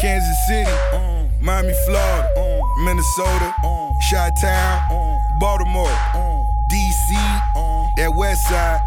Kansas 0.00 0.46
City, 0.46 0.70
Miami, 1.42 1.72
Florida, 1.86 2.28
Minnesota, 2.84 3.54
Chi 4.10 4.30
Town, 4.40 5.38
Baltimore, 5.40 6.57
that 7.98 8.14
West 8.14 8.46
Side, 8.46 8.78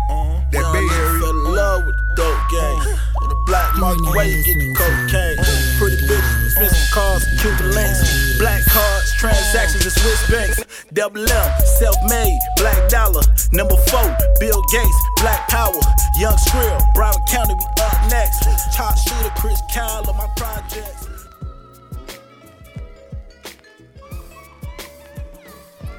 that 0.56 0.66
Bay 0.72 0.88
Area. 0.88 1.20
Fell 1.20 1.36
in 1.36 1.44
love 1.52 1.86
with 1.86 1.96
the 2.00 2.08
dope 2.16 2.44
game. 2.48 2.80
On 3.20 3.28
the 3.28 3.36
black 3.46 3.76
market, 3.76 4.08
way 4.16 4.32
you 4.32 4.40
get 4.48 4.56
the 4.56 4.72
cocaine. 4.72 5.38
Pretty 5.76 6.00
bitches, 6.08 6.46
expensive 6.48 6.92
cars, 6.96 7.24
Cuban 7.44 7.76
links. 7.76 8.40
Black 8.40 8.64
cards, 8.72 9.12
transactions, 9.20 9.84
and 9.84 9.94
Swiss 10.00 10.22
banks. 10.32 10.64
Double 10.94 11.20
M, 11.20 11.50
self 11.78 12.00
made, 12.08 12.40
black 12.56 12.80
dollar. 12.88 13.22
Number 13.52 13.76
four, 13.92 14.08
Bill 14.40 14.64
Gates, 14.72 15.00
black 15.20 15.48
power. 15.52 15.84
Young 16.16 16.40
Skrill, 16.48 16.80
Broward 16.96 17.20
County, 17.28 17.54
we 17.54 17.68
up 17.84 18.00
next. 18.10 18.48
Top 18.74 18.96
shooter, 18.98 19.32
Chris 19.36 19.60
Kyle 19.76 20.08
on 20.08 20.16
my 20.16 20.28
projects. 20.38 21.11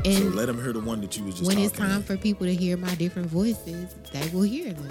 So 0.04 0.10
And 0.10 0.34
let 0.34 0.46
them 0.46 0.60
hear 0.60 0.72
the 0.72 0.80
one 0.80 1.00
that 1.02 1.16
you 1.16 1.24
was 1.24 1.36
just 1.36 1.46
when 1.46 1.58
it's 1.58 1.76
time 1.76 1.98
in. 1.98 2.02
for 2.02 2.16
people 2.16 2.46
to 2.46 2.54
hear 2.54 2.76
my 2.76 2.94
different 2.96 3.28
voices, 3.28 3.94
they 4.12 4.28
will 4.30 4.42
hear 4.42 4.72
them. 4.72 4.88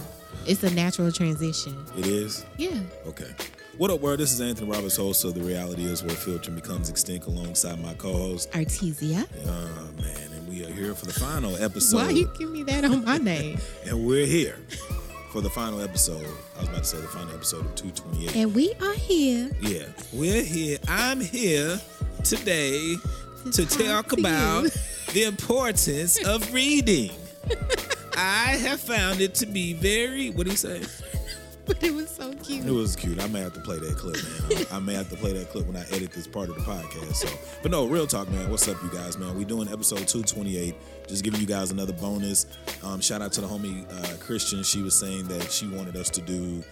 It's 0.48 0.64
a 0.64 0.72
natural 0.73 1.12
transition. 1.12 1.76
It 1.98 2.08
is? 2.08 2.45
Yeah. 2.58 2.80
Okay. 3.06 3.30
What 3.78 3.92
up, 3.92 4.00
world? 4.02 4.20
This 4.20 4.31
is 4.31 4.42
Anthony 4.42 4.70
Roberts, 4.70 4.95
host 4.98 5.23
of 5.26 5.34
The 5.34 5.42
Reality 5.42 5.84
is 5.84 6.03
Where 6.03 6.16
Filter 6.16 6.52
Becomes 6.52 6.90
Extinct 6.90 7.28
alongside 7.28 7.81
my 7.81 7.94
co-host. 7.95 8.52
Artesia. 8.52 9.28
Oh, 9.45 10.02
man. 10.02 10.31
And 10.34 10.48
we 10.48 10.66
are 10.66 10.72
here 10.72 10.94
for 10.95 11.06
the 11.06 11.14
final 11.14 11.56
episode. 11.58 11.98
Why 11.98 12.09
you 12.12 12.31
give 12.38 12.50
me 12.50 12.64
that 12.64 12.86
on 12.86 13.03
my 13.06 13.18
name? 13.18 13.59
and 13.86 14.06
we're 14.06 14.25
here 14.25 14.58
for 15.31 15.42
the 15.42 15.50
final 15.50 15.81
episode. 15.81 16.25
I 16.58 16.62
was 16.62 16.70
about 16.70 16.80
to 16.80 16.86
say 16.86 16.98
the 16.98 17.08
final 17.08 17.34
episode 17.34 17.66
of 17.66 17.75
228. 17.75 18.36
and 18.36 18.56
we 18.56 18.73
are 18.81 18.94
here. 18.94 19.50
Yeah, 19.62 19.86
we're 20.14 20.44
here. 20.44 20.78
I'm 20.88 21.20
here 21.22 21.80
today 22.23 22.96
to 23.52 23.66
talk 23.66 24.08
talk 24.08 24.08
to 24.09 24.20
about. 24.20 24.78
the 25.14 25.23
importance 25.23 26.23
of 26.26 26.54
reading. 26.54 27.12
I 28.16 28.58
have 28.62 28.80
found 28.80 29.22
it 29.22 29.36
to 29.36 29.45
be 29.45 29.73
very. 29.73 30.30
What 30.30 30.45
do 30.45 30.52
you 30.52 30.58
say? 30.58 30.81
But 31.66 31.84
it 31.84 31.94
was 31.94 32.09
so 32.09 32.34
cute. 32.34 32.66
It 32.66 32.72
was 32.72 32.95
cute. 32.95 33.22
I 33.22 33.28
may 33.28 33.40
have 33.40 33.53
to 33.53 33.62
play 33.62 33.78
that 33.78 33.95
clip, 33.95 34.16
man. 34.16 34.66
I, 34.72 34.78
I 34.78 34.80
may 34.80 34.94
have 34.94 35.09
to 35.09 35.16
play 35.16 35.31
that 35.34 35.50
clip 35.50 35.68
when 35.68 35.78
I 35.78 35.86
edit 35.92 36.12
this 36.12 36.28
part 36.28 36.50
of 36.50 36.56
the 36.56 36.62
podcast. 36.62 37.16
So, 37.16 37.30
but 37.62 37.72
no, 37.72 37.86
real 37.86 38.08
talk, 38.08 38.30
man. 38.30 38.50
What's 38.50 38.68
up, 38.68 38.81
you 38.84 38.90
guys, 38.92 39.18
man? 39.18 39.38
We 39.38 39.45
doing 39.45 39.70
episode 39.72 40.08
two 40.08 40.23
twenty 40.23 40.58
eight. 40.58 40.76
Just 41.08 41.23
giving 41.23 41.40
you 41.40 41.46
guys 41.46 41.72
another 41.72 41.94
bonus. 41.94 42.48
Um, 42.84 43.00
shout 43.00 43.22
out 43.22 43.31
to 43.34 43.42
the 43.42 43.48
homie 43.48 43.86
uh, 43.90 44.18
Christian. 44.18 44.64
She 44.64 44.81
was 44.81 44.98
saying 44.98 45.28
that 45.28 45.52
she 45.52 45.68
wanted 45.68 45.96
us 45.96 46.09
to 46.12 46.22
do 46.22 46.64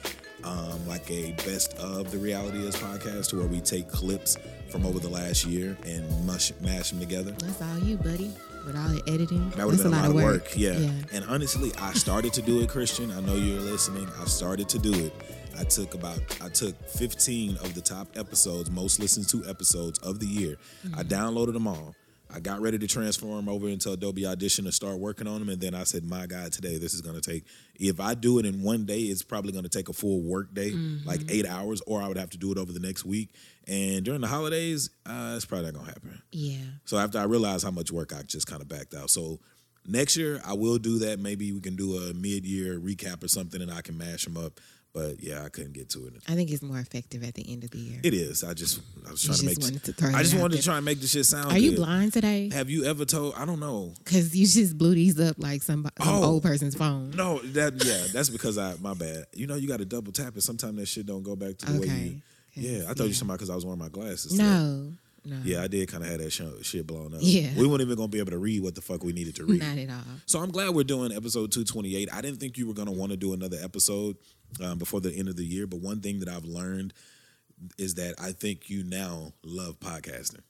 um, 0.44 0.88
like 0.88 1.10
a 1.10 1.32
best 1.46 1.78
of 1.80 2.12
the 2.12 2.18
reality 2.18 2.60
is 2.60 2.76
podcast, 2.76 3.34
where 3.34 3.48
we 3.48 3.60
take 3.62 3.90
clips 3.90 4.38
from 4.70 4.86
over 4.86 5.00
the 5.00 5.10
last 5.10 5.46
year 5.46 5.78
and 5.86 6.26
mush 6.26 6.52
mash 6.62 6.92
them 6.92 7.00
together. 7.00 7.32
That's 7.32 7.62
all 7.62 7.80
you, 7.80 7.98
buddy. 7.98 8.32
With 8.66 8.76
all 8.76 8.90
the 8.90 9.02
editing. 9.08 9.50
That 9.52 9.66
would 9.66 9.76
have 9.76 9.84
been 9.84 9.94
a 9.94 10.02
lot, 10.02 10.10
of 10.10 10.16
work. 10.16 10.56
Yeah. 10.56 10.78
Yeah. 10.78 10.92
And 11.14 11.26
honestly, 11.26 11.72
I 11.80 11.94
started 11.94 12.34
to 12.34 12.42
do 12.42 12.62
it, 12.62 12.70
Christian. 12.70 13.10
I 13.12 13.22
know 13.22 13.36
you're 13.36 13.62
listening. 13.62 14.08
I 14.20 14.26
started 14.26 14.68
to 14.70 14.80
do 14.80 14.94
it. 14.94 15.14
I 15.58 15.64
took 15.64 15.94
about 15.94 16.20
I 16.42 16.50
took 16.50 16.76
15 16.90 17.58
of 17.58 17.74
the 17.74 17.82
top 17.82 18.08
episodes, 18.16 18.70
most 18.70 19.00
listened 19.00 19.28
to 19.30 19.50
episodes 19.50 20.00
of 20.00 20.20
the 20.20 20.28
year. 20.28 20.56
I 20.96 21.04
downloaded 21.04 21.54
them 21.54 21.68
all. 21.68 21.96
I 22.32 22.40
got 22.40 22.62
ready 22.62 22.78
to 22.78 22.88
transfer 22.88 23.26
them 23.26 23.50
over 23.50 23.68
into 23.68 23.92
Adobe 23.92 24.26
Audition 24.26 24.66
to 24.66 24.72
start 24.72 25.00
working 25.00 25.28
on 25.28 25.40
them, 25.40 25.50
and 25.50 25.60
then 25.60 25.74
I 25.74 25.84
said, 25.84 26.04
"My 26.04 26.28
God, 26.28 26.52
today 26.52 26.78
this 26.78 26.94
is 26.94 27.02
going 27.02 27.20
to 27.20 27.22
take. 27.22 27.46
If 27.76 28.00
I 28.00 28.14
do 28.14 28.38
it 28.38 28.46
in 28.46 28.62
one 28.62 28.86
day, 28.86 29.00
it's 29.02 29.24
probably 29.24 29.52
going 29.52 29.64
to 29.64 29.70
take 29.70 29.90
a 29.90 29.94
full 29.94 30.22
work 30.22 30.54
day, 30.54 30.72
like 31.06 31.22
eight 31.30 31.48
hours, 31.48 31.82
or 31.88 32.02
I 32.02 32.08
would 32.08 32.18
have 32.18 32.30
to 32.32 32.38
do 32.38 32.52
it 32.52 32.58
over 32.58 32.72
the 32.72 32.80
next 32.80 33.04
week. 33.04 33.32
And 33.68 34.06
during 34.06 34.22
the 34.22 34.28
holidays, 34.28 34.90
uh, 35.06 35.34
it's 35.36 35.46
probably 35.46 35.66
not 35.66 35.74
going 35.74 35.86
to 35.88 35.92
happen. 35.92 36.22
Yeah. 36.32 36.58
So 36.86 36.98
after 36.98 37.18
I 37.20 37.24
realized 37.24 37.64
how 37.64 37.72
much 37.72 37.92
work 37.92 38.14
I 38.14 38.22
just 38.24 38.48
kind 38.48 38.62
of 38.62 38.68
backed 38.68 38.94
out. 38.94 39.10
So 39.10 39.40
next 39.88 40.16
year 40.18 40.42
I 40.46 40.54
will 40.54 40.78
do 40.78 41.00
that. 41.00 41.20
Maybe 41.20 41.52
we 41.52 41.62
can 41.62 41.76
do 41.76 41.96
a 41.98 42.14
mid-year 42.14 42.80
recap 42.80 43.24
or 43.24 43.28
something, 43.28 43.62
and 43.62 43.72
I 43.72 43.82
can 43.82 43.98
mash 43.98 44.26
them 44.26 44.38
up. 44.38 44.60
But 44.92 45.22
yeah, 45.22 45.44
I 45.46 45.50
couldn't 45.50 45.74
get 45.74 45.90
to 45.92 46.08
it. 46.08 46.14
I 46.28 46.34
think 46.34 46.50
it's 46.50 46.64
more 46.64 46.80
effective 46.80 47.24
at 47.24 47.36
the 47.36 47.46
end 47.54 47.64
of 47.64 47.70
the 47.70 47.78
year. 47.78 48.00
It 48.04 48.14
is. 48.16 48.44
I 48.44 48.56
just 48.56 48.82
I 49.08 49.12
was 49.12 49.24
You 49.24 49.28
trying 49.30 49.40
to 49.40 49.46
make. 49.46 49.60
wanted 49.60 49.84
to 49.84 50.18
I 50.18 50.24
just 50.24 50.36
wanted 50.36 50.58
to 50.58 50.64
try 50.64 50.78
and 50.78 50.86
make 50.86 51.00
the 51.00 51.06
shit 51.08 51.26
sound. 51.28 51.52
Are 51.52 51.60
you 51.60 51.72
good. 51.72 51.78
blind 51.78 52.14
today? 52.14 52.50
Have 52.54 52.72
you 52.72 52.86
ever 52.86 53.06
told? 53.06 53.36
I 53.36 53.46
don't 53.46 53.60
know. 53.60 53.94
Because 54.04 54.36
you 54.36 54.48
just 54.48 54.78
blew 54.80 54.96
these 54.96 55.20
up 55.20 55.36
like 55.38 55.62
some, 55.62 55.84
some 56.02 56.08
Oh. 56.08 56.24
old 56.24 56.44
person's 56.44 56.74
phone. 56.76 57.12
No, 57.12 57.38
that 57.40 57.74
yeah, 57.86 58.08
that's 58.12 58.30
because 58.30 58.58
I 58.58 58.74
my 58.82 58.96
bad. 58.96 59.28
You 59.36 59.46
know, 59.46 59.56
you 59.56 59.68
got 59.68 59.78
to 59.78 59.86
double 59.86 60.12
tap 60.12 60.36
it. 60.36 60.42
Sometimes 60.42 60.76
that 60.78 60.88
shit 60.88 61.06
don't 61.06 61.24
go 61.24 61.36
back 61.36 61.58
to 61.60 61.66
the 61.72 61.80
way 61.82 61.86
you. 61.86 61.92
Okay. 61.94 62.22
Yeah, 62.56 62.84
I 62.90 62.94
thought 62.96 63.04
you 63.04 63.10
were 63.10 63.14
talking 63.14 63.28
because 63.28 63.50
I 63.52 63.56
was 63.56 63.66
wearing 63.66 63.80
my 63.80 63.90
glasses. 63.90 64.34
No. 64.38 64.92
No. 65.26 65.38
Yeah, 65.44 65.64
I 65.64 65.68
did 65.68 65.88
kind 65.90 66.04
of 66.04 66.10
have 66.10 66.20
that 66.20 66.32
show, 66.32 66.54
shit 66.62 66.88
blown 66.88 67.14
up. 67.14 67.20
Yeah. 67.22 67.50
We 67.58 67.68
weren't 67.68 67.82
even 67.82 67.96
gonna 67.96 68.08
be 68.08 68.20
able 68.20 68.32
to 68.32 68.38
read 68.38 68.62
what 68.64 68.76
the 68.76 68.82
fuck 68.82 69.04
we 69.04 69.14
needed 69.14 69.36
to 69.38 69.46
read. 69.46 69.62
Not 69.62 69.78
at 69.78 69.90
all. 69.90 70.04
So 70.26 70.40
I'm 70.40 70.52
glad 70.52 70.74
we're 70.74 70.84
doing 70.84 71.12
episode 71.12 71.52
228. 71.52 72.10
I 72.12 72.22
didn't 72.22 72.40
think 72.40 72.58
you 72.58 72.68
were 72.68 72.74
going 72.74 72.88
to 72.88 72.94
want 72.94 73.12
to 73.12 73.18
do 73.18 73.34
another 73.34 73.58
episode 73.62 74.18
um, 74.64 74.78
before 74.78 75.02
the 75.02 75.14
end 75.14 75.28
of 75.28 75.36
the 75.36 75.46
year, 75.46 75.68
but 75.68 75.80
one 75.80 76.00
thing 76.02 76.20
that 76.20 76.30
I've 76.30 76.46
learned 76.46 76.94
is 77.78 77.96
that 77.96 78.16
I 78.20 78.32
think 78.32 78.70
you 78.70 78.84
now 78.84 79.34
love 79.44 79.80
podcasting. 79.80 80.42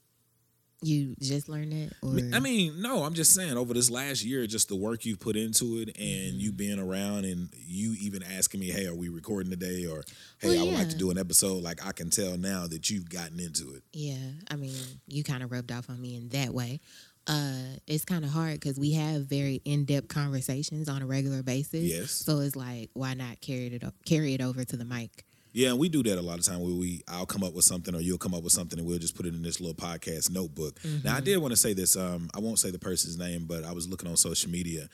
You 0.82 1.16
just 1.20 1.50
learned 1.50 1.72
that? 1.74 1.92
Or 2.02 2.18
I 2.36 2.40
mean, 2.40 2.82
no, 2.82 3.04
I'm 3.04 3.14
just 3.14 3.34
saying 3.34 3.58
over 3.58 3.74
this 3.74 3.90
last 3.90 4.24
year, 4.24 4.48
just 4.48 4.70
the 4.70 4.76
work 4.78 5.06
you've 5.06 5.20
put 5.20 5.36
into 5.36 5.78
it 5.80 5.90
and 5.98 6.34
Mm-hmm. 6.34 6.40
you 6.40 6.52
being 6.54 6.80
around 6.80 7.26
and 7.26 7.50
you 7.54 7.96
even 8.00 8.24
asking 8.24 8.62
me, 8.62 8.68
hey, 8.68 8.86
are 8.86 8.96
we 8.96 9.10
recording 9.10 9.50
today? 9.50 9.86
Or 9.86 10.04
hey, 10.40 10.50
Well, 10.50 10.60
I 10.60 10.64
would 10.64 10.74
like 10.76 10.90
to 10.90 10.98
do 10.98 11.12
an 11.12 11.18
episode. 11.18 11.62
Like 11.64 11.86
I 11.86 11.92
can 11.92 12.10
tell 12.10 12.38
now 12.38 12.66
that 12.68 12.90
you've 12.90 13.10
gotten 13.10 13.40
into 13.40 13.74
it. 13.76 13.84
Yeah, 13.94 14.16
I 14.50 14.56
mean, 14.56 14.76
you 15.08 15.24
kind 15.24 15.44
of 15.44 15.52
rubbed 15.52 15.72
off 15.72 15.90
on 15.90 16.00
me 16.02 16.16
in 16.16 16.30
that 16.30 16.54
way. 16.54 16.80
Uh, 17.28 17.76
it's 17.86 18.06
kind 18.06 18.24
of 18.26 18.32
hard 18.32 18.54
because 18.54 18.80
we 18.80 18.94
have 18.94 19.24
very 19.24 19.62
in-depth 19.66 20.08
conversations 20.08 20.90
on 20.90 21.02
a 21.02 21.06
regular 21.06 21.44
basis. 21.44 21.84
Yes. 21.84 22.12
So 22.12 22.40
it's 22.40 22.56
like, 22.56 22.90
why 22.94 23.14
not 23.14 23.40
carry 23.42 23.68
it 23.68 23.84
carry 24.06 24.34
it 24.34 24.42
over 24.42 24.64
to 24.64 24.78
the 24.78 24.86
mic? 24.86 25.26
Yeah, 25.52 25.70
and 25.70 25.80
we 25.80 25.90
do 25.90 26.04
that 26.04 26.18
a 26.18 26.22
lot 26.22 26.40
of 26.40 26.46
time 26.46 26.60
where 26.60 26.74
we 26.74 27.02
I'll 27.08 27.26
come 27.26 27.44
up 27.44 27.54
with 27.54 27.66
something 27.66 27.96
or 27.96 28.02
you'll 28.02 28.18
come 28.18 28.34
up 28.34 28.44
with 28.44 28.54
something 28.54 28.78
and 28.78 28.88
we'll 28.88 29.00
just 29.00 29.16
put 29.16 29.26
it 29.26 29.34
in 29.34 29.42
this 29.42 29.60
little 29.60 29.76
podcast 29.76 30.30
notebook. 30.32 30.80
Now 30.84 30.90
I 30.90 31.16
mm-hmm. 31.16 31.26
did 31.26 31.38
want 31.38 31.52
to 31.52 31.58
say 31.58 31.74
this, 31.74 31.96
um, 31.96 32.30
I 32.36 32.40
won't 32.40 32.60
say 32.60 32.72
the 32.72 32.80
person's 32.80 33.18
name, 33.18 33.46
but 33.48 33.64
I 33.64 33.72
was 33.72 33.88
looking 33.88 34.10
on 34.10 34.18
social 34.18 34.52
media 34.52 34.88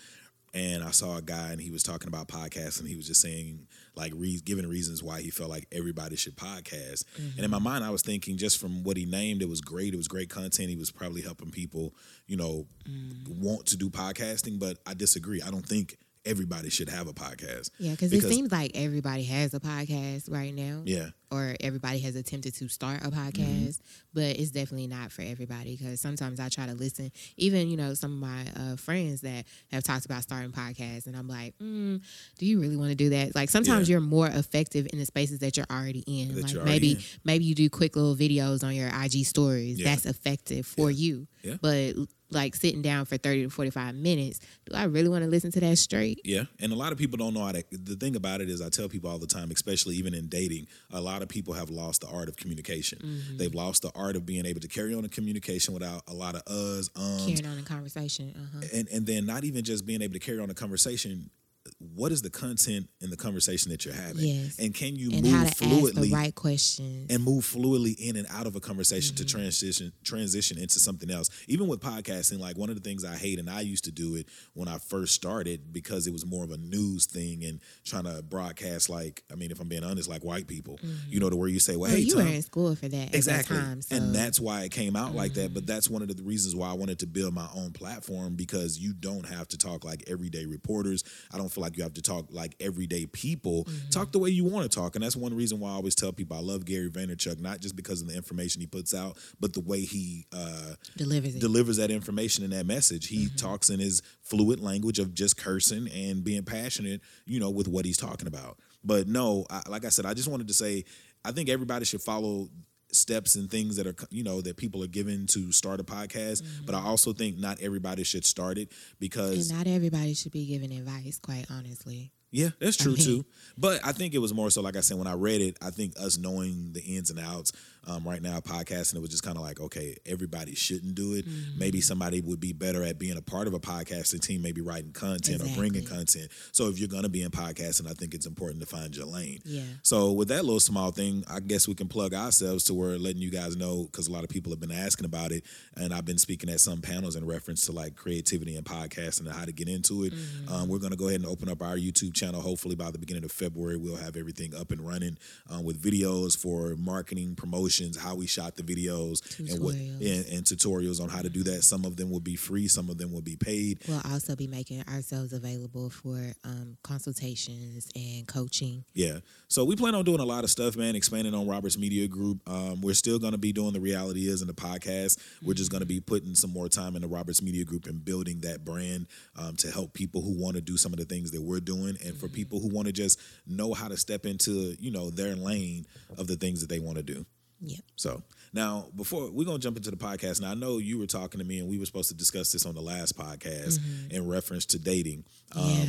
and 0.53 0.83
I 0.83 0.91
saw 0.91 1.17
a 1.17 1.21
guy 1.21 1.49
and 1.51 1.59
he 1.59 1.69
was 1.69 1.83
talking 1.83 2.07
about 2.07 2.29
podcasts 2.29 2.79
and 2.79 2.87
he 2.87 2.95
was 2.95 3.07
just 3.07 3.21
saying 3.21 3.67
like 3.95 4.13
re- 4.15 4.39
giving 4.43 4.65
reasons 4.65 5.03
why 5.03 5.21
he 5.21 5.29
felt 5.29 5.49
like 5.49 5.67
everybody 5.73 6.15
should 6.15 6.37
podcast. 6.37 7.03
And 7.17 7.43
in 7.43 7.51
my 7.51 7.57
mm-hmm. 7.57 7.65
mind 7.65 7.83
I 7.83 7.89
was 7.89 8.01
thinking 8.01 8.37
just 8.37 8.57
from 8.57 8.83
what 8.83 8.95
he 8.95 9.05
named, 9.05 9.41
it 9.41 9.49
was 9.49 9.59
great. 9.59 9.93
It 9.93 9.97
was 9.97 10.07
great 10.07 10.29
content. 10.29 10.69
He 10.69 10.77
was 10.77 10.91
probably 10.91 11.21
helping 11.21 11.51
people, 11.51 11.93
you 12.27 12.37
know, 12.37 12.65
mm. 12.87 13.27
want 13.27 13.65
to 13.67 13.77
do 13.77 13.89
podcasting, 13.89 14.57
but 14.57 14.77
I 14.87 14.93
disagree. 14.93 15.41
I 15.41 15.51
don't 15.51 15.65
think 15.65 15.97
everybody 16.25 16.69
should 16.69 16.89
have 16.89 17.07
a 17.07 17.13
podcast. 17.13 17.69
Yeah, 17.79 17.91
because 17.91 18.11
it 18.13 18.23
seems 18.23 18.51
like 18.51 18.71
everybody 18.75 19.23
has 19.25 19.53
a 19.53 19.59
podcast 19.59 20.31
right 20.31 20.53
now. 20.53 20.81
Yeah. 20.85 21.09
Or 21.31 21.55
everybody 21.59 21.99
has 21.99 22.15
attempted 22.15 22.53
to 22.55 22.69
start 22.69 23.03
a 23.03 23.09
podcast, 23.09 23.79
but 24.13 24.37
it's 24.39 24.51
definitely 24.51 24.87
not 24.87 25.11
for 25.11 25.21
everybody 25.21 25.75
because 25.75 25.99
sometimes 25.99 26.39
I 26.39 26.47
try 26.49 26.65
to 26.67 26.73
listen. 26.73 27.11
Even, 27.35 27.67
you 27.69 27.75
know, 27.75 27.93
some 27.93 28.13
of 28.13 28.19
my 28.29 28.45
uh, 28.55 28.75
friends 28.77 29.21
that 29.21 29.45
have 29.71 29.83
talked 29.83 30.05
about 30.05 30.21
starting 30.23 30.51
podcasts, 30.51 31.07
and 31.07 31.15
I'm 31.17 31.27
like, 31.27 31.53
mm, 31.61 32.01
do 32.37 32.45
you 32.45 32.61
really 32.61 32.77
want 32.77 32.89
to 32.91 32.95
do 32.95 33.09
that? 33.09 33.35
Like 33.35 33.49
sometimes 33.49 33.89
Yeah. 33.89 33.93
you're 33.93 34.01
more 34.01 34.27
effective 34.27 34.87
in 34.93 34.99
the 34.99 35.05
spaces 35.05 35.39
that 35.39 35.57
you're 35.57 35.65
already 35.69 36.03
in. 36.07 36.35
That 36.35 36.43
like 36.43 36.55
already 36.55 36.69
maybe 36.69 36.91
in. 36.93 36.99
maybe 37.25 37.43
you 37.45 37.55
do 37.55 37.69
quick 37.69 37.95
little 37.95 38.15
videos 38.15 38.63
on 38.63 38.73
your 38.75 38.87
IG 38.87 39.25
stories. 39.25 39.79
Yeah. 39.79 39.89
That's 39.89 40.05
effective 40.05 40.65
for 40.65 40.89
you. 40.89 41.27
Yeah. 41.43 41.55
But 41.61 41.95
like 42.31 42.55
sitting 42.55 42.81
down 42.81 43.05
for 43.05 43.17
30 43.17 43.43
to 43.43 43.49
45 43.49 43.95
minutes, 43.95 44.39
do 44.65 44.75
I 44.75 44.85
really 44.85 45.09
want 45.09 45.23
to 45.23 45.29
listen 45.29 45.51
to 45.51 45.59
that 45.59 45.77
straight? 45.77 46.21
Yeah, 46.23 46.43
and 46.59 46.71
a 46.71 46.75
lot 46.75 46.91
of 46.91 46.97
people 46.97 47.17
don't 47.17 47.33
know 47.33 47.45
how 47.45 47.51
to. 47.51 47.63
The 47.71 47.95
thing 47.95 48.15
about 48.15 48.41
it 48.41 48.49
is, 48.49 48.61
I 48.61 48.69
tell 48.69 48.89
people 48.89 49.09
all 49.09 49.19
the 49.19 49.27
time, 49.27 49.51
especially 49.51 49.95
even 49.95 50.13
in 50.13 50.27
dating, 50.27 50.67
a 50.91 51.01
lot 51.01 51.21
of 51.21 51.29
people 51.29 51.53
have 51.53 51.69
lost 51.69 52.01
the 52.01 52.07
art 52.07 52.27
of 52.27 52.35
communication. 52.37 52.99
Mm-hmm. 52.99 53.37
They've 53.37 53.53
lost 53.53 53.83
the 53.83 53.91
art 53.95 54.15
of 54.15 54.25
being 54.25 54.45
able 54.45 54.61
to 54.61 54.67
carry 54.67 54.93
on 54.93 55.05
a 55.05 55.09
communication 55.09 55.73
without 55.73 56.03
a 56.07 56.13
lot 56.13 56.35
of 56.35 56.43
uhs, 56.45 56.89
ums, 56.95 57.25
Carrying 57.25 57.45
on 57.45 57.59
a 57.59 57.63
conversation. 57.63 58.33
Uh-huh. 58.35 58.65
and 58.73 58.87
and 58.89 59.05
then 59.05 59.25
not 59.25 59.43
even 59.43 59.63
just 59.63 59.85
being 59.85 60.01
able 60.01 60.13
to 60.13 60.19
carry 60.19 60.39
on 60.39 60.49
a 60.49 60.53
conversation. 60.55 61.29
What 61.79 62.11
is 62.11 62.21
the 62.21 62.29
content 62.29 62.87
in 63.01 63.09
the 63.09 63.17
conversation 63.17 63.71
that 63.71 63.85
you're 63.85 63.93
having, 63.93 64.23
Yes. 64.25 64.57
and 64.59 64.73
can 64.73 64.95
you 64.95 65.11
and 65.11 65.23
move 65.23 65.31
how 65.33 65.41
to 65.43 65.47
ask 65.47 65.57
fluidly 65.63 66.09
the 66.09 66.11
right 66.13 66.35
questions. 66.35 67.07
and 67.11 67.23
move 67.23 67.43
fluidly 67.45 67.95
in 67.99 68.15
and 68.15 68.27
out 68.31 68.45
of 68.47 68.55
a 68.55 68.59
conversation 68.59 69.15
Mm-hmm. 69.15 69.25
to 69.25 69.31
transition 69.31 69.91
transition 70.03 70.57
into 70.57 70.79
something 70.79 71.09
else. 71.09 71.29
Even 71.47 71.67
with 71.67 71.79
podcasting, 71.81 72.39
like 72.39 72.57
one 72.57 72.69
of 72.69 72.75
the 72.75 72.81
things 72.81 73.03
I 73.05 73.15
hate, 73.15 73.39
and 73.39 73.49
I 73.49 73.61
used 73.61 73.83
to 73.85 73.91
do 73.91 74.15
it 74.15 74.27
when 74.53 74.67
I 74.67 74.77
first 74.77 75.13
started 75.15 75.71
because 75.73 76.07
it 76.07 76.13
was 76.13 76.25
more 76.25 76.43
of 76.43 76.51
a 76.51 76.57
news 76.57 77.05
thing 77.05 77.43
and 77.43 77.59
trying 77.83 78.03
to 78.05 78.21
broadcast 78.23 78.89
like, 78.89 79.23
I 79.31 79.35
mean, 79.35 79.51
if 79.51 79.59
I'm 79.59 79.67
being 79.67 79.83
honest, 79.83 80.07
like 80.09 80.23
white 80.23 80.47
people, 80.47 80.79
you 81.09 81.19
know, 81.19 81.29
to 81.29 81.35
where 81.35 81.49
you 81.49 81.59
say, 81.59 81.75
well, 81.75 81.85
Mm-hmm. 81.85 81.93
well, 81.93 81.95
hey, 81.95 82.01
you 82.07 82.13
Tom, 82.15 82.25
were 82.25 82.33
in 82.35 82.41
school 82.41 82.75
for 82.75 82.87
that 82.87 83.13
exactly 83.15 83.57
at 83.57 83.59
that 83.61 83.65
time. 83.67 83.81
So. 83.81 83.95
and 83.95 84.13
that's 84.15 84.39
why 84.39 84.63
it 84.63 84.71
came 84.71 84.95
out 84.95 85.13
like 85.15 85.33
that 85.35 85.53
but 85.53 85.65
that's 85.67 85.89
one 85.89 86.01
of 86.01 86.07
the 86.15 86.21
reasons 86.23 86.55
why 86.55 86.69
i 86.69 86.73
wanted 86.73 86.97
to 86.99 87.05
build 87.07 87.33
my 87.33 87.47
own 87.55 87.71
platform 87.71 88.35
because 88.35 88.79
you 88.79 88.93
don't 88.93 89.25
have 89.27 89.47
to 89.49 89.57
talk 89.57 89.83
like 89.85 90.03
everyday 90.07 90.45
reporters 90.45 91.03
i 91.31 91.37
don't 91.37 91.49
feel 91.55 91.63
like 91.63 91.77
you 91.77 91.83
have 91.83 91.93
to 91.93 92.01
talk 92.01 92.25
like 92.29 92.55
everyday 92.59 93.05
people 93.07 93.63
Mm-hmm. 93.65 93.89
talk 93.89 94.11
the 94.11 94.19
way 94.19 94.29
you 94.29 94.43
want 94.43 94.69
to 94.69 94.75
talk 94.79 94.95
and 94.95 95.03
that's 95.03 95.15
one 95.15 95.33
reason 95.33 95.59
why 95.59 95.69
i 95.69 95.73
always 95.73 95.95
tell 95.95 96.11
people 96.11 96.35
i 96.37 96.41
love 96.41 96.65
gary 96.65 96.89
vaynerchuk 96.89 97.39
not 97.39 97.59
just 97.61 97.75
because 97.75 98.01
of 98.01 98.07
the 98.07 98.15
information 98.15 98.59
he 98.61 98.67
puts 98.67 98.93
out 98.93 99.17
but 99.39 99.53
the 99.53 99.61
way 99.61 99.81
he 99.81 100.25
uh, 100.33 100.73
delivers 100.97 101.35
delivers 101.35 101.77
that 101.77 101.89
information 101.91 102.43
and 102.43 102.53
that 102.53 102.65
message. 102.65 103.07
He 103.07 103.25
Mm-hmm. 103.25 103.35
talks 103.37 103.69
in 103.69 103.79
his 103.79 104.01
fluid 104.21 104.59
language 104.59 104.99
of 104.99 105.13
just 105.13 105.37
cursing 105.37 105.87
and 105.89 106.23
being 106.23 106.43
passionate, 106.43 107.01
you 107.25 107.39
know, 107.39 107.49
with 107.49 107.67
what 107.67 107.85
he's 107.85 107.97
talking 107.97 108.27
about. 108.27 108.59
But 108.83 109.07
no, 109.07 109.45
I, 109.49 109.61
like 109.69 109.85
I 109.85 109.89
said, 109.89 110.05
I 110.05 110.13
just 110.13 110.27
wanted 110.27 110.47
to 110.49 110.53
say, 110.53 110.83
I 111.23 111.31
think 111.31 111.47
everybody 111.49 111.85
should 111.85 112.01
follow 112.01 112.49
steps 112.95 113.35
and 113.35 113.49
things 113.49 113.75
that 113.75 113.87
are 113.87 113.95
you 114.09 114.23
know 114.23 114.41
that 114.41 114.57
people 114.57 114.83
are 114.83 114.87
given 114.87 115.27
to 115.27 115.51
start 115.51 115.79
a 115.79 115.83
podcast 115.83 116.43
but 116.65 116.73
i 116.75 116.79
mm-hmm. 116.79 116.87
also 116.87 117.13
think 117.13 117.37
not 117.37 117.59
everybody 117.61 118.03
should 118.03 118.25
start 118.25 118.57
it 118.57 118.71
because 118.99 119.49
and 119.49 119.57
not 119.57 119.67
everybody 119.67 120.13
should 120.13 120.31
be 120.31 120.45
giving 120.45 120.71
advice, 120.71 121.19
quite 121.19 121.45
honestly. 121.49 122.11
Yeah, 122.31 122.49
that's 122.59 122.77
true 122.77 122.93
mean- 122.93 123.03
too. 123.03 123.25
But 123.57 123.79
I 123.85 123.93
think 123.93 124.13
it 124.13 124.17
was 124.19 124.33
more 124.33 124.51
so, 124.51 124.61
like 124.61 124.75
I 124.75 124.81
said, 124.81 124.97
when 124.97 125.07
I 125.07 125.13
read 125.13 125.39
it, 125.39 125.57
I 125.61 125.69
think 125.69 125.93
us 125.97 126.17
knowing 126.17 126.73
the 126.73 126.81
ins 126.81 127.09
and 127.09 127.19
outs 127.19 127.53
um, 127.87 128.03
right 128.03 128.21
now, 128.21 128.39
podcasting, 128.39 128.95
it 128.95 129.01
was 129.01 129.11
just 129.11 129.23
kind 129.23 129.37
of 129.37 129.43
like, 129.43 129.61
okay, 129.61 129.95
everybody 130.05 130.55
shouldn't 130.55 130.95
do 130.95 131.13
it. 131.13 131.25
Mm-hmm. 131.25 131.59
Maybe 131.59 131.81
somebody 131.81 132.19
would 132.19 132.39
be 132.39 132.51
better 132.51 132.83
at 132.83 132.99
being 132.99 133.15
a 133.15 133.21
part 133.21 133.47
of 133.47 133.53
a 133.53 133.59
podcasting 133.59 134.21
team, 134.21 134.41
maybe 134.41 134.59
writing 134.59 134.91
content 134.91 135.41
or 135.41 135.55
bringing 135.55 135.85
content. 135.85 136.31
So 136.51 136.67
if 136.67 136.79
you're 136.79 136.89
going 136.89 137.03
to 137.03 137.09
be 137.09 137.21
in 137.21 137.31
podcasting, 137.31 137.89
I 137.89 137.93
think 137.93 138.13
it's 138.13 138.25
important 138.25 138.59
to 138.61 138.65
find 138.65 138.93
your 138.95 139.05
lane. 139.05 139.39
Yeah. 139.45 139.61
So 139.83 140.11
with 140.11 140.27
that 140.29 140.43
little 140.43 140.59
small 140.59 140.91
thing, 140.91 141.23
I 141.29 141.39
guess 141.39 141.67
we 141.67 141.75
can 141.75 141.87
plug 141.87 142.13
ourselves 142.13 142.63
to 142.65 142.73
where 142.73 142.97
letting 142.97 143.21
you 143.21 143.31
guys 143.31 143.55
know 143.55 143.83
because 143.83 144.07
a 144.07 144.11
lot 144.11 144.23
of 144.23 144.29
people 144.29 144.51
have 144.51 144.59
been 144.59 144.71
asking 144.71 145.05
about 145.05 145.31
it, 145.31 145.45
and 145.77 145.93
I've 145.93 146.05
been 146.05 146.17
speaking 146.17 146.49
at 146.49 146.59
some 146.59 146.81
panels 146.81 147.15
in 147.15 147.25
reference 147.25 147.65
to 147.67 147.71
like 147.71 147.95
creativity 147.95 148.57
and 148.57 148.65
podcasting 148.65 149.27
and 149.27 149.33
how 149.33 149.45
to 149.45 149.53
get 149.53 149.69
into 149.69 150.03
it. 150.03 150.13
Um, 150.49 150.67
we're 150.67 150.79
going 150.79 150.91
to 150.91 150.97
go 150.97 151.07
ahead 151.07 151.21
and 151.21 151.29
open 151.29 151.49
up 151.49 151.61
our 151.61 151.75
YouTube 151.77 152.13
channel. 152.13 152.24
Hopefully 152.33 152.75
by 152.75 152.91
the 152.91 152.97
beginning 152.97 153.23
of 153.23 153.31
February, 153.31 153.77
we'll 153.77 153.95
have 153.95 154.15
everything 154.15 154.55
up 154.55 154.71
and 154.71 154.81
running 154.81 155.17
um, 155.49 155.63
with 155.63 155.81
videos 155.81 156.37
for 156.37 156.75
marketing, 156.75 157.35
promotions, 157.35 157.97
how 157.97 158.15
we 158.15 158.27
shot 158.27 158.55
the 158.55 158.63
videos, 158.63 159.21
and 159.39 159.63
what 159.63 159.75
Tutorials. 159.75 160.17
and, 160.17 160.25
and 160.33 160.45
tutorials 160.45 161.01
on 161.01 161.09
how 161.09 161.21
to 161.21 161.29
do 161.29 161.43
that. 161.43 161.63
Some 161.63 161.85
of 161.85 161.97
them 161.97 162.09
will 162.09 162.19
be 162.19 162.35
free, 162.35 162.67
some 162.67 162.89
of 162.89 162.97
them 162.97 163.11
will 163.11 163.21
be 163.21 163.35
paid. 163.35 163.79
We'll 163.87 164.01
also 164.11 164.35
be 164.35 164.47
making 164.47 164.83
ourselves 164.87 165.33
available 165.33 165.89
for 165.89 166.33
um, 166.43 166.77
consultations 166.83 167.89
and 167.95 168.27
coaching. 168.27 168.83
Yeah. 168.93 169.19
So 169.47 169.63
we 169.63 169.75
plan 169.75 169.95
on 169.95 170.05
doing 170.05 170.19
a 170.19 170.25
lot 170.25 170.43
of 170.43 170.49
stuff, 170.49 170.75
man, 170.75 170.95
expanding 170.95 171.33
on 171.33 171.47
Roberts 171.47 171.77
Media 171.77 172.07
Group. 172.07 172.39
Um, 172.47 172.81
we're 172.81 172.93
still 172.93 173.19
going 173.19 173.33
to 173.33 173.37
be 173.37 173.53
doing 173.53 173.73
the 173.73 173.79
reality 173.79 174.27
is 174.27 174.41
and 174.41 174.49
the 174.49 174.53
podcast. 174.53 175.19
We're 175.41 175.53
just 175.53 175.71
going 175.71 175.81
to 175.81 175.87
be 175.87 175.99
putting 175.99 176.35
some 176.35 176.51
more 176.51 176.67
time 176.67 176.95
in 176.95 177.01
the 177.01 177.07
Roberts 177.07 177.41
Media 177.41 177.63
Group 177.63 177.85
and 177.85 178.03
building 178.03 178.41
that 178.41 178.65
brand 178.65 179.07
um, 179.37 179.55
to 179.57 179.71
help 179.71 179.93
people 179.93 180.21
who 180.21 180.31
want 180.41 180.55
to 180.55 180.61
do 180.61 180.77
some 180.77 180.93
of 180.93 180.99
the 180.99 181.05
things 181.05 181.31
that 181.31 181.41
we're 181.41 181.59
doing 181.59 181.97
and 182.05 182.17
for 182.17 182.27
people 182.27 182.59
who 182.59 182.69
want 182.69 182.87
to 182.87 182.93
just 182.93 183.19
know 183.47 183.73
how 183.73 183.87
to 183.87 183.97
step 183.97 184.25
into, 184.25 184.75
you 184.79 184.91
know, 184.91 185.09
their 185.09 185.35
lane 185.35 185.85
of 186.17 186.27
the 186.27 186.35
things 186.35 186.61
that 186.61 186.69
they 186.69 186.79
want 186.79 186.97
to 186.97 187.03
do. 187.03 187.25
yeah 187.61 187.77
So 187.95 188.21
now, 188.53 188.85
before 188.95 189.29
we're 189.31 189.45
gonna 189.45 189.59
jump 189.59 189.75
into 189.77 189.91
the 189.91 189.97
podcast, 189.97 190.39
now 190.41 190.51
I 190.51 190.53
know 190.53 190.77
you 190.77 190.97
were 190.97 191.07
talking 191.07 191.39
to 191.39 191.45
me, 191.45 191.59
and 191.59 191.67
we 191.67 191.77
were 191.77 191.85
supposed 191.85 192.09
to 192.09 192.15
discuss 192.15 192.51
this 192.53 192.65
on 192.65 192.73
the 192.73 192.81
last 192.81 193.17
podcast 193.17 193.79
in 194.09 194.27
reference 194.27 194.65
to 194.67 194.79
dating. 194.79 195.25
Um, 195.55 195.69
Yeah. 195.69 195.85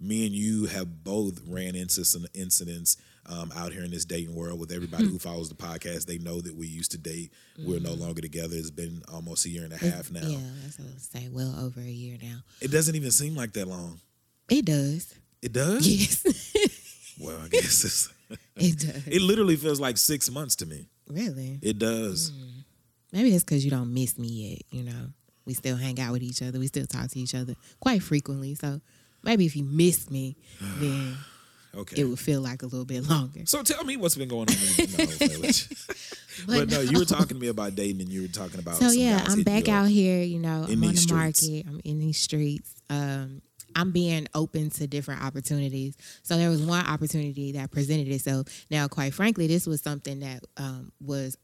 Me 0.00 0.26
and 0.26 0.34
you 0.34 0.66
have 0.66 1.04
both 1.04 1.40
ran 1.46 1.76
into 1.76 2.04
some 2.04 2.26
incidents 2.34 2.96
um, 3.26 3.52
out 3.54 3.72
here 3.72 3.84
in 3.84 3.90
this 3.92 4.04
dating 4.04 4.34
world. 4.34 4.58
With 4.58 4.72
everybody 4.72 5.04
who 5.04 5.16
follows 5.20 5.48
the 5.48 5.54
podcast, 5.54 6.06
they 6.06 6.18
know 6.18 6.40
that 6.40 6.56
we 6.56 6.66
used 6.66 6.90
to 6.90 6.98
date. 6.98 7.30
We're 7.56 7.78
no 7.78 7.92
longer 7.94 8.20
together. 8.20 8.56
It's 8.56 8.72
been 8.72 9.02
almost 9.12 9.46
a 9.46 9.48
year 9.48 9.62
and 9.62 9.72
a 9.72 9.76
half 9.76 10.10
now. 10.10 10.26
Yeah, 10.26 10.38
that's 10.64 10.76
what 10.80 10.88
I 10.88 10.94
was 10.94 11.04
say. 11.04 11.28
Well 11.30 11.54
over 11.64 11.78
a 11.80 11.84
year 11.84 12.18
now. 12.20 12.38
It 12.60 12.72
doesn't 12.72 12.96
even 12.96 13.12
seem 13.12 13.36
like 13.36 13.52
that 13.52 13.68
long. 13.68 14.00
It 14.50 14.64
does. 14.64 15.14
It 15.42 15.52
does. 15.52 15.86
Yes, 15.86 17.16
Well, 17.20 17.38
I 17.44 17.48
guess 17.48 17.84
it's, 17.84 18.08
it 18.56 18.78
does. 18.78 19.06
it 19.06 19.20
literally 19.22 19.56
feels 19.56 19.78
like 19.80 19.98
six 19.98 20.30
months 20.30 20.56
to 20.56 20.66
me. 20.66 20.88
really? 21.08 21.58
It 21.62 21.78
does. 21.78 22.32
Maybe 23.12 23.34
it's 23.34 23.44
because 23.44 23.64
you 23.64 23.70
don't 23.70 23.92
miss 23.92 24.18
me 24.18 24.28
yet. 24.28 24.62
You 24.70 24.84
know, 24.84 25.08
we 25.44 25.52
still 25.54 25.76
hang 25.76 26.00
out 26.00 26.12
with 26.12 26.22
each 26.22 26.40
other. 26.42 26.58
We 26.58 26.66
still 26.68 26.86
talk 26.86 27.10
to 27.10 27.18
each 27.20 27.34
other 27.34 27.54
quite 27.80 28.02
frequently. 28.02 28.54
So 28.54 28.80
maybe 29.22 29.44
if 29.44 29.54
you 29.56 29.64
miss 29.64 30.10
me, 30.10 30.36
then 30.80 31.16
Okay. 31.74 32.02
it 32.02 32.04
would 32.04 32.18
feel 32.18 32.40
like 32.42 32.62
a 32.62 32.66
little 32.66 32.84
bit 32.84 33.08
longer. 33.08 33.40
So 33.46 33.62
tell 33.62 33.82
me 33.84 33.96
what's 33.96 34.14
been 34.14 34.28
going 34.28 34.48
on. 34.50 34.54
In, 34.78 34.90
no, 34.98 35.06
Felix. 35.06 35.68
but, 36.46 36.68
no, 36.70 36.80
you 36.80 36.98
were 36.98 37.04
talking 37.06 37.28
to 37.28 37.34
me 37.34 37.48
about 37.48 37.74
dating, 37.74 38.02
and 38.02 38.10
you 38.10 38.22
were 38.22 38.28
talking 38.28 38.60
about. 38.60 38.74
So 38.76 38.90
yeah, 38.90 39.24
I'm 39.26 39.42
back 39.42 39.68
out 39.70 39.88
here. 39.88 40.22
You 40.22 40.38
know, 40.38 40.66
I'm 40.68 40.84
on 40.84 40.90
the 40.92 40.96
streets. 40.98 41.42
market. 41.48 41.66
I'm 41.66 41.80
in 41.84 41.98
these 41.98 42.18
streets. 42.18 42.74
Um, 42.90 43.40
I'm 43.76 43.90
being 43.92 44.28
open 44.34 44.70
to 44.70 44.86
different 44.86 45.22
opportunities. 45.22 45.96
So 46.22 46.36
there 46.36 46.50
was 46.50 46.62
one 46.62 46.84
opportunity 46.86 47.52
that 47.52 47.70
presented 47.70 48.08
itself. 48.08 48.46
Now, 48.70 48.88
quite 48.88 49.14
frankly, 49.14 49.46
this 49.46 49.66
was 49.66 49.80
something 49.80 50.20
that 50.20 50.44
um, 50.56 50.92
was, 51.00 51.36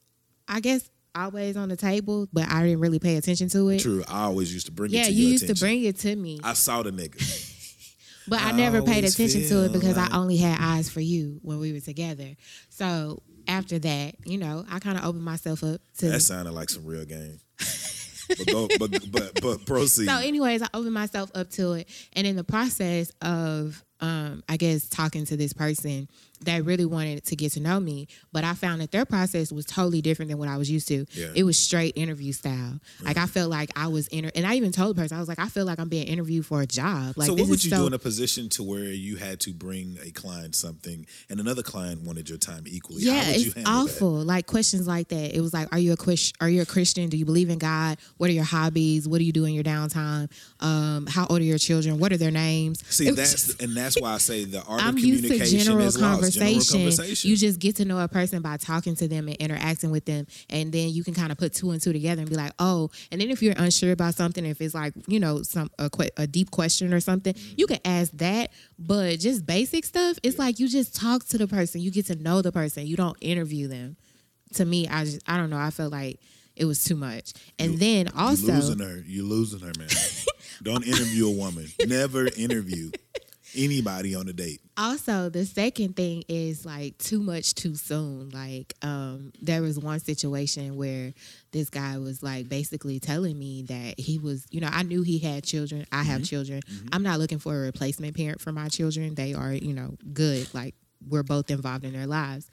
I 0.47 0.61
guess, 0.61 0.89
always 1.15 1.57
on 1.57 1.69
the 1.69 1.77
table, 1.77 2.29
but 2.33 2.49
I 2.49 2.63
didn't 2.63 2.81
really 2.81 2.99
pay 2.99 3.17
attention 3.17 3.49
to 3.51 3.69
it. 3.71 3.81
True, 3.81 4.05
I 4.09 4.25
always 4.25 4.53
used 4.53 4.67
to 4.67 4.73
bring 4.73 4.91
it 4.93 4.97
Yeah, 4.97 5.05
to 5.05 5.13
you 5.13 5.29
used 5.29 5.45
attention. 5.45 5.57
to 5.57 5.61
bring 5.61 5.85
it 5.85 5.97
to 6.01 6.15
me, 6.17 6.41
I 6.45 6.53
saw 6.53 6.83
the 6.83 6.91
nigga. 6.93 7.19
but 8.29 8.41
I 8.41 8.51
I 8.51 8.53
never 8.53 8.83
paid 8.83 9.05
attention 9.05 9.49
to 9.49 9.65
it 9.65 9.73
because 9.73 9.97
like- 9.97 10.13
I 10.13 10.17
only 10.17 10.37
had 10.37 10.59
eyes 10.61 10.89
for 10.91 11.01
you 11.01 11.41
when 11.43 11.59
we 11.59 11.73
were 11.73 11.81
together. 11.81 12.37
So 12.69 13.23
after 13.49 13.79
that, 13.79 14.15
you 14.27 14.39
know, 14.39 14.65
I 14.71 14.79
kind 14.79 14.99
of 14.99 15.05
opened 15.05 15.25
myself 15.25 15.65
up 15.65 15.81
to 15.99 16.11
That 16.11 16.21
sounded 16.21 16.53
like 16.53 16.69
some 16.71 16.85
real 16.85 17.05
game. 17.07 17.41
but 18.29 18.47
go, 18.47 18.69
but 18.79 19.13
but 19.13 19.41
but 19.43 19.67
proceed. 19.67 20.07
So, 20.07 20.17
anyways, 20.17 20.63
I 20.63 20.69
opened 20.75 20.95
myself 20.95 21.31
up 21.35 21.51
to 21.53 21.73
it, 21.73 21.89
and 22.13 22.27
in 22.27 22.37
the 22.37 22.45
process 22.45 23.13
of, 23.23 23.83
um, 24.01 24.43
I 24.49 24.57
guess, 24.57 24.89
talking 24.89 25.25
to 25.27 25.37
this 25.37 25.53
person 25.53 26.09
that 26.43 26.65
really 26.65 26.85
wanted 26.85 27.25
to 27.25 27.37
get 27.37 27.53
to 27.53 27.61
know 27.61 27.81
me, 27.81 28.09
but 28.33 28.45
I 28.45 28.55
found 28.55 28.81
that 28.81 28.91
their 28.93 29.05
process 29.05 29.51
was 29.53 29.67
totally 29.67 30.01
different 30.03 30.31
than 30.31 30.39
what 30.39 30.49
I 30.49 30.57
was 30.57 30.71
used 30.71 30.89
to. 30.89 31.05
Yeah. 31.13 31.29
It 31.35 31.43
was 31.45 31.59
straight 31.59 31.97
interview 31.97 32.33
style. 32.33 32.81
Like 33.03 33.17
I 33.17 33.27
felt 33.27 33.51
like 33.51 33.71
I 33.77 33.89
was 33.89 34.07
inter, 34.09 34.31
and 34.35 34.47
I 34.47 34.55
even 34.55 34.73
told 34.73 34.97
the 34.97 35.01
person 35.03 35.17
I 35.17 35.21
was 35.21 35.29
like, 35.29 35.39
I 35.39 35.49
feel 35.49 35.65
like 35.65 35.79
I'm 35.79 35.89
being 35.89 36.07
interviewed 36.07 36.47
for 36.47 36.61
a 36.63 36.67
job. 36.67 37.15
Like 37.17 37.27
so 37.27 37.35
what 37.35 37.49
would 37.49 37.65
you 37.65 37.71
so, 37.71 37.79
do 37.79 37.87
in 37.89 37.93
a 37.93 37.99
position 37.99 38.49
to 38.51 38.63
where 38.63 38.85
you 38.85 39.17
had 39.17 39.41
to 39.41 39.53
bring 39.53 39.99
a 40.03 40.11
client 40.11 40.55
something 40.55 41.07
and 41.29 41.41
another 41.41 41.63
client 41.63 42.03
wanted 42.03 42.29
your 42.29 42.39
time 42.39 42.65
equally? 42.67 43.03
Yeah, 43.03 43.21
How 43.21 43.27
would 43.33 43.41
you 43.41 43.47
it's 43.47 43.55
handle 43.55 43.73
that? 43.73 43.93
awful. 43.93 44.11
Like 44.11 44.47
questions 44.47 44.87
like 44.87 45.09
that. 45.09 45.37
It 45.37 45.41
was 45.41 45.53
like, 45.53 45.73
are 45.73 45.79
you 45.79 45.93
a 45.93 45.97
Chris- 45.97 46.33
Are 46.41 46.49
you 46.49 46.63
a 46.63 46.67
Christian? 46.67 47.09
Do 47.09 47.17
you 47.17 47.25
believe 47.25 47.51
in 47.51 47.59
God? 47.59 47.99
What 48.17 48.31
are 48.31 48.33
your 48.33 48.45
hobbies? 48.45 49.09
What 49.09 49.19
do 49.19 49.25
you 49.25 49.33
do 49.33 49.45
in 49.45 49.55
your 49.55 49.65
downtime? 49.65 50.31
Um, 50.61 51.07
how 51.07 51.27
old 51.29 51.41
are 51.41 51.45
your 51.45 51.59
children? 51.59 51.99
What 51.99 52.13
are 52.13 52.17
their 52.17 52.31
names? 52.31 52.83
See, 52.89 53.11
that's 53.11 53.33
just- 53.33 53.63
and 53.63 53.77
that's 53.77 54.01
why 54.01 54.13
I 54.15 54.19
say 54.19 54.45
the 54.45 54.63
art 54.63 54.83
I'm 54.83 54.91
of 54.91 54.97
communication 54.97 55.81
is 55.81 55.99
lost. 56.01 56.28
Conversation. 56.37 56.79
conversation. 56.79 57.31
You 57.31 57.37
just 57.37 57.59
get 57.59 57.77
to 57.77 57.85
know 57.85 57.99
a 57.99 58.09
person 58.09 58.43
by 58.43 58.57
talking 58.57 58.95
to 58.97 59.09
them 59.09 59.29
and 59.29 59.37
interacting 59.37 59.91
with 59.91 60.05
them, 60.05 60.27
and 60.51 60.73
then 60.73 60.91
you 60.91 61.05
can 61.05 61.15
kind 61.15 61.33
of 61.33 61.39
put 61.39 61.53
two 61.55 61.71
and 61.71 61.81
two 61.81 61.93
together 61.93 62.21
and 62.21 62.31
be 62.31 62.37
like, 62.37 62.53
oh. 62.59 62.91
And 63.11 63.21
then 63.21 63.31
if 63.31 63.43
you're 63.43 63.55
unsure 63.57 63.93
about 63.93 64.15
something, 64.15 64.45
if 64.45 64.61
it's 64.61 64.75
like 64.75 64.95
you 65.07 65.21
know 65.21 65.43
some 65.43 65.71
a, 65.79 65.91
que- 65.91 66.11
a 66.17 66.27
deep 66.27 66.51
question 66.51 66.93
or 66.93 67.01
something, 67.01 67.35
you 67.57 67.67
can 67.67 67.81
ask 67.85 68.13
that. 68.13 68.51
But 68.79 69.21
just 69.21 69.47
basic 69.47 69.85
stuff, 69.85 70.19
it's 70.23 70.39
like 70.39 70.59
you 70.59 70.69
just 70.69 70.95
talk 70.95 71.25
to 71.27 71.39
the 71.39 71.47
person. 71.47 71.81
You 71.81 71.91
get 71.91 72.07
to 72.07 72.17
know 72.17 72.43
the 72.43 72.53
person. 72.53 72.87
You 72.87 72.97
don't 72.97 73.17
interview 73.21 73.69
them. 73.69 73.97
To 74.55 74.65
me, 74.65 74.89
I 74.89 75.05
just 75.05 75.21
I 75.29 75.37
don't 75.37 75.51
know. 75.51 75.59
I 75.59 75.71
felt 75.71 75.93
like 75.93 76.21
it 76.59 76.65
was 76.65 76.85
too 76.85 76.97
much. 76.97 77.33
And 77.59 77.79
then 77.79 78.09
also, 78.17 78.47
you 78.47 78.53
losing 78.53 78.79
her. 78.81 79.05
You 79.07 79.23
losing 79.25 79.61
her, 79.61 79.73
man. 79.79 79.89
Don't 80.63 80.85
interview 80.85 81.29
a 81.29 81.31
woman. 81.31 81.69
Never 81.87 82.27
interview 82.37 82.91
anybody 83.57 84.15
on 84.15 84.29
a 84.29 84.33
date. 84.33 84.61
also 84.77 85.29
the 85.29 85.45
second 85.45 85.97
thing 85.97 86.23
is 86.29 86.65
like 86.67 86.97
too 86.99 87.21
much 87.21 87.55
too 87.55 87.75
soon. 87.75 88.31
Like 88.31 88.75
um 88.83 89.33
there 89.41 89.63
was 89.63 89.79
one 89.79 90.01
situation 90.01 90.77
where 90.77 91.13
this 91.53 91.71
guy 91.71 91.99
was 91.99 92.23
like 92.23 92.49
basically 92.49 93.01
telling 93.01 93.39
me 93.39 93.63
that 93.63 93.99
he 93.99 94.19
was 94.19 94.47
you 94.51 94.61
know 94.61 94.69
i 94.71 94.83
knew 94.83 95.03
he 95.03 95.19
had 95.19 95.45
children. 95.45 95.87
I 95.93 96.03
have 96.03 96.25
children. 96.25 96.61
I'm 96.93 97.03
not 97.03 97.19
looking 97.19 97.39
for 97.39 97.55
a 97.55 97.61
replacement 97.61 98.17
parent 98.17 98.41
for 98.41 98.53
my 98.53 98.69
children. 98.69 99.15
They 99.15 99.35
are 99.35 99.53
you 99.53 99.73
know 99.75 99.97
good. 100.13 100.53
Like 100.55 100.75
we're 101.09 101.23
both 101.23 101.51
involved 101.51 101.85
in 101.85 101.93
their 101.93 102.07
lives. 102.07 102.51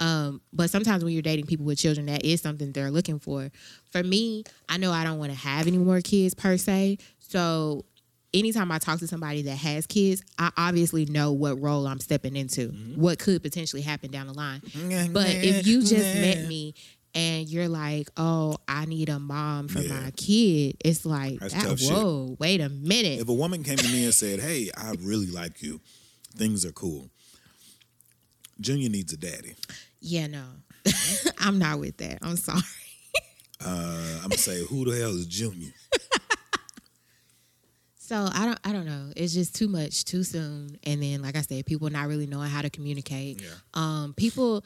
Um, 0.00 0.40
but 0.52 0.70
sometimes 0.70 1.02
when 1.02 1.12
you're 1.12 1.22
dating 1.22 1.46
people 1.46 1.66
with 1.66 1.78
children, 1.78 2.06
that 2.06 2.24
is 2.24 2.40
something 2.40 2.70
they're 2.70 2.90
looking 2.92 3.18
for. 3.18 3.50
For 3.90 4.02
me, 4.04 4.44
I 4.68 4.76
know 4.76 4.92
I 4.92 5.02
don't 5.02 5.18
want 5.18 5.32
to 5.32 5.38
have 5.38 5.66
any 5.66 5.78
more 5.78 6.00
kids 6.00 6.34
per 6.34 6.56
se. 6.56 6.98
So 7.18 7.84
anytime 8.34 8.70
I 8.72 8.78
talk 8.78 8.98
to 9.00 9.06
somebody 9.06 9.42
that 9.42 9.56
has 9.56 9.86
kids, 9.86 10.22
I 10.38 10.50
obviously 10.56 11.06
know 11.06 11.32
what 11.32 11.60
role 11.60 11.86
I'm 11.86 12.00
stepping 12.00 12.36
into, 12.36 12.68
Mm-hmm. 12.68 13.00
what 13.00 13.18
could 13.18 13.42
potentially 13.42 13.82
happen 13.82 14.10
down 14.10 14.26
the 14.26 14.34
line. 14.34 14.60
But 15.12 15.28
if 15.30 15.66
you 15.66 15.80
just 15.80 15.92
met 16.16 16.46
me 16.48 16.74
and 17.14 17.48
you're 17.48 17.68
like, 17.68 18.08
"Oh, 18.16 18.56
I 18.68 18.84
need 18.84 19.08
a 19.08 19.18
mom 19.18 19.68
for 19.68 19.80
Yeah. 19.80 20.00
my 20.00 20.10
kid," 20.12 20.76
it's 20.84 21.06
like, 21.06 21.40
that, 21.40 21.50
tough 21.50 21.78
shit. 21.80 21.90
whoa, 21.92 22.36
wait 22.38 22.60
a 22.60 22.68
minute. 22.68 23.20
If 23.20 23.28
a 23.28 23.32
woman 23.34 23.62
came 23.64 23.78
to 23.78 23.88
me 23.88 24.04
and 24.04 24.12
said, 24.14 24.40
"Hey, 24.40 24.70
I 24.76 24.92
really 25.00 25.30
like 25.30 25.62
you. 25.62 25.80
Things 26.36 26.64
are 26.66 26.72
cool." 26.72 27.10
Junior 28.60 28.88
needs 28.88 29.12
a 29.12 29.16
daddy. 29.16 29.54
yeah, 30.00 30.26
no, 30.26 30.44
I'm 31.38 31.58
not 31.58 31.78
with 31.80 31.96
that. 31.98 32.18
I'm 32.22 32.36
sorry. 32.36 32.60
Uh, 33.64 34.16
I'm 34.22 34.28
gonna 34.28 34.36
say, 34.38 34.64
who 34.66 34.84
the 34.84 34.96
hell 35.00 35.10
is 35.16 35.26
Junior? 35.26 35.72
So 38.08 38.26
I 38.32 38.46
don't 38.46 38.58
I 38.64 38.72
don't 38.72 38.86
know. 38.86 39.12
It's 39.16 39.34
just 39.34 39.54
too 39.54 39.68
much 39.68 40.06
too 40.06 40.24
soon. 40.24 40.78
And 40.84 41.02
then 41.02 41.20
like 41.20 41.36
I 41.36 41.42
said, 41.42 41.66
people 41.66 41.90
not 41.90 42.08
really 42.08 42.26
knowing 42.26 42.48
how 42.48 42.62
to 42.62 42.70
communicate. 42.70 43.42
Yeah. 43.42 43.50
Um 43.74 44.14
people 44.16 44.64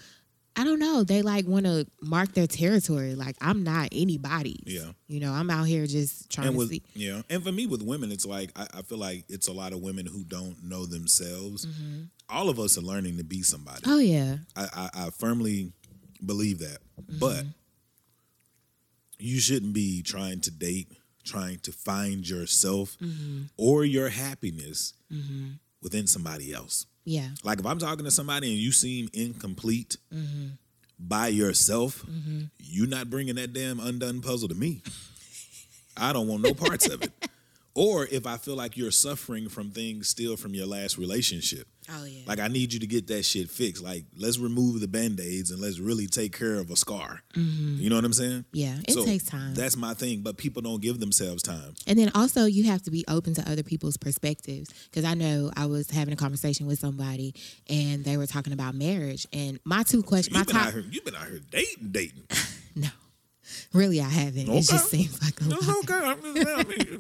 I 0.54 0.62
don't 0.62 0.78
know, 0.78 1.02
they 1.02 1.22
like 1.22 1.48
want 1.48 1.64
to 1.64 1.84
mark 2.00 2.34
their 2.34 2.46
territory. 2.46 3.16
Like 3.16 3.34
I'm 3.40 3.64
not 3.64 3.88
anybody. 3.90 4.62
Yeah. 4.64 4.92
You 5.08 5.18
know, 5.18 5.32
I'm 5.32 5.50
out 5.50 5.64
here 5.64 5.88
just 5.88 6.30
trying 6.30 6.48
and 6.48 6.60
to 6.60 6.66
see. 6.68 6.82
yeah, 6.94 7.22
and 7.28 7.42
for 7.42 7.50
me 7.50 7.66
with 7.66 7.82
women, 7.82 8.12
it's 8.12 8.26
like 8.26 8.52
I, 8.54 8.68
I 8.74 8.82
feel 8.82 8.98
like 8.98 9.24
it's 9.28 9.48
a 9.48 9.52
lot 9.52 9.72
of 9.72 9.80
women 9.80 10.06
who 10.06 10.22
don't 10.22 10.62
know 10.62 10.86
themselves. 10.86 11.66
All 12.28 12.48
of 12.48 12.60
us 12.60 12.78
are 12.78 12.82
learning 12.82 13.16
to 13.16 13.24
be 13.24 13.42
somebody. 13.42 13.82
Oh 13.86 13.98
yeah. 13.98 14.36
I, 14.54 14.68
I, 14.72 15.06
I 15.06 15.10
firmly 15.10 15.72
believe 16.24 16.60
that. 16.60 16.78
Mm-hmm. 17.00 17.18
But 17.18 17.44
you 19.18 19.40
shouldn't 19.40 19.72
be 19.72 20.02
trying 20.02 20.40
to 20.42 20.50
date, 20.52 20.92
trying 21.24 21.58
to 21.60 21.72
find 21.72 22.28
yourself 22.28 22.96
Mm-hmm. 23.00 23.42
or 23.56 23.84
your 23.84 24.08
happiness 24.08 24.94
within 25.82 26.06
somebody 26.06 26.52
else. 26.52 26.86
Yeah. 27.04 27.28
Like 27.42 27.58
if 27.58 27.66
I'm 27.66 27.78
talking 27.78 28.04
to 28.04 28.10
somebody 28.10 28.48
and 28.50 28.58
you 28.58 28.72
seem 28.72 29.08
incomplete 29.12 29.96
Mm-hmm. 30.14 30.46
by 30.98 31.28
yourself, 31.28 32.04
you're 32.58 32.86
not 32.88 33.10
bringing 33.10 33.34
that 33.36 33.52
damn 33.52 33.80
undone 33.80 34.20
puzzle 34.20 34.48
to 34.48 34.54
me. 34.54 34.82
I 35.96 36.12
don't 36.12 36.26
want 36.28 36.42
no 36.42 36.54
parts 36.54 36.88
of 36.88 37.02
it. 37.02 37.12
Or 37.74 38.06
if 38.06 38.26
I 38.26 38.36
feel 38.36 38.54
like 38.54 38.76
you're 38.76 38.90
suffering 38.90 39.48
from 39.48 39.70
things 39.70 40.08
still 40.08 40.36
from 40.36 40.54
your 40.54 40.66
last 40.66 40.98
relationship, 40.98 41.66
Oh 41.90 42.04
yeah. 42.04 42.20
like 42.26 42.38
I 42.38 42.48
need 42.48 42.72
you 42.72 42.78
to 42.80 42.86
get 42.86 43.06
that 43.08 43.24
shit 43.24 43.50
fixed. 43.50 43.82
Like 43.82 44.04
let's 44.16 44.38
remove 44.38 44.80
the 44.80 44.88
band-aids 44.88 45.50
and 45.50 45.60
let's 45.60 45.78
really 45.78 46.06
take 46.06 46.36
care 46.36 46.56
of 46.56 46.70
a 46.70 46.76
scar. 46.76 47.22
Mm-hmm. 47.34 47.80
You 47.80 47.90
know 47.90 47.96
what 47.96 48.04
I'm 48.04 48.12
saying? 48.12 48.44
Yeah, 48.52 48.76
it 48.86 49.04
takes 49.04 49.24
time. 49.24 49.54
That's 49.54 49.76
my 49.76 49.94
thing, 49.94 50.20
but 50.20 50.36
people 50.36 50.62
don't 50.62 50.80
give 50.82 51.00
themselves 51.00 51.42
time. 51.42 51.74
And 51.86 51.98
then 51.98 52.10
also 52.14 52.44
you 52.44 52.64
have 52.64 52.82
to 52.82 52.90
be 52.90 53.04
open 53.08 53.34
to 53.34 53.50
other 53.50 53.62
people's 53.62 53.96
perspectives 53.96 54.68
because 54.90 55.04
I 55.04 55.14
know 55.14 55.50
I 55.56 55.66
was 55.66 55.90
having 55.90 56.12
a 56.12 56.16
conversation 56.16 56.66
with 56.66 56.78
somebody 56.78 57.34
and 57.68 58.04
they 58.04 58.16
were 58.16 58.26
talking 58.26 58.52
about 58.52 58.74
marriage 58.74 59.26
and 59.32 59.58
my 59.64 59.82
two 59.82 60.02
questions 60.02 60.34
my 60.34 60.40
You've 60.40 60.46
been 60.48 60.56
top 60.56 60.66
out 60.66 60.72
here, 60.74 60.84
you've 60.90 61.04
been 61.04 61.16
out 61.16 61.26
here 61.26 61.40
dating, 61.50 61.88
dating. 61.90 62.22
no. 62.76 62.88
Really 63.72 64.00
I 64.00 64.08
haven't. 64.08 64.48
It 64.48 64.62
just 64.62 64.88
seems 64.90 65.22
like 65.22 65.40
a 65.40 65.44
That's 65.44 65.66
lot. 65.68 65.76
okay. 65.78 65.94
I'm 65.94 66.34
just, 66.34 66.48
I 66.48 66.62
mean, 66.64 66.98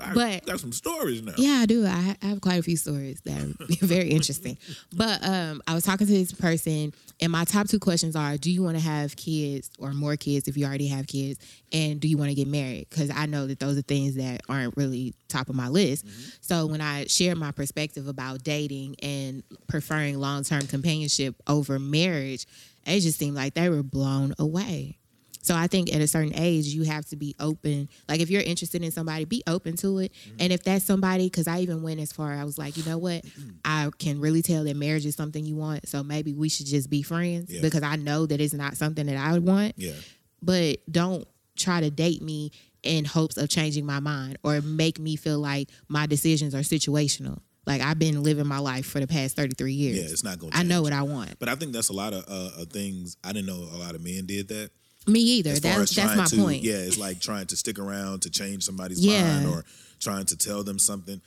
I 0.00 0.14
But- 0.14 0.46
got 0.46 0.60
some 0.60 0.72
stories 0.72 1.22
now. 1.22 1.32
Yeah, 1.36 1.60
I 1.62 1.66
do. 1.66 1.86
I 1.86 2.16
I 2.22 2.26
have 2.26 2.40
quite 2.40 2.58
a 2.58 2.62
few 2.62 2.76
stories 2.76 3.20
that 3.22 3.40
are 3.40 3.54
very 3.86 4.08
interesting. 4.10 4.56
But 4.94 5.24
um, 5.26 5.62
I 5.66 5.74
was 5.74 5.84
talking 5.84 6.06
to 6.06 6.12
this 6.12 6.32
person, 6.32 6.92
and 7.20 7.32
my 7.32 7.44
top 7.44 7.68
two 7.68 7.78
questions 7.78 8.16
are: 8.16 8.36
Do 8.36 8.50
you 8.50 8.62
want 8.62 8.76
to 8.76 8.82
have 8.82 9.16
kids 9.16 9.70
or 9.78 9.92
more 9.92 10.16
kids 10.16 10.48
if 10.48 10.56
you 10.56 10.66
already 10.66 10.88
have 10.88 11.06
kids? 11.06 11.38
And 11.72 12.00
do 12.00 12.06
you 12.08 12.18
want 12.18 12.28
to 12.28 12.34
get 12.34 12.48
married? 12.48 12.86
Because 12.90 13.10
I 13.10 13.24
know 13.26 13.46
that 13.46 13.58
those 13.58 13.78
are 13.78 13.82
things 13.82 14.16
that 14.16 14.42
aren't 14.48 14.76
really 14.76 15.14
top 15.28 15.48
of 15.48 15.54
my 15.54 15.68
list. 15.68 16.04
So 16.42 16.66
when 16.66 16.82
I 16.82 17.06
shared 17.06 17.38
my 17.38 17.50
perspective 17.50 18.06
about 18.08 18.42
dating 18.44 18.96
and 19.02 19.42
preferring 19.68 20.18
long 20.18 20.44
term 20.44 20.66
companionship 20.66 21.34
over 21.46 21.78
marriage, 21.78 22.46
it 22.86 23.00
just 23.00 23.18
seemed 23.18 23.36
like 23.36 23.54
they 23.54 23.70
were 23.70 23.82
blown 23.82 24.34
away. 24.38 24.98
So 25.42 25.54
I 25.56 25.66
think 25.66 25.92
at 25.94 26.00
a 26.00 26.06
certain 26.06 26.32
age, 26.36 26.66
you 26.66 26.84
have 26.84 27.04
to 27.06 27.16
be 27.16 27.34
open. 27.40 27.88
Like 28.08 28.20
if 28.20 28.30
you're 28.30 28.42
interested 28.42 28.82
in 28.82 28.92
somebody, 28.92 29.24
be 29.24 29.42
open 29.46 29.76
to 29.78 29.98
it. 29.98 30.12
Mm-hmm. 30.12 30.36
And 30.38 30.52
if 30.52 30.62
that's 30.62 30.84
somebody, 30.84 31.26
because 31.26 31.48
I 31.48 31.58
even 31.60 31.82
went 31.82 32.00
as 32.00 32.12
far, 32.12 32.32
I 32.32 32.44
was 32.44 32.58
like, 32.58 32.76
you 32.76 32.84
know 32.84 32.96
what, 32.96 33.24
I 33.64 33.90
can 33.98 34.20
really 34.20 34.40
tell 34.42 34.64
that 34.64 34.76
marriage 34.76 35.04
is 35.04 35.16
something 35.16 35.44
you 35.44 35.56
want. 35.56 35.88
So 35.88 36.02
maybe 36.04 36.32
we 36.32 36.48
should 36.48 36.66
just 36.66 36.88
be 36.88 37.02
friends 37.02 37.52
Yeah. 37.52 37.60
because 37.60 37.82
I 37.82 37.96
know 37.96 38.24
that 38.26 38.40
it's 38.40 38.54
not 38.54 38.76
something 38.76 39.04
that 39.06 39.16
I 39.16 39.32
would 39.32 39.44
want. 39.44 39.74
Yeah. 39.76 39.94
But 40.40 40.78
don't 40.90 41.26
try 41.56 41.80
to 41.80 41.90
date 41.90 42.22
me 42.22 42.52
in 42.82 43.04
hopes 43.04 43.36
of 43.36 43.48
changing 43.48 43.84
my 43.86 44.00
mind 44.00 44.38
or 44.42 44.60
make 44.60 44.98
me 44.98 45.16
feel 45.16 45.38
like 45.38 45.68
my 45.88 46.06
decisions 46.06 46.54
are 46.54 46.60
situational. 46.60 47.38
Like 47.66 47.80
I've 47.80 47.98
been 47.98 48.22
living 48.22 48.46
my 48.46 48.58
life 48.58 48.86
for 48.86 48.98
the 49.00 49.06
past 49.06 49.36
33 49.36 49.72
years. 49.72 49.98
Yeah, 49.98 50.04
it's 50.04 50.24
not 50.24 50.38
gonna 50.38 50.52
I 50.54 50.62
know 50.64 50.82
what 50.82 50.92
I 50.92 51.02
want. 51.02 51.38
But 51.38 51.48
I 51.48 51.54
think 51.54 51.72
that's 51.72 51.90
a 51.90 51.92
lot 51.92 52.12
of 52.12 52.24
uh, 52.28 52.62
uh, 52.62 52.64
things. 52.64 53.16
I 53.22 53.32
didn't 53.32 53.46
know 53.46 53.68
a 53.72 53.78
lot 53.78 53.94
of 53.94 54.02
men 54.02 54.26
did 54.26 54.48
that. 54.48 54.70
Me 55.06 55.20
either. 55.20 55.54
That's 55.58 55.94
that's 55.94 56.16
my 56.16 56.24
to, 56.26 56.36
point. 56.36 56.62
Yeah, 56.62 56.74
it's 56.76 56.98
like 56.98 57.20
trying 57.20 57.46
to 57.48 57.56
stick 57.56 57.78
around 57.78 58.22
to 58.22 58.30
change 58.30 58.62
somebody's 58.64 59.04
Yeah. 59.04 59.40
mind 59.40 59.46
or 59.48 59.64
trying 59.98 60.26
to 60.26 60.36
tell 60.36 60.62
them 60.62 60.78
something. 60.78 61.20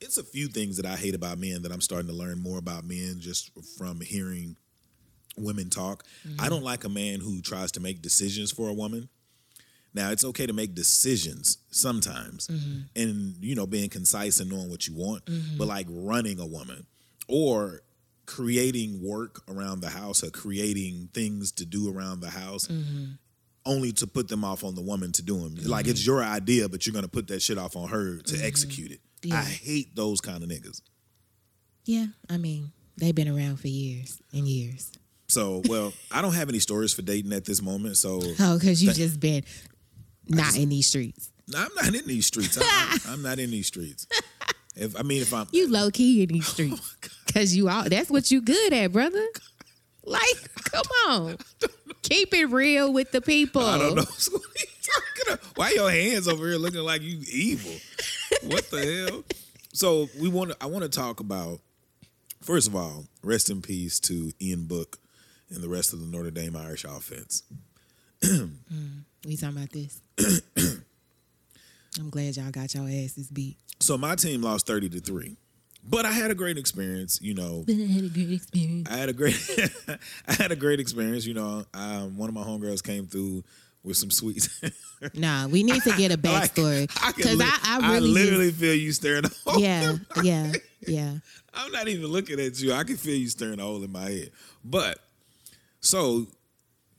It's 0.00 0.18
a 0.18 0.24
few 0.24 0.48
things 0.48 0.76
that 0.78 0.86
I 0.86 0.96
hate 0.96 1.14
about 1.14 1.38
men 1.38 1.62
that 1.62 1.72
I'm 1.72 1.80
starting 1.80 2.08
to 2.08 2.14
learn 2.14 2.38
more 2.40 2.58
about 2.58 2.84
men 2.84 3.16
just 3.20 3.50
from 3.78 4.00
hearing 4.00 4.56
women 5.36 5.70
talk. 5.70 6.04
Mm-hmm. 6.28 6.40
I 6.44 6.48
don't 6.48 6.64
like 6.64 6.84
a 6.84 6.88
man 6.88 7.20
who 7.20 7.40
tries 7.40 7.72
to 7.72 7.80
make 7.80 8.02
decisions 8.02 8.50
for 8.52 8.68
a 8.68 8.74
woman. 8.74 9.08
Now, 9.94 10.10
it's 10.10 10.24
okay 10.24 10.46
to 10.46 10.52
make 10.52 10.74
decisions 10.74 11.58
sometimes 11.70 12.48
Mm-hmm. 12.48 12.80
and, 12.96 13.36
you 13.40 13.54
know, 13.54 13.66
being 13.66 13.88
concise 13.90 14.40
and 14.40 14.50
knowing 14.50 14.70
what 14.70 14.86
you 14.88 14.94
want, 14.94 15.24
Mm-hmm. 15.26 15.56
but 15.58 15.68
like 15.68 15.86
running 15.88 16.38
a 16.40 16.46
woman 16.46 16.86
or 17.28 17.82
creating 18.26 19.02
work 19.02 19.42
around 19.48 19.80
the 19.80 19.90
house 19.90 20.22
or 20.24 20.30
creating 20.30 21.08
things 21.12 21.52
to 21.52 21.64
do 21.66 21.90
around 21.94 22.20
the 22.20 22.30
house 22.30 22.66
Mm-hmm. 22.66 23.04
Only 23.64 23.92
to 23.92 24.06
put 24.06 24.28
them 24.28 24.44
off 24.44 24.64
on 24.64 24.74
the 24.74 24.80
woman 24.82 25.12
to 25.12 25.22
do 25.22 25.38
them. 25.38 25.56
Like 25.64 25.86
it's 25.86 26.04
your 26.04 26.22
idea, 26.22 26.68
but 26.68 26.84
you're 26.86 26.92
to 27.04 27.08
put 27.10 27.28
that 27.28 27.40
shit 27.42 27.58
off 27.58 27.76
on 27.76 27.88
her 27.88 28.18
to 28.18 28.34
Mm-hmm. 28.34 28.44
execute 28.46 28.90
it. 28.92 29.00
Yeah. 29.22 29.36
I 29.38 29.42
hate 29.44 29.94
those 29.94 30.20
kind 30.20 30.42
of 30.42 30.48
niggas. 30.48 30.80
Yeah, 31.84 32.06
I 32.30 32.36
mean, 32.38 32.72
they've 32.96 33.14
been 33.14 33.28
around 33.28 33.56
for 33.60 33.68
years 33.68 34.20
and 34.32 34.46
years. 34.48 34.90
So, 35.28 35.62
well, 35.66 35.92
I 36.10 36.20
don't 36.22 36.34
have 36.34 36.48
any 36.48 36.58
stories 36.58 36.92
for 36.92 37.02
dating 37.02 37.32
at 37.32 37.44
this 37.44 37.62
moment. 37.62 37.96
So, 37.96 38.20
Oh, 38.40 38.58
because 38.58 38.82
you've 38.82 38.94
just 38.94 39.18
been 39.20 39.44
not 40.28 40.56
in 40.56 40.68
these 40.68 40.86
streets. 40.88 41.30
No, 41.48 41.58
I'm 41.58 41.70
not 41.74 41.94
in 41.94 42.06
these 42.06 42.26
streets. 42.26 42.58
I, 42.60 42.98
I'm, 43.06 43.14
I'm 43.14 43.22
not 43.22 43.38
in 43.38 43.50
these 43.50 43.66
streets. 43.66 44.06
If 44.76 44.98
I 44.98 45.02
mean, 45.02 45.22
if 45.22 45.32
I'm 45.34 45.46
You 45.52 45.68
low 45.70 45.90
key 45.90 46.22
in 46.22 46.28
these 46.30 46.48
Oh 46.48 46.52
streets. 46.52 46.96
Cause 47.32 47.54
you 47.54 47.68
all 47.68 47.88
that's 47.88 48.10
what 48.10 48.30
you 48.30 48.40
good 48.42 48.72
at, 48.72 48.92
brother. 48.92 49.26
Like, 50.04 50.54
come 50.64 50.84
on. 51.08 51.36
Keep 52.02 52.34
it 52.34 52.46
real 52.46 52.92
with 52.92 53.12
the 53.12 53.20
people. 53.20 53.62
I 53.62 53.78
don't 53.78 53.94
know. 53.94 54.02
what 54.02 54.42
are 54.42 54.58
you 54.58 54.66
talking 54.82 55.32
about? 55.34 55.40
Why 55.56 55.70
your 55.70 55.90
hands 55.90 56.26
over 56.26 56.48
here 56.48 56.56
looking 56.58 56.80
like 56.80 57.02
you 57.02 57.20
evil? 57.32 57.72
What 58.42 58.68
the 58.70 59.06
hell? 59.08 59.24
So 59.72 60.08
we 60.20 60.28
want 60.28 60.50
to. 60.50 60.56
I 60.60 60.66
want 60.66 60.82
to 60.82 60.88
talk 60.88 61.20
about. 61.20 61.60
First 62.40 62.66
of 62.66 62.74
all, 62.74 63.04
rest 63.22 63.50
in 63.50 63.62
peace 63.62 64.00
to 64.00 64.32
Ian 64.40 64.64
Book 64.64 64.98
and 65.48 65.62
the 65.62 65.68
rest 65.68 65.92
of 65.92 66.00
the 66.00 66.06
Notre 66.06 66.32
Dame 66.32 66.56
Irish 66.56 66.84
offense. 66.84 67.42
Mm, 68.22 69.02
we 69.26 69.36
talking 69.36 69.56
about 69.56 69.70
this. 69.70 70.00
I'm 71.98 72.08
glad 72.10 72.36
y'all 72.36 72.50
got 72.50 72.74
your 72.74 72.84
asses 72.84 73.28
beat. 73.28 73.56
So 73.80 73.98
my 73.98 74.14
team 74.14 74.42
lost 74.42 74.66
thirty 74.66 74.88
to 74.88 75.00
three, 75.00 75.36
but 75.82 76.04
I 76.06 76.12
had 76.12 76.30
a 76.30 76.34
great 76.34 76.58
experience. 76.58 77.18
You 77.22 77.34
know, 77.34 77.64
But 77.66 77.74
I 77.78 77.86
had 77.86 78.04
a 78.04 78.08
great 78.08 78.32
experience. 78.32 78.88
I 78.90 78.96
had 78.96 79.08
a 79.08 79.12
great, 79.12 79.68
I 80.28 80.32
had 80.34 80.52
a 80.52 80.56
great 80.56 80.80
experience. 80.80 81.26
You 81.26 81.34
know, 81.34 81.64
um, 81.74 82.16
one 82.16 82.28
of 82.28 82.34
my 82.34 82.42
homegirls 82.42 82.82
came 82.82 83.06
through 83.06 83.44
with 83.82 83.96
some 83.96 84.10
sweets. 84.10 84.48
Nah, 85.14 85.48
we 85.48 85.64
need 85.64 85.82
to 85.82 85.90
get 85.96 86.12
a 86.12 86.14
Like, 86.14 86.54
backstory. 86.54 86.88
I, 87.02 87.10
can 87.10 87.14
Because 87.16 87.36
li- 87.36 87.44
I, 87.44 87.80
I 87.82 87.94
really 87.94 88.06
literally 88.08 88.52
feel 88.52 88.72
you 88.72 88.92
staring. 88.92 89.24
a 89.24 89.30
yeah, 89.58 89.90
in 89.90 90.06
my 90.14 90.22
yeah, 90.22 90.44
head. 90.46 90.56
yeah. 90.86 91.14
I'm 91.52 91.72
not 91.72 91.88
even 91.88 92.06
looking 92.06 92.38
at 92.38 92.60
you. 92.60 92.72
I 92.72 92.84
can 92.84 92.96
feel 92.96 93.16
you 93.16 93.26
staring 93.26 93.58
a 93.58 93.64
hole 93.64 93.82
in 93.82 93.90
my 93.90 94.08
head. 94.08 94.30
But 94.64 95.00
so 95.80 96.28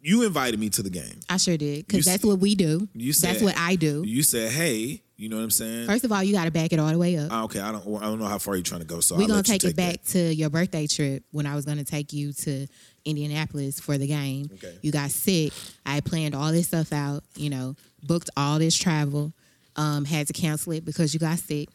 you 0.01 0.23
invited 0.25 0.59
me 0.59 0.69
to 0.71 0.83
the 0.83 0.89
game. 0.89 1.21
I 1.29 1.37
sure 1.37 1.55
did. 1.55 1.87
Because 1.87 2.03
that's 2.03 2.25
what 2.25 2.39
we 2.39 2.55
do. 2.55 2.89
You 2.93 3.13
said 3.13 3.29
that's 3.35 3.41
what 3.43 3.55
I 3.57 3.75
do. 3.77 4.03
You 4.05 4.21
said, 4.21 4.51
"Hey, 4.51 5.01
you 5.23 5.29
know 5.29 5.37
what 5.37 5.43
I'm 5.43 5.51
saying?" 5.51 5.87
First 5.87 6.03
of 6.03 6.11
all, 6.11 6.21
you 6.23 6.33
got 6.33 6.45
to 6.45 6.51
back 6.51 6.73
it 6.73 6.79
all 6.79 6.91
the 6.91 6.97
way 6.97 7.17
up. 7.17 7.29
Ah, 7.31 7.43
okay, 7.45 7.59
I 7.59 7.71
don't. 7.71 7.81
I 7.97 8.05
don't 8.05 8.19
know 8.19 8.25
how 8.25 8.37
far 8.37 8.55
you're 8.55 8.63
trying 8.63 8.81
to 8.81 8.87
go. 8.87 8.99
So 8.99 9.15
We're 9.15 9.21
I'll 9.23 9.27
gonna 9.27 9.37
you 9.39 9.43
take, 9.43 9.63
it 9.63 9.75
that. 9.75 9.75
back 9.75 10.03
to 10.07 10.19
your 10.33 10.49
birthday 10.49 10.85
trip 10.87 11.23
when 11.31 11.45
I 11.45 11.55
was 11.55 11.65
gonna 11.65 11.83
take 11.83 12.11
you 12.13 12.33
to 12.33 12.67
Indianapolis 13.05 13.79
for 13.79 13.97
the 13.97 14.07
game. 14.07 14.49
Okay. 14.53 14.77
You 14.81 14.91
got 14.91 15.11
sick. 15.11 15.53
I 15.85 16.01
planned 16.01 16.35
all 16.35 16.51
this 16.51 16.67
stuff 16.67 16.91
out, 16.93 17.23
you 17.35 17.49
know, 17.49 17.75
booked 18.03 18.29
all 18.37 18.59
this 18.59 18.75
travel, 18.77 19.33
um, 19.75 20.05
had 20.05 20.27
to 20.27 20.33
cancel 20.33 20.73
it 20.73 20.85
because 20.85 21.13
you 21.13 21.19
got 21.19 21.39
sick. 21.39 21.69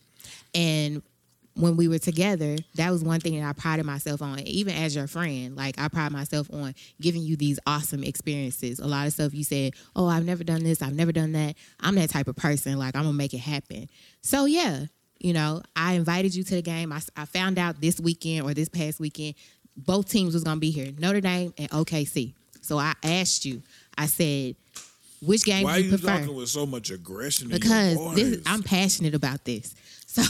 And 0.55 1.03
when 1.59 1.77
we 1.77 1.89
were 1.89 1.99
together, 1.99 2.57
that 2.77 2.91
was 2.91 3.03
one 3.03 3.19
thing 3.21 3.39
that 3.41 3.49
I 3.49 3.53
prided 3.53 3.85
myself 3.85 4.23
on, 4.23 4.39
even 4.41 4.75
as 4.75 4.95
your 4.95 5.07
friend. 5.09 5.57
Like 5.57 5.79
I 5.79 5.89
pride 5.89 6.13
myself 6.13 6.49
on 6.53 6.75
giving 7.01 7.23
you 7.23 7.37
these 7.37 7.59
awesome 7.67 8.05
experiences. 8.05 8.79
A 8.79 8.87
lot 8.87 9.07
of 9.07 9.13
stuff 9.13 9.35
you 9.35 9.43
said, 9.45 9.75
Oh, 9.97 10.07
I've 10.07 10.25
never 10.25 10.45
done 10.45 10.63
this, 10.63 10.83
I've 10.83 10.95
never 10.95 11.11
done 11.13 11.33
that. 11.33 11.57
I'm 11.81 11.97
that 11.97 12.11
type 12.11 12.29
of 12.29 12.37
person. 12.37 12.79
Like 12.79 12.95
I'm 12.95 13.03
gonna 13.03 13.13
make 13.13 13.35
it 13.35 13.39
happen. 13.39 13.89
So 14.23 14.45
yeah, 14.45 14.85
you 15.19 15.33
know, 15.33 15.63
I 15.75 15.95
invited 15.95 16.35
you 16.35 16.45
to 16.45 16.55
the 16.55 16.63
game. 16.63 16.93
I, 16.93 17.01
I 17.17 17.25
found 17.25 17.59
out 17.59 17.81
this 17.81 17.99
weekend 18.01 18.47
or 18.47 18.55
this 18.55 18.69
past 18.69 19.01
weekend, 19.01 19.35
both 19.77 20.09
teams 20.09 20.35
was 20.35 20.45
gonna 20.45 20.61
be 20.61 20.71
here, 20.71 20.93
Notre 20.97 21.21
Dame 21.21 21.53
and 21.59 21.69
OKC. 21.71 22.35
So 22.61 22.79
I 22.79 22.95
asked 23.03 23.45
you. 23.45 23.63
I 23.97 24.07
said, 24.07 24.55
which 25.21 25.45
game 25.45 25.65
Why 25.65 25.73
do 25.73 25.77
are 25.77 25.79
you 25.85 25.91
you 25.91 25.99
prefer? 25.99 26.19
talking 26.21 26.37
with 26.37 26.49
so 26.49 26.67
much 26.67 26.91
aggression? 26.91 27.49
because 27.49 28.15
this? 28.15 28.43
I'm 28.47 28.63
passionate 28.63 29.15
about 29.15 29.45
this. 29.45 29.75
So 30.09 30.23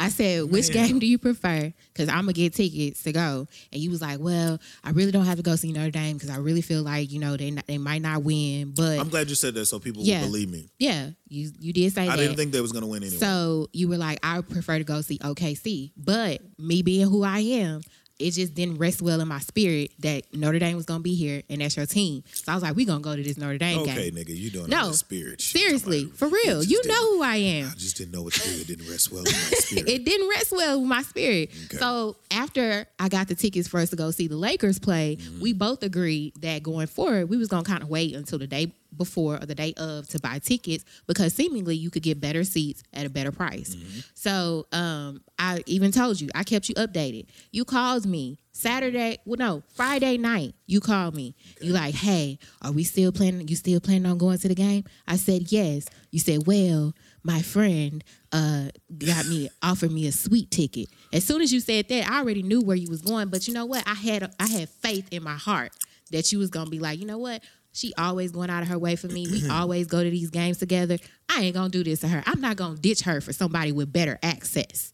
I 0.00 0.10
said, 0.10 0.44
which 0.44 0.70
game 0.72 0.98
do 1.00 1.06
you 1.06 1.18
prefer? 1.18 1.72
Because 1.92 2.08
I'm 2.08 2.20
gonna 2.22 2.32
get 2.32 2.54
tickets 2.54 3.02
to 3.02 3.12
go. 3.12 3.48
And 3.72 3.82
you 3.82 3.90
was 3.90 4.00
like, 4.00 4.20
well, 4.20 4.60
I 4.84 4.90
really 4.90 5.10
don't 5.10 5.24
have 5.24 5.36
to 5.38 5.42
go 5.42 5.56
see 5.56 5.72
Notre 5.72 5.90
Dame 5.90 6.16
because 6.16 6.30
I 6.30 6.36
really 6.36 6.62
feel 6.62 6.82
like 6.84 7.10
you 7.10 7.18
know 7.18 7.36
they 7.36 7.50
not, 7.50 7.66
they 7.66 7.78
might 7.78 8.02
not 8.02 8.22
win, 8.22 8.72
but 8.76 8.98
I'm 9.00 9.08
glad 9.08 9.28
you 9.28 9.34
said 9.34 9.54
that 9.54 9.66
so 9.66 9.78
people 9.80 10.02
Yeah. 10.04 10.20
will 10.20 10.28
believe 10.28 10.50
me. 10.50 10.68
yeah, 10.78 11.10
you 11.28 11.50
you 11.58 11.72
did 11.72 11.92
say 11.92 12.02
I 12.08 12.14
that. 12.14 12.16
didn't 12.22 12.36
think 12.36 12.52
they 12.52 12.60
was 12.60 12.70
gonna 12.72 12.86
win 12.86 13.02
anyway. 13.02 13.18
So 13.18 13.68
you 13.72 13.88
were 13.88 13.96
like, 13.98 14.20
I 14.22 14.40
prefer 14.42 14.78
to 14.78 14.84
go 14.84 15.00
see 15.00 15.18
OKC. 15.18 15.90
But 15.96 16.40
me 16.58 16.82
being 16.82 17.08
who 17.08 17.24
I 17.24 17.40
am, 17.40 17.80
it 18.18 18.32
just 18.32 18.54
didn't 18.54 18.78
rest 18.78 19.00
well 19.00 19.20
in 19.20 19.28
my 19.28 19.38
spirit 19.38 19.92
that 20.00 20.24
Notre 20.34 20.58
Dame 20.58 20.76
was 20.76 20.84
gonna 20.86 21.00
be 21.00 21.14
here 21.14 21.42
and 21.48 21.60
that's 21.60 21.76
your 21.76 21.86
team. 21.86 22.24
So 22.32 22.50
I 22.52 22.54
was 22.56 22.62
like, 22.64 22.74
we 22.76 22.84
gonna 22.84 23.00
go 23.00 23.14
to 23.14 23.22
this 23.22 23.36
Notre 23.36 23.58
Dame 23.58 23.78
okay, 23.80 24.10
game. 24.10 24.14
nigga, 24.24 24.36
you 24.36 24.50
doing 24.50 24.68
No, 24.68 24.90
spirit. 24.92 25.40
Seriously, 25.40 26.02
Talking 26.04 26.16
for 26.16 26.28
real. 26.28 26.62
You 26.64 26.80
know 26.86 27.12
who 27.16 27.22
I 27.22 27.36
am. 27.36 27.66
I 27.70 27.74
just 27.76 27.96
didn't 27.96 28.12
know 28.12 28.22
what 28.22 28.32
to 28.34 28.40
do. 28.40 28.60
It 28.60 28.66
didn't 28.66 28.88
rest 28.90 29.12
well 29.12 29.20
in 29.24 29.32
my 29.32 29.38
spirit. 29.52 29.88
it 29.88 30.04
didn't 30.04 30.28
rest 30.28 30.50
well 30.52 30.80
with 30.80 30.88
my 30.88 31.02
spirit. 31.02 31.50
Okay. 31.66 31.76
So 31.76 32.16
after 32.30 32.86
I 32.98 33.08
got 33.08 33.28
the 33.28 33.34
tickets 33.34 33.68
for 33.68 33.78
us 33.80 33.90
to 33.90 33.96
go 33.96 34.10
see 34.10 34.26
the 34.26 34.36
Lakers 34.36 34.78
play, 34.78 35.16
Mm-hmm. 35.18 35.40
we 35.40 35.52
both 35.52 35.82
agreed 35.82 36.34
that 36.40 36.62
going 36.62 36.86
forward 36.86 37.28
we 37.30 37.36
was 37.36 37.48
gonna 37.48 37.62
kind 37.62 37.82
of 37.82 37.88
wait 37.88 38.14
until 38.14 38.38
the 38.38 38.46
day 38.46 38.72
before 38.96 39.36
or 39.36 39.46
the 39.46 39.54
day 39.54 39.74
of 39.76 40.08
to 40.08 40.18
buy 40.20 40.38
tickets 40.38 40.84
because 41.06 41.34
seemingly 41.34 41.76
you 41.76 41.90
could 41.90 42.02
get 42.02 42.20
better 42.20 42.44
seats 42.44 42.82
at 42.92 43.06
a 43.06 43.10
better 43.10 43.32
price. 43.32 43.74
Mm-hmm. 43.74 44.00
So 44.14 44.66
um, 44.72 45.20
I 45.38 45.62
even 45.66 45.92
told 45.92 46.20
you 46.20 46.28
I 46.34 46.44
kept 46.44 46.68
you 46.68 46.74
updated. 46.76 47.26
You 47.52 47.64
called 47.64 48.06
me 48.06 48.38
Saturday, 48.52 49.18
well 49.24 49.36
no 49.38 49.62
Friday 49.74 50.18
night. 50.18 50.54
You 50.66 50.80
called 50.80 51.14
me. 51.14 51.34
You 51.60 51.72
like, 51.72 51.94
hey, 51.94 52.38
are 52.62 52.72
we 52.72 52.84
still 52.84 53.12
planning? 53.12 53.46
You 53.48 53.56
still 53.56 53.80
planning 53.80 54.06
on 54.06 54.18
going 54.18 54.38
to 54.38 54.48
the 54.48 54.54
game? 54.54 54.84
I 55.06 55.16
said 55.16 55.52
yes. 55.52 55.86
You 56.10 56.18
said, 56.18 56.46
well, 56.46 56.94
my 57.22 57.42
friend 57.42 58.02
uh 58.32 58.68
got 58.96 59.26
me 59.26 59.48
offered 59.62 59.92
me 59.92 60.06
a 60.06 60.12
suite 60.12 60.50
ticket. 60.50 60.88
As 61.12 61.24
soon 61.24 61.42
as 61.42 61.52
you 61.52 61.60
said 61.60 61.88
that, 61.88 62.10
I 62.10 62.18
already 62.18 62.42
knew 62.42 62.60
where 62.60 62.76
you 62.76 62.88
was 62.88 63.02
going. 63.02 63.28
But 63.28 63.46
you 63.46 63.54
know 63.54 63.66
what? 63.66 63.86
I 63.86 63.94
had 63.94 64.34
I 64.40 64.46
had 64.46 64.68
faith 64.68 65.08
in 65.10 65.22
my 65.22 65.36
heart 65.36 65.72
that 66.10 66.32
you 66.32 66.38
was 66.38 66.50
gonna 66.50 66.70
be 66.70 66.78
like, 66.78 66.98
you 66.98 67.06
know 67.06 67.18
what? 67.18 67.42
She 67.72 67.92
always 67.96 68.32
going 68.32 68.50
out 68.50 68.62
of 68.62 68.68
her 68.68 68.78
way 68.78 68.96
for 68.96 69.08
me. 69.08 69.26
We 69.30 69.48
always 69.50 69.86
go 69.86 70.02
to 70.02 70.10
these 70.10 70.30
games 70.30 70.58
together. 70.58 70.98
I 71.28 71.42
ain't 71.42 71.54
gonna 71.54 71.68
do 71.68 71.84
this 71.84 72.00
to 72.00 72.08
her. 72.08 72.22
I'm 72.26 72.40
not 72.40 72.56
gonna 72.56 72.76
ditch 72.76 73.02
her 73.02 73.20
for 73.20 73.32
somebody 73.32 73.72
with 73.72 73.92
better 73.92 74.18
access. 74.22 74.92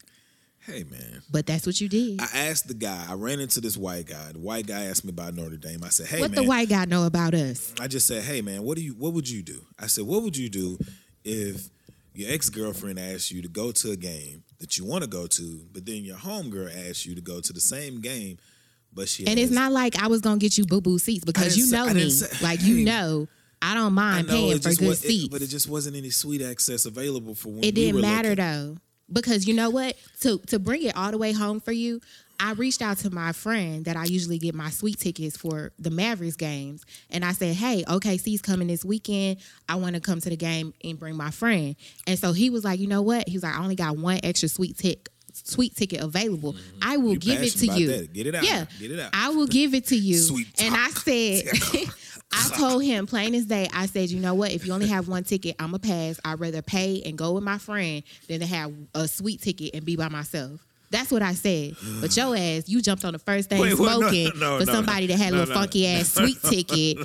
hey 0.66 0.84
man. 0.84 1.22
But 1.30 1.46
that's 1.46 1.66
what 1.66 1.80
you 1.80 1.88
did. 1.88 2.20
I 2.20 2.28
asked 2.48 2.68
the 2.68 2.74
guy, 2.74 3.06
I 3.08 3.14
ran 3.14 3.40
into 3.40 3.60
this 3.60 3.76
white 3.76 4.06
guy. 4.06 4.32
The 4.32 4.38
white 4.38 4.66
guy 4.66 4.84
asked 4.84 5.04
me 5.04 5.10
about 5.10 5.34
Notre 5.34 5.56
Dame. 5.56 5.82
I 5.84 5.88
said, 5.90 6.06
Hey 6.06 6.20
what 6.20 6.30
man. 6.32 6.42
the 6.42 6.48
white 6.48 6.68
guy 6.68 6.84
know 6.84 7.06
about 7.06 7.34
us? 7.34 7.72
I 7.80 7.86
just 7.86 8.06
said, 8.06 8.22
Hey 8.24 8.42
man, 8.42 8.62
what 8.62 8.76
do 8.76 8.82
you 8.82 8.92
what 8.92 9.12
would 9.14 9.28
you 9.28 9.42
do? 9.42 9.60
I 9.78 9.86
said, 9.86 10.04
What 10.04 10.22
would 10.22 10.36
you 10.36 10.48
do 10.50 10.78
if 11.24 11.68
your 12.12 12.30
ex-girlfriend 12.30 12.98
asked 12.98 13.30
you 13.32 13.42
to 13.42 13.48
go 13.48 13.72
to 13.72 13.90
a 13.90 13.96
game 13.96 14.44
that 14.60 14.78
you 14.78 14.84
want 14.84 15.02
to 15.02 15.10
go 15.10 15.26
to, 15.26 15.66
but 15.72 15.84
then 15.84 16.04
your 16.04 16.16
homegirl 16.16 16.88
asked 16.88 17.06
you 17.06 17.14
to 17.14 17.20
go 17.20 17.40
to 17.40 17.52
the 17.52 17.60
same 17.60 18.00
game, 18.00 18.38
but 18.94 19.08
she 19.08 19.26
And 19.26 19.38
it's 19.38 19.52
not 19.52 19.72
like 19.72 19.96
I 20.02 20.06
was 20.08 20.20
gonna 20.20 20.38
get 20.38 20.56
you 20.58 20.64
boo 20.64 20.80
boo 20.80 20.98
seats 20.98 21.24
because 21.24 21.56
you 21.56 21.70
know 21.70 21.86
I 21.86 21.92
me. 21.92 22.10
say- 22.10 22.36
like 22.44 22.62
you 22.62 22.84
know, 22.84 23.28
I 23.62 23.74
don't 23.74 23.86
I 23.86 23.88
mind 23.88 24.26
know, 24.28 24.34
paying 24.34 24.58
for 24.60 24.74
good 24.74 24.88
was, 24.88 25.04
it- 25.04 25.08
seats. 25.08 25.28
but 25.28 25.42
it 25.42 25.48
just 25.48 25.68
wasn't 25.68 25.96
any 25.96 26.10
suite 26.10 26.42
access 26.42 26.86
available 26.86 27.34
for 27.34 27.50
when 27.50 27.64
it 27.64 27.74
didn't 27.74 27.96
were 27.96 28.02
matter 28.02 28.30
looking. 28.30 28.44
though. 28.44 28.76
Because 29.12 29.46
you 29.46 29.54
know 29.54 29.68
what? 29.70 29.96
To 30.20 30.38
to 30.46 30.58
bring 30.58 30.82
it 30.82 30.96
all 30.96 31.10
the 31.10 31.18
way 31.18 31.32
home 31.32 31.60
for 31.60 31.72
you 31.72 32.00
i 32.40 32.52
reached 32.54 32.82
out 32.82 32.96
to 32.98 33.10
my 33.10 33.30
friend 33.30 33.84
that 33.84 33.96
i 33.96 34.02
usually 34.06 34.38
get 34.38 34.56
my 34.56 34.68
suite 34.68 34.98
tickets 34.98 35.36
for 35.36 35.70
the 35.78 35.88
mavericks 35.90 36.34
games. 36.34 36.84
And 37.10 37.24
i 37.24 37.30
said 37.30 37.54
hey 37.54 37.84
okc's 37.86 38.42
coming 38.42 38.66
this 38.66 38.84
weekend. 38.84 39.36
I 39.68 39.76
want 39.76 39.94
to 39.94 40.00
come 40.00 40.20
to 40.20 40.28
the 40.30 40.36
game 40.36 40.74
and 40.82 40.98
bring 40.98 41.14
my 41.16 41.30
friend. 41.30 41.76
And 42.08 42.18
so 42.18 42.32
he 42.32 42.50
was 42.50 42.64
like 42.64 42.80
you 42.80 42.88
know 42.88 43.02
what? 43.02 43.28
He 43.28 43.34
was 43.36 43.44
like 43.44 43.54
i 43.54 43.62
only 43.62 43.76
got 43.76 43.96
one 43.98 44.18
extra 44.24 44.48
suite 44.48 44.76
tick 44.76 45.10
suite 45.34 45.74
ticket 45.76 46.00
available 46.02 46.54
i 46.82 46.96
will 46.96 47.04
Mm-hmm. 47.14 47.28
You 47.30 47.36
give 47.36 47.42
it 47.42 47.50
to 47.58 47.66
you 47.66 47.86
that. 47.88 48.12
Get 48.12 48.26
it 48.28 48.34
out. 48.34 48.44
yeah 48.44 48.64
Get 48.80 48.90
it 48.92 49.00
out. 49.00 49.10
i 49.12 49.28
will 49.30 49.46
give 49.46 49.74
it 49.74 49.86
to 49.88 49.96
you 49.96 50.16
Sweet 50.16 50.48
and 50.62 50.74
i 50.76 50.88
said 50.90 51.44
I 52.36 52.48
told 52.58 52.82
him 52.82 53.06
plain 53.06 53.32
as 53.36 53.44
day. 53.44 53.68
I 53.72 53.86
said, 53.86 54.10
you 54.10 54.18
know 54.18 54.34
what? 54.34 54.50
If 54.50 54.66
you 54.66 54.72
only 54.72 54.88
have 54.88 55.06
one 55.06 55.22
ticket, 55.22 55.54
I'm 55.60 55.72
a 55.72 55.78
pass. 55.78 56.18
I'd 56.24 56.40
rather 56.40 56.62
pay 56.62 57.00
and 57.06 57.16
go 57.16 57.32
with 57.34 57.44
my 57.44 57.58
friend 57.58 58.02
than 58.26 58.40
to 58.40 58.46
have 58.46 58.72
a 58.92 59.06
suite 59.06 59.40
ticket 59.40 59.72
and 59.72 59.84
be 59.84 59.94
by 59.94 60.08
myself. 60.08 60.66
That's 60.94 61.10
what 61.10 61.22
I 61.22 61.34
said. 61.34 61.74
But 62.00 62.16
your 62.16 62.36
ass, 62.36 62.68
you 62.68 62.80
jumped 62.80 63.04
on 63.04 63.14
the 63.14 63.18
first 63.18 63.48
thing 63.48 63.60
Wait, 63.60 63.76
what? 63.76 63.86
No, 63.90 63.98
smoking 63.98 64.30
no, 64.38 64.60
for 64.60 64.64
no, 64.66 64.72
somebody 64.72 65.08
that 65.08 65.18
had 65.18 65.32
a 65.32 65.36
little 65.38 65.52
no. 65.52 65.60
funky 65.60 65.88
ass 65.88 66.12
suite 66.14 66.40
ticket. 66.40 66.98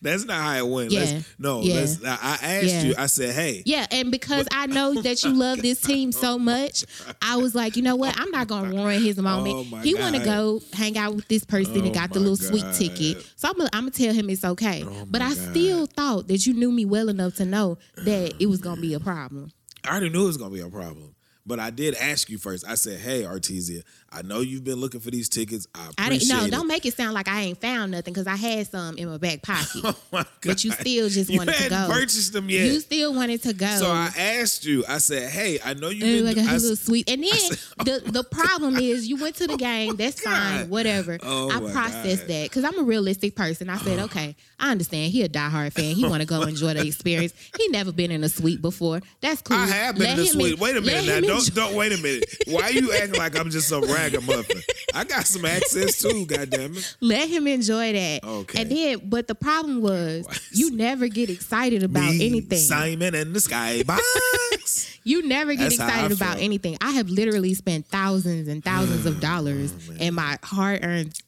That's 0.00 0.24
not 0.24 0.40
how 0.42 0.56
it 0.56 0.66
went. 0.66 0.90
Yeah. 0.90 1.00
Let's, 1.00 1.24
no, 1.38 1.60
Yeah. 1.60 1.74
let's, 1.74 2.02
I 2.02 2.38
asked 2.40 2.64
Yeah. 2.64 2.82
you, 2.84 2.94
I 2.96 3.06
said, 3.06 3.34
Hey, 3.34 3.62
Yeah, 3.66 3.86
and 3.90 4.10
because 4.10 4.48
I 4.50 4.66
know 4.68 5.02
that 5.02 5.22
you 5.22 5.34
love 5.34 5.60
this 5.60 5.82
team 5.82 6.12
so 6.12 6.38
much, 6.38 6.84
I 7.20 7.36
was 7.36 7.54
like, 7.54 7.76
you 7.76 7.82
know 7.82 7.94
what? 7.96 8.18
I'm 8.18 8.30
not 8.30 8.48
gonna 8.48 8.70
ruin 8.70 9.02
his 9.02 9.18
oh 9.18 9.22
moment. 9.22 9.54
Oh, 9.70 9.76
he 9.80 9.94
want 9.94 10.16
to 10.16 10.24
go 10.24 10.62
hang 10.72 10.96
out 10.96 11.14
with 11.14 11.28
this 11.28 11.44
person 11.44 11.82
Oh, 11.82 11.84
and 11.84 11.92
got 11.92 12.14
the 12.14 12.20
little 12.20 12.36
suite 12.36 12.64
ticket. 12.74 13.22
So 13.36 13.48
I'm 13.48 13.56
gonna, 13.58 13.68
I'm 13.74 13.82
gonna 13.82 13.90
tell 13.90 14.14
him 14.14 14.30
it's 14.30 14.44
okay. 14.44 14.82
Oh 14.82 15.04
but 15.10 15.20
I 15.20 15.34
God. 15.34 15.50
still 15.50 15.84
thought 15.86 16.28
that 16.28 16.46
you 16.46 16.54
knew 16.54 16.72
me 16.72 16.86
well 16.86 17.10
enough 17.10 17.34
to 17.36 17.44
know 17.44 17.76
that 17.96 18.34
it 18.40 18.46
was 18.46 18.62
gonna 18.62 18.80
be 18.80 18.94
a 18.94 19.00
problem. 19.00 19.50
I 19.84 19.90
already 19.90 20.08
knew 20.08 20.24
it 20.24 20.28
was 20.28 20.36
gonna 20.38 20.54
be 20.54 20.60
a 20.60 20.68
problem. 20.68 21.14
But 21.50 21.58
I 21.58 21.70
did 21.70 21.96
ask 21.96 22.30
you 22.30 22.38
first. 22.38 22.64
I 22.64 22.76
said, 22.76 23.00
"Hey, 23.00 23.24
Artesia, 23.24 23.82
I 24.12 24.22
know 24.22 24.40
you've 24.40 24.64
been 24.64 24.80
looking 24.80 24.98
for 24.98 25.10
these 25.12 25.28
tickets. 25.28 25.68
I 25.72 25.88
appreciate 25.90 26.04
I 26.06 26.08
didn't. 26.18 26.28
No, 26.28 26.44
it. 26.46 26.50
don't 26.50 26.66
make 26.66 26.84
it 26.84 26.94
sound 26.94 27.14
like 27.14 27.28
I 27.28 27.42
ain't 27.42 27.60
found 27.60 27.92
nothing 27.92 28.12
because 28.12 28.26
I 28.26 28.34
had 28.34 28.66
some 28.66 28.96
in 28.98 29.08
my 29.08 29.18
back 29.18 29.42
pocket. 29.42 29.68
Oh 29.84 29.96
my 30.12 30.24
but 30.44 30.64
you 30.64 30.72
still 30.72 31.08
just 31.08 31.30
You 31.30 31.38
wanted 31.38 31.54
to 31.54 31.68
go. 31.70 31.86
purchased 31.90 32.32
them 32.32 32.50
yet. 32.50 32.66
You 32.66 32.80
still 32.80 33.14
wanted 33.14 33.42
to 33.44 33.52
go. 33.52 33.66
so 33.76 33.86
I 33.90 34.10
asked 34.18 34.64
you. 34.64 34.84
I 34.88 34.98
said, 34.98 35.30
"Hey, 35.30 35.58
I 35.64 35.74
know 35.74 35.90
you've 35.90 36.00
been." 36.00 36.24
like 36.24 36.36
a 36.36 36.40
little 36.40 36.74
sweet. 36.76 37.08
And 37.08 37.22
then 37.24 37.32
said- 37.32 37.58
the 37.84 38.02
oh 38.06 38.10
the 38.10 38.24
problem 38.24 38.76
is 38.76 39.06
you 39.08 39.16
went 39.16 39.36
to 39.36 39.46
the 39.46 39.56
game. 39.56 39.94
That's 39.96 40.20
God. 40.24 40.32
fine, 40.60 40.68
whatever. 40.70 41.18
Oh 41.22 41.48
I 41.50 41.72
processed 41.72 42.22
God. 42.22 42.28
that 42.34 42.42
because 42.50 42.64
I'm 42.64 42.78
a 42.80 42.82
realistic 42.82 43.36
person. 43.36 43.68
I 43.70 43.76
said, 43.78 44.00
okay, 44.00 44.34
I 44.58 44.70
understand. 44.72 45.12
He 45.12 45.22
a 45.22 45.28
diehard 45.28 45.72
fan. 45.72 45.94
He 45.94 46.04
want 46.06 46.20
to 46.22 46.26
go 46.26 46.42
enjoy 46.42 46.74
the 46.74 46.84
experience. 46.86 47.32
He 47.56 47.68
never 47.68 47.92
been 47.92 48.10
in 48.10 48.24
a 48.24 48.28
suite 48.28 48.60
before. 48.60 49.00
That's 49.20 49.40
cool. 49.42 49.56
I 49.56 49.66
have 49.66 49.94
been 49.94 50.04
Let 50.04 50.18
in 50.18 50.24
a 50.24 50.28
suite. 50.28 50.58
Wait 50.58 50.76
a 50.76 50.80
minute 50.80 51.06
now. 51.22 51.28
Don't 51.28 51.54
don't 51.54 51.74
wait 51.76 51.92
a 51.92 52.02
minute. 52.02 52.24
Why 52.48 52.62
are 52.62 52.72
you 52.72 52.92
acting 52.92 53.18
like 53.18 53.38
I'm 53.38 53.50
just 53.50 53.68
some 53.68 53.82
ragamuffin? 54.02 54.62
I 54.94 55.04
got 55.04 55.26
some 55.26 55.44
access 55.44 56.00
too. 56.00 56.26
Goddamn 56.26 56.76
it. 56.76 56.96
Let 57.00 57.28
him 57.28 57.46
enjoy 57.46 57.92
that. 57.92 58.24
Okay. 58.24 58.62
And 58.62 58.70
then, 58.70 59.08
but 59.08 59.28
the 59.28 59.34
problem 59.34 59.80
was, 59.82 60.26
you 60.52 60.74
never 60.76 61.08
get 61.08 61.30
excited 61.30 61.82
about 61.82 62.10
Me, 62.10 62.26
anything. 62.26 62.58
Simon 62.58 63.14
and 63.14 63.34
the 63.34 63.40
Skybox. 63.40 64.98
You 65.02 65.26
never 65.26 65.54
get 65.54 65.62
That's 65.62 65.74
excited 65.76 66.12
about 66.12 66.38
anything. 66.40 66.76
I 66.80 66.90
have 66.92 67.08
literally 67.08 67.54
spent 67.54 67.86
thousands 67.86 68.48
and 68.48 68.62
thousands 68.62 69.06
of 69.06 69.14
mm, 69.14 69.20
dollars 69.20 69.72
oh, 69.90 69.94
and 69.98 70.14
my 70.14 70.38
hard 70.42 70.84
earned 70.84 71.18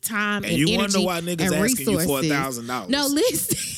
time 0.00 0.44
And 0.44 0.46
and, 0.46 0.58
you 0.58 0.74
energy 0.74 1.04
wonder 1.04 1.06
why 1.06 1.20
niggas 1.20 1.52
asking 1.52 1.90
you 1.90 2.00
for 2.00 2.20
resources. 2.20 2.68
$1,000. 2.68 2.88
No, 2.88 3.06
listen. 3.06 3.77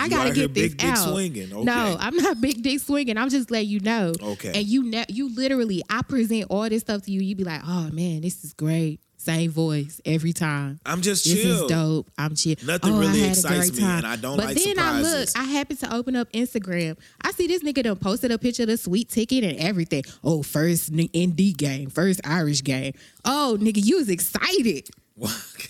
I 0.00 0.04
You 0.04 0.10
gotta 0.10 0.32
get 0.32 0.54
this 0.54 0.68
big 0.70 0.78
dick 0.78 0.88
out. 0.90 1.10
swinging. 1.10 1.52
Okay. 1.52 1.64
No, 1.64 1.96
I'm 2.00 2.16
not 2.16 2.40
big 2.40 2.62
dick 2.62 2.80
swinging. 2.80 3.16
I'm 3.18 3.28
just 3.28 3.50
letting 3.50 3.68
you 3.68 3.80
know. 3.80 4.12
Okay. 4.22 4.52
And 4.54 4.66
you, 4.66 4.82
ne- 4.84 5.04
you 5.08 5.34
literally, 5.34 5.82
I 5.90 6.02
present 6.02 6.46
all 6.50 6.68
this 6.68 6.80
stuff 6.82 7.02
to 7.02 7.10
you. 7.10 7.20
You 7.20 7.36
be 7.36 7.44
like, 7.44 7.60
oh 7.66 7.90
man, 7.92 8.22
this 8.22 8.42
is 8.44 8.52
great. 8.52 9.00
Same 9.18 9.50
voice 9.50 10.00
every 10.06 10.32
time. 10.32 10.80
I'm 10.86 11.02
just 11.02 11.24
This 11.26 11.42
chill. 11.42 11.64
is 11.64 11.70
dope. 11.70 12.10
I'm 12.16 12.34
chill. 12.34 12.54
Nothing 12.64 12.94
oh, 12.94 13.00
really 13.00 13.22
excites 13.28 13.70
me, 13.76 13.84
and 13.84 14.06
I 14.06 14.16
don't 14.16 14.38
like 14.38 14.54
this. 14.54 14.66
but 14.66 14.76
like 14.76 14.76
then 14.76 14.82
I 14.82 15.00
look. 15.02 15.28
I 15.36 15.44
happen 15.44 15.76
to 15.76 15.94
open 15.94 16.16
up 16.16 16.32
Instagram. 16.32 16.96
I 17.20 17.32
see 17.32 17.46
this 17.46 17.62
nigga 17.62 17.82
done 17.82 17.96
posted 17.96 18.30
a 18.32 18.38
picture 18.38 18.62
of 18.62 18.68
the 18.70 18.78
suite 18.78 19.10
ticket 19.10 19.44
and 19.44 19.58
everything. 19.58 20.04
Oh, 20.24 20.42
first 20.42 20.90
ND 20.90 21.54
game, 21.54 21.90
first 21.90 22.22
Irish 22.24 22.64
game. 22.64 22.94
Oh, 23.26 23.58
nigga, 23.60 23.84
you 23.84 23.96
was 23.98 24.08
excited. 24.08 24.88
What? 25.16 25.30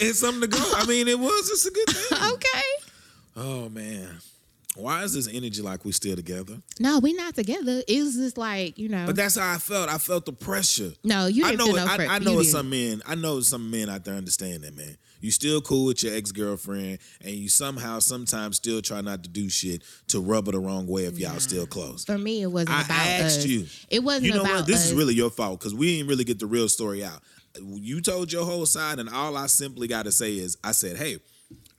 It's 0.00 0.18
something 0.18 0.40
to 0.42 0.46
go. 0.48 0.58
I 0.76 0.84
mean, 0.86 1.06
it 1.08 1.18
was. 1.18 1.48
It's 1.50 1.64
a 1.64 1.70
good 1.70 1.88
thing. 1.88 2.18
Okay. 2.32 2.83
Oh 3.36 3.68
man, 3.68 4.18
why 4.76 5.02
is 5.02 5.14
this 5.14 5.28
energy 5.32 5.62
like 5.62 5.84
we 5.84 5.92
still 5.92 6.16
together? 6.16 6.58
No, 6.78 6.98
we 6.98 7.12
not 7.12 7.34
together. 7.34 7.82
It 7.86 8.02
was 8.02 8.14
just 8.16 8.36
like, 8.38 8.78
you 8.78 8.88
know. 8.88 9.06
But 9.06 9.16
that's 9.16 9.36
how 9.36 9.52
I 9.54 9.58
felt. 9.58 9.88
I 9.88 9.98
felt 9.98 10.24
the 10.26 10.32
pressure. 10.32 10.92
no, 11.02 11.26
you 11.26 11.42
didn't 11.44 11.58
know. 11.58 11.66
feel 11.66 11.76
it, 11.76 11.84
no 11.98 12.04
I, 12.04 12.16
I 12.16 12.18
know 12.20 12.38
it's 12.40 12.50
some 12.52 12.70
men. 12.70 13.02
I 13.06 13.14
know 13.14 13.40
some 13.40 13.70
men 13.70 13.88
out 13.88 14.04
there 14.04 14.14
understand 14.14 14.62
that, 14.62 14.76
man. 14.76 14.96
You 15.20 15.30
still 15.30 15.60
cool 15.62 15.86
with 15.86 16.02
your 16.02 16.14
ex 16.14 16.32
girlfriend, 16.32 16.98
and 17.22 17.30
you 17.34 17.48
somehow, 17.48 17.98
sometimes, 18.00 18.56
still 18.56 18.82
try 18.82 19.00
not 19.00 19.22
to 19.22 19.30
do 19.30 19.48
shit 19.48 19.82
to 20.08 20.20
rub 20.20 20.46
her 20.46 20.52
the 20.52 20.58
wrong 20.60 20.86
way 20.86 21.06
if 21.06 21.18
y'all 21.18 21.40
still 21.40 21.66
close. 21.66 22.04
For 22.04 22.18
me, 22.18 22.42
it 22.42 22.48
wasn't 22.48 22.72
I 22.76 22.82
about 22.82 23.06
asked 23.06 23.38
us. 23.38 23.46
you. 23.46 23.66
It 23.88 24.04
wasn't 24.04 24.26
You 24.26 24.34
know 24.34 24.42
about 24.42 24.54
what? 24.56 24.66
This 24.66 24.80
us. 24.80 24.86
is 24.90 24.94
really 24.94 25.14
your 25.14 25.30
fault 25.30 25.60
because 25.60 25.74
we 25.74 25.96
didn't 25.96 26.08
really 26.08 26.24
get 26.24 26.40
the 26.40 26.46
real 26.46 26.68
story 26.68 27.02
out. 27.02 27.20
You 27.58 28.00
told 28.02 28.32
your 28.32 28.44
whole 28.44 28.66
side, 28.66 28.98
and 28.98 29.08
all 29.08 29.36
I 29.36 29.46
simply 29.46 29.88
got 29.88 30.04
to 30.04 30.12
say 30.12 30.34
is, 30.36 30.58
I 30.62 30.72
said, 30.72 30.96
"Hey, 30.98 31.18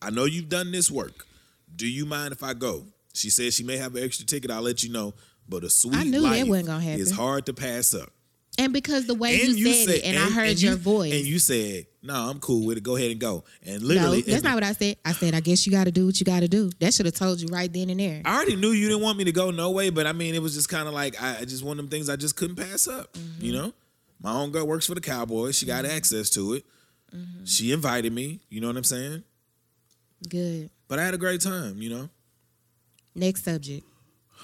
I 0.02 0.10
know 0.10 0.26
you've 0.26 0.50
done 0.50 0.72
this 0.72 0.90
work. 0.90 1.28
Do 1.76 1.88
you 1.88 2.06
mind 2.06 2.32
if 2.32 2.44
I 2.44 2.54
go?" 2.54 2.86
She 3.14 3.30
said 3.30 3.54
she 3.54 3.64
may 3.64 3.78
have 3.78 3.96
an 3.96 4.04
extra 4.04 4.26
ticket. 4.26 4.52
I'll 4.52 4.62
let 4.62 4.84
you 4.84 4.92
know. 4.92 5.14
but 5.48 5.64
a 5.64 5.70
suite 5.70 5.96
I 5.96 6.04
knew 6.04 6.22
that 6.22 6.48
wasn't 6.48 6.68
gonna 6.68 6.84
happen. 6.84 7.00
is 7.00 7.12
hard 7.12 7.46
to 7.46 7.54
pass 7.54 7.94
up. 7.94 8.12
And 8.58 8.72
because 8.72 9.06
the 9.06 9.14
way 9.14 9.36
you, 9.36 9.74
said, 9.74 9.96
it, 9.96 10.06
and, 10.06 10.18
I 10.18 10.30
heard 10.30 10.62
your 10.62 10.74
you, 10.74 10.78
voice. 10.78 11.14
and 11.14 11.26
you 11.26 11.40
said, 11.40 11.88
"No, 12.02 12.14
I'm 12.16 12.40
cool 12.40 12.66
with 12.66 12.78
it. 12.78 12.84
Go 12.84 12.96
ahead 12.96 13.12
and 13.12 13.20
go." 13.20 13.44
And 13.66 13.82
literally, 13.84 14.20
no, 14.20 14.24
that's 14.24 14.36
and 14.36 14.44
not 14.46 14.54
what 14.56 14.64
I 14.64 14.72
said. 14.72 14.98
I 15.04 15.12
said, 15.12 15.36
I 15.36 15.42
guess 15.42 15.66
you 15.66 15.74
got 15.74 15.84
to 15.84 15.92
do 15.92 16.06
what 16.06 16.20
you 16.20 16.26
got 16.26 16.40
to 16.40 16.48
do. 16.48 16.72
That 16.80 16.94
should 16.94 17.06
have 17.06 17.16
told 17.16 17.42
you 17.42 17.50
right 17.50 17.72
then 17.72 17.90
and 17.90 18.00
there. 18.00 18.22
I 18.24 18.36
already 18.36 18.56
knew 18.56 18.70
you 18.72 18.88
didn't 18.88 19.04
want 19.04 19.18
me 19.18 19.26
to 19.26 19.34
go 19.34 19.52
no 19.52 19.72
way, 19.72 19.90
but 19.90 20.08
I 20.08 20.14
mean, 20.14 20.36
it 20.36 20.42
was 20.42 20.54
just 20.54 20.70
kind 20.70 20.88
of 20.88 20.94
like 20.94 21.22
I 21.22 21.40
I 21.40 21.46
just 21.46 21.64
one 21.64 21.78
of 21.78 21.84
them 21.84 21.90
things 21.90 22.10
I 22.10 22.16
just 22.16 22.38
couldn't 22.38 22.56
pass 22.56 22.88
up. 22.88 23.12
Mm-hmm. 23.14 23.44
You 23.46 23.54
know, 23.54 23.74
my 24.22 24.32
own 24.32 24.52
girl 24.52 24.66
works 24.66 24.88
for 24.88 24.96
the 24.96 25.02
Cowboys. 25.02 25.58
She 25.58 25.66
got 25.66 25.86
access 25.86 26.30
to 26.32 26.54
it. 26.54 26.66
Mm-hmm. 27.14 27.44
She 27.44 27.74
invited 27.74 28.14
me. 28.14 28.40
You 28.50 28.62
know 28.62 28.68
what 28.68 28.78
I'm 28.78 28.84
saying? 28.86 29.24
Good. 30.30 30.70
But 30.88 31.00
I 31.00 31.06
had 31.06 31.14
a 31.14 31.18
great 31.18 31.42
time. 31.42 31.82
You 31.82 31.90
know. 31.90 32.10
Next 33.14 33.44
subject. 33.44 33.86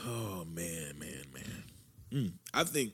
Oh 0.06 0.46
man, 0.46 0.98
man, 0.98 1.26
man. 1.34 1.64
Mm. 2.12 2.32
I 2.54 2.64
think 2.64 2.94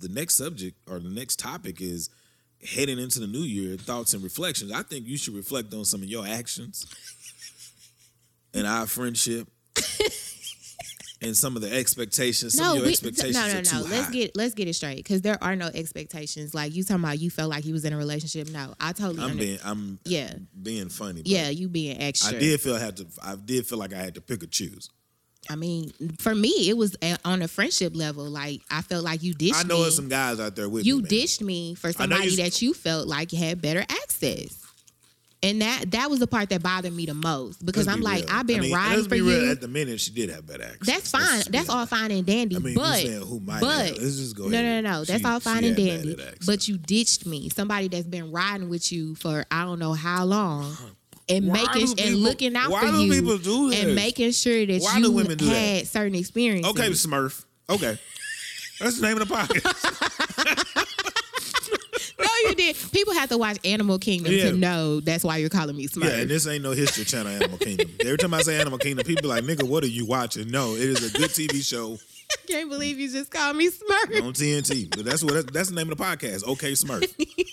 the 0.00 0.08
next 0.08 0.34
subject 0.34 0.76
or 0.88 0.98
the 0.98 1.08
next 1.08 1.38
topic 1.38 1.80
is 1.80 2.10
heading 2.62 2.98
into 2.98 3.20
the 3.20 3.26
new 3.26 3.42
year, 3.42 3.76
thoughts 3.76 4.14
and 4.14 4.22
reflections. 4.22 4.72
I 4.72 4.82
think 4.82 5.06
you 5.06 5.16
should 5.16 5.34
reflect 5.34 5.72
on 5.74 5.84
some 5.84 6.02
of 6.02 6.08
your 6.08 6.26
actions 6.26 6.86
and 8.52 8.66
our 8.66 8.86
friendship. 8.86 9.48
and 11.24 11.36
some 11.36 11.56
of 11.56 11.62
the 11.62 11.72
expectations, 11.74 12.54
some 12.54 12.64
No, 12.64 12.70
of 12.72 12.76
your 12.78 12.86
we, 12.86 12.90
expectations 12.92 13.34
no, 13.72 13.78
no, 13.80 13.82
no. 13.84 13.88
Let's 13.90 14.06
high. 14.06 14.12
get 14.12 14.36
let's 14.36 14.54
get 14.54 14.68
it 14.68 14.74
straight 14.74 14.96
because 14.96 15.22
there 15.22 15.42
are 15.42 15.56
no 15.56 15.66
expectations. 15.74 16.54
Like 16.54 16.74
you 16.74 16.84
talking 16.84 17.02
about, 17.04 17.18
you 17.18 17.30
felt 17.30 17.50
like 17.50 17.64
you 17.64 17.72
was 17.72 17.84
in 17.84 17.92
a 17.92 17.96
relationship. 17.96 18.48
No, 18.50 18.74
I 18.80 18.92
totally. 18.92 19.18
I'm 19.22 19.30
under- 19.32 19.38
being, 19.42 19.58
I'm 19.64 19.98
yeah, 20.04 20.34
being 20.62 20.88
funny. 20.88 21.22
but 21.22 21.26
yeah. 21.26 21.48
You 21.48 21.68
being 21.68 22.00
extra. 22.00 22.36
I 22.36 22.40
did 22.40 22.60
feel 22.60 22.74
I 22.74 22.80
had 22.80 22.96
to. 22.98 23.06
I 23.22 23.36
did 23.36 23.66
feel 23.66 23.78
like 23.78 23.92
I 23.92 23.98
had 23.98 24.14
to 24.16 24.20
pick 24.20 24.42
or 24.42 24.46
choose. 24.46 24.90
I 25.50 25.56
mean, 25.56 25.92
for 26.18 26.34
me, 26.34 26.70
it 26.70 26.76
was 26.78 26.96
a, 27.02 27.18
on 27.22 27.42
a 27.42 27.48
friendship 27.48 27.94
level. 27.94 28.24
Like 28.24 28.62
I 28.70 28.80
felt 28.80 29.04
like 29.04 29.22
you 29.22 29.34
ditched 29.34 29.56
I 29.56 29.62
know 29.64 29.76
me. 29.76 29.82
there's 29.82 29.96
some 29.96 30.08
guys 30.08 30.40
out 30.40 30.56
there 30.56 30.68
with 30.70 30.86
you 30.86 30.96
me. 30.96 31.02
man. 31.02 31.08
ditched 31.10 31.42
me 31.42 31.74
for 31.74 31.92
somebody 31.92 32.30
you- 32.30 32.36
that 32.38 32.62
you 32.62 32.72
felt 32.72 33.06
like 33.06 33.30
had 33.30 33.60
better 33.60 33.84
access. 33.88 34.63
And 35.44 35.60
that 35.62 35.90
that 35.92 36.10
was 36.10 36.20
the 36.20 36.26
part 36.26 36.48
that 36.50 36.62
bothered 36.62 36.92
me 36.92 37.06
the 37.06 37.14
most 37.14 37.64
because 37.64 37.86
Let's 37.86 37.94
I'm 37.96 38.00
be 38.00 38.04
like, 38.04 38.24
real. 38.24 38.32
I've 38.32 38.46
been 38.46 38.58
I 38.58 38.60
mean, 38.62 38.72
riding 38.74 38.94
let's 38.96 39.06
for 39.08 39.14
be 39.14 39.20
real. 39.20 39.44
you. 39.44 39.50
At 39.50 39.60
the 39.60 39.68
minute, 39.68 40.00
she 40.00 40.10
did 40.10 40.30
have 40.30 40.46
better 40.46 40.64
access. 40.64 40.86
That's 40.86 41.10
fine. 41.10 41.22
Let's 41.36 41.48
That's 41.48 41.68
all 41.68 41.86
fine 41.86 42.10
and 42.10 42.24
dandy. 42.26 42.56
I 42.56 42.58
mean, 42.60 42.74
but 42.74 43.00
who 43.02 43.40
might 43.40 43.60
but 43.60 43.86
have. 43.86 43.98
Let's 43.98 44.16
just 44.16 44.36
go 44.36 44.48
no, 44.48 44.58
ahead. 44.58 44.82
no, 44.84 44.90
no, 44.90 44.98
no. 44.98 45.04
That's 45.04 45.20
She- 45.20 45.26
all 45.28 45.40
fine 45.40 45.64
and 45.64 45.76
dandy. 45.76 46.16
But 46.46 46.66
you 46.66 46.78
ditched 46.78 47.26
me. 47.26 47.48
Somebody 47.50 47.88
that's 47.88 48.06
been 48.06 48.32
riding 48.32 48.68
with 48.68 48.90
you 48.90 49.14
for 49.16 49.44
I 49.50 49.64
don't 49.64 49.78
know 49.78 49.92
how 49.92 50.24
long. 50.24 50.74
And 51.28 51.48
Why 51.48 51.62
making 51.74 51.94
do 51.94 52.02
and 52.04 52.16
looking 52.16 52.54
out 52.54 52.70
why 52.70 52.80
for 52.82 52.86
do 52.92 53.04
you 53.04 53.12
people 53.12 53.38
do 53.38 53.72
and 53.72 53.94
making 53.94 54.32
sure 54.32 54.66
that 54.66 54.82
Why 54.82 54.96
do 54.96 55.02
you 55.06 55.12
women 55.12 55.38
do 55.38 55.46
had 55.46 55.80
that? 55.82 55.86
certain 55.86 56.14
experiences. 56.14 56.70
Okay, 56.70 56.90
Smurf. 56.90 57.44
Okay. 57.70 57.98
That's 58.80 59.00
the 59.00 59.06
name 59.06 59.20
of 59.20 59.26
the 59.28 59.34
podcast. 59.34 60.20
Did. 62.72 62.92
People 62.92 63.14
have 63.14 63.28
to 63.30 63.38
watch 63.38 63.58
Animal 63.64 63.98
Kingdom 63.98 64.32
Yeah. 64.32 64.50
to 64.50 64.56
know 64.56 65.00
that's 65.00 65.24
why 65.24 65.36
you're 65.38 65.48
calling 65.50 65.76
me 65.76 65.86
Smurf. 65.88 66.04
yeah, 66.04 66.20
and 66.20 66.30
this 66.30 66.46
ain't 66.46 66.62
no 66.62 66.72
History 66.72 67.04
Channel 67.04 67.32
Animal 67.32 67.58
Kingdom. 67.58 67.90
Every 68.00 68.18
time 68.18 68.34
I 68.34 68.42
say 68.42 68.60
Animal 68.60 68.78
Kingdom, 68.78 69.04
people 69.06 69.22
be 69.22 69.28
like, 69.28 69.44
nigga, 69.44 69.62
what 69.68 69.82
are 69.84 69.88
you 69.88 70.06
watching? 70.06 70.50
No, 70.50 70.74
it 70.74 70.82
is 70.82 71.14
a 71.14 71.18
good 71.18 71.30
TV 71.30 71.62
show 71.66 71.98
I 72.32 72.36
can't 72.48 72.70
believe 72.70 72.98
you 72.98 73.08
just 73.10 73.30
called 73.30 73.56
me 73.56 73.68
Smurf. 73.68 74.22
on 74.22 74.32
TNT. 74.32 74.88
But 74.90 75.04
that's 75.04 75.22
what 75.22 75.52
that's 75.52 75.68
the 75.68 75.74
name 75.74 75.90
of 75.90 75.98
the 75.98 76.02
podcast. 76.04 76.44
Okay, 76.46 76.72
Smurf. 76.72 77.12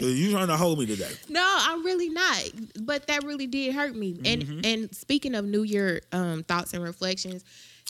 You 0.00 0.30
trying 0.30 0.46
to 0.46 0.56
hold 0.56 0.78
me 0.78 0.86
today? 0.86 1.10
No, 1.28 1.42
I'm 1.44 1.84
really 1.84 2.08
not. 2.08 2.44
But 2.80 3.08
that 3.08 3.24
really 3.24 3.48
did 3.48 3.74
hurt 3.74 3.96
me. 3.96 4.14
Mm-hmm. 4.14 4.52
And 4.52 4.66
and 4.66 4.94
speaking 4.94 5.34
of 5.34 5.44
New 5.44 5.64
Year 5.64 6.02
um, 6.12 6.44
thoughts 6.44 6.72
and 6.72 6.84
reflections, 6.84 7.44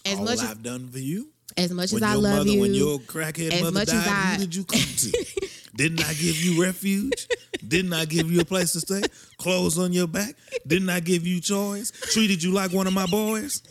as 0.06 0.18
All 0.18 0.24
much 0.24 0.38
I've 0.38 0.52
as 0.52 0.56
done 0.58 0.88
for 0.88 0.98
you. 1.00 1.28
As 1.56 1.72
much 1.72 1.92
When 1.92 2.02
as 2.04 2.10
I 2.10 2.14
love 2.14 2.38
mother, 2.38 2.50
you, 2.50 2.60
when 2.60 2.74
your 2.74 2.98
crackhead 3.00 3.52
as 3.52 3.62
mother 3.62 3.72
much 3.74 3.86
died, 3.88 3.96
as 3.96 4.08
I- 4.08 4.32
who 4.34 4.38
did 4.40 4.54
you 4.54 4.64
come 4.64 4.80
to? 4.80 5.26
Didn't 5.76 6.00
I 6.00 6.12
give 6.14 6.36
you 6.42 6.60
refuge? 6.62 7.28
Didn't 7.66 7.92
I 7.92 8.04
give 8.04 8.32
you 8.32 8.40
a 8.40 8.44
place 8.44 8.72
to 8.72 8.80
stay? 8.80 9.00
Clothes 9.36 9.78
on 9.78 9.92
your 9.92 10.08
back? 10.08 10.34
Didn't 10.66 10.90
I 10.90 10.98
give 10.98 11.24
you 11.24 11.40
choice? 11.40 11.92
Treated 12.12 12.42
you 12.42 12.50
like 12.52 12.72
one 12.72 12.88
of 12.88 12.92
my 12.92 13.06
boys? 13.06 13.62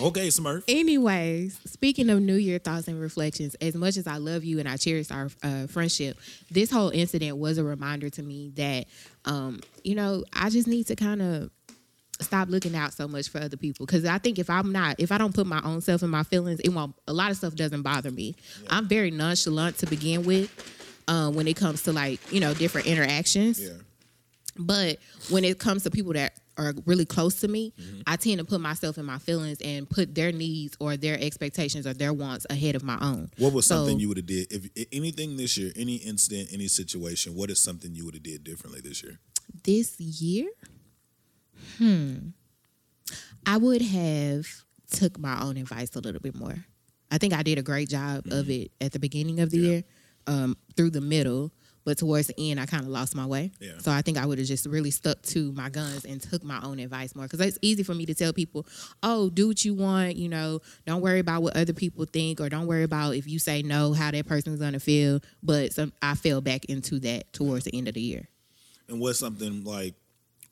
Okay, 0.00 0.28
Smurf. 0.28 0.64
Anyways, 0.68 1.58
speaking 1.66 2.08
of 2.08 2.20
New 2.22 2.34
Year 2.36 2.58
thoughts 2.58 2.88
and 2.88 2.98
reflections, 3.00 3.54
as 3.56 3.74
much 3.74 3.96
as 3.96 4.06
I 4.06 4.16
love 4.16 4.42
you 4.44 4.58
and 4.58 4.68
I 4.68 4.76
cherish 4.76 5.10
our 5.10 5.28
uh, 5.42 5.66
friendship, 5.66 6.16
this 6.50 6.70
whole 6.70 6.90
incident 6.90 7.36
was 7.36 7.58
a 7.58 7.64
reminder 7.64 8.08
to 8.10 8.22
me 8.22 8.52
that, 8.56 8.86
um, 9.24 9.60
you 9.84 9.94
know, 9.94 10.24
I 10.32 10.50
just 10.50 10.66
need 10.68 10.86
to 10.88 10.96
kind 10.96 11.20
of 11.20 11.50
stop 12.20 12.48
looking 12.48 12.74
out 12.76 12.92
so 12.92 13.06
much 13.08 13.28
for 13.28 13.38
other 13.38 13.56
people. 13.56 13.86
Because 13.86 14.04
I 14.04 14.18
think 14.18 14.38
if 14.38 14.50
I'm 14.50 14.72
not, 14.72 14.96
if 14.98 15.12
I 15.12 15.18
don't 15.18 15.34
put 15.34 15.46
my 15.46 15.60
own 15.62 15.80
self 15.80 16.02
in 16.02 16.10
my 16.10 16.22
feelings, 16.24 16.60
it 16.60 16.70
won't. 16.70 16.94
A 17.06 17.12
lot 17.12 17.30
of 17.30 17.36
stuff 17.36 17.54
doesn't 17.54 17.82
bother 17.82 18.10
me. 18.10 18.34
I'm 18.70 18.88
very 18.88 19.10
nonchalant 19.10 19.78
to 19.78 19.86
begin 19.86 20.24
with. 20.24 20.50
Um, 21.08 21.34
when 21.34 21.48
it 21.48 21.56
comes 21.56 21.84
to 21.84 21.92
like 21.92 22.20
you 22.32 22.38
know 22.40 22.52
different 22.52 22.86
interactions, 22.86 23.58
Yeah. 23.60 23.70
but 24.58 24.98
when 25.30 25.42
it 25.44 25.58
comes 25.58 25.84
to 25.84 25.90
people 25.90 26.12
that 26.12 26.34
are 26.58 26.74
really 26.86 27.04
close 27.06 27.36
to 27.40 27.48
me, 27.48 27.72
Mm-hmm. 27.80 28.00
I 28.06 28.16
tend 28.16 28.38
to 28.40 28.44
put 28.44 28.60
myself 28.60 28.98
in 28.98 29.04
my 29.06 29.18
feelings 29.18 29.58
and 29.62 29.88
put 29.88 30.14
their 30.14 30.32
needs 30.32 30.76
or 30.80 30.96
their 30.96 31.18
expectations 31.18 31.86
or 31.86 31.94
their 31.94 32.12
wants 32.12 32.46
ahead 32.50 32.74
of 32.74 32.82
my 32.82 32.98
own. 33.00 33.30
What 33.38 33.52
was 33.52 33.66
So, 33.66 33.76
something 33.76 34.00
you 34.00 34.08
would 34.08 34.16
have 34.18 34.26
did 34.26 34.52
if 34.52 34.68
i- 34.76 34.86
anything 34.92 35.36
this 35.36 35.56
year, 35.56 35.72
any 35.76 35.96
incident, 35.96 36.48
any 36.52 36.66
situation? 36.68 37.34
What 37.34 37.50
is 37.50 37.60
something 37.60 37.94
you 37.94 38.04
would 38.04 38.14
have 38.14 38.22
did 38.24 38.44
differently 38.44 38.80
this 38.80 39.02
year? 39.02 39.18
this 39.64 39.98
year? 40.00 40.48
Hmm. 41.76 42.30
I 43.46 43.56
would 43.56 43.82
have 43.82 44.46
took 44.90 45.18
my 45.18 45.40
own 45.42 45.56
advice 45.56 45.94
a 45.96 46.00
little 46.00 46.20
bit 46.20 46.34
more. 46.34 46.64
I 47.10 47.18
think 47.18 47.32
I 47.32 47.42
did 47.42 47.58
a 47.58 47.62
great 47.62 47.88
job 47.88 48.26
of 48.30 48.50
it 48.50 48.70
at 48.80 48.92
the 48.92 48.98
beginning 48.98 49.40
of 49.40 49.50
the 49.50 49.58
year, 49.58 49.84
um, 50.26 50.56
through 50.76 50.90
the 50.90 51.00
middle, 51.00 51.50
but 51.84 51.96
towards 51.96 52.26
the 52.26 52.50
end, 52.50 52.60
I 52.60 52.66
kind 52.66 52.82
of 52.82 52.90
lost 52.90 53.14
my 53.14 53.24
way. 53.24 53.50
Yeah. 53.60 53.78
So 53.78 53.90
I 53.90 54.02
think 54.02 54.18
I 54.18 54.26
would 54.26 54.36
have 54.36 54.46
just 54.46 54.66
really 54.66 54.90
stuck 54.90 55.22
to 55.22 55.52
my 55.52 55.70
guns 55.70 56.04
and 56.04 56.20
took 56.20 56.44
my 56.44 56.60
own 56.62 56.78
advice 56.80 57.14
more 57.14 57.24
because 57.24 57.40
it's 57.40 57.58
easy 57.62 57.82
for 57.82 57.94
me 57.94 58.04
to 58.04 58.14
tell 58.14 58.34
people, 58.34 58.66
"Oh, 59.02 59.30
do 59.30 59.48
what 59.48 59.64
you 59.64 59.72
want," 59.72 60.16
you 60.16 60.28
know, 60.28 60.60
don't 60.86 61.00
worry 61.00 61.20
about 61.20 61.42
what 61.42 61.56
other 61.56 61.72
people 61.72 62.04
think, 62.04 62.42
or 62.42 62.50
don't 62.50 62.66
worry 62.66 62.82
about 62.82 63.16
if 63.16 63.26
you 63.26 63.38
say 63.38 63.62
no, 63.62 63.94
how 63.94 64.10
that 64.10 64.26
person's 64.26 64.60
gonna 64.60 64.80
feel. 64.80 65.20
But 65.42 65.72
some, 65.72 65.94
I 66.02 66.14
fell 66.14 66.42
back 66.42 66.66
into 66.66 67.00
that 67.00 67.32
towards 67.32 67.64
the 67.64 67.74
end 67.74 67.88
of 67.88 67.94
the 67.94 68.02
year. 68.02 68.28
And 68.86 69.00
what's 69.00 69.18
something 69.18 69.64
like? 69.64 69.94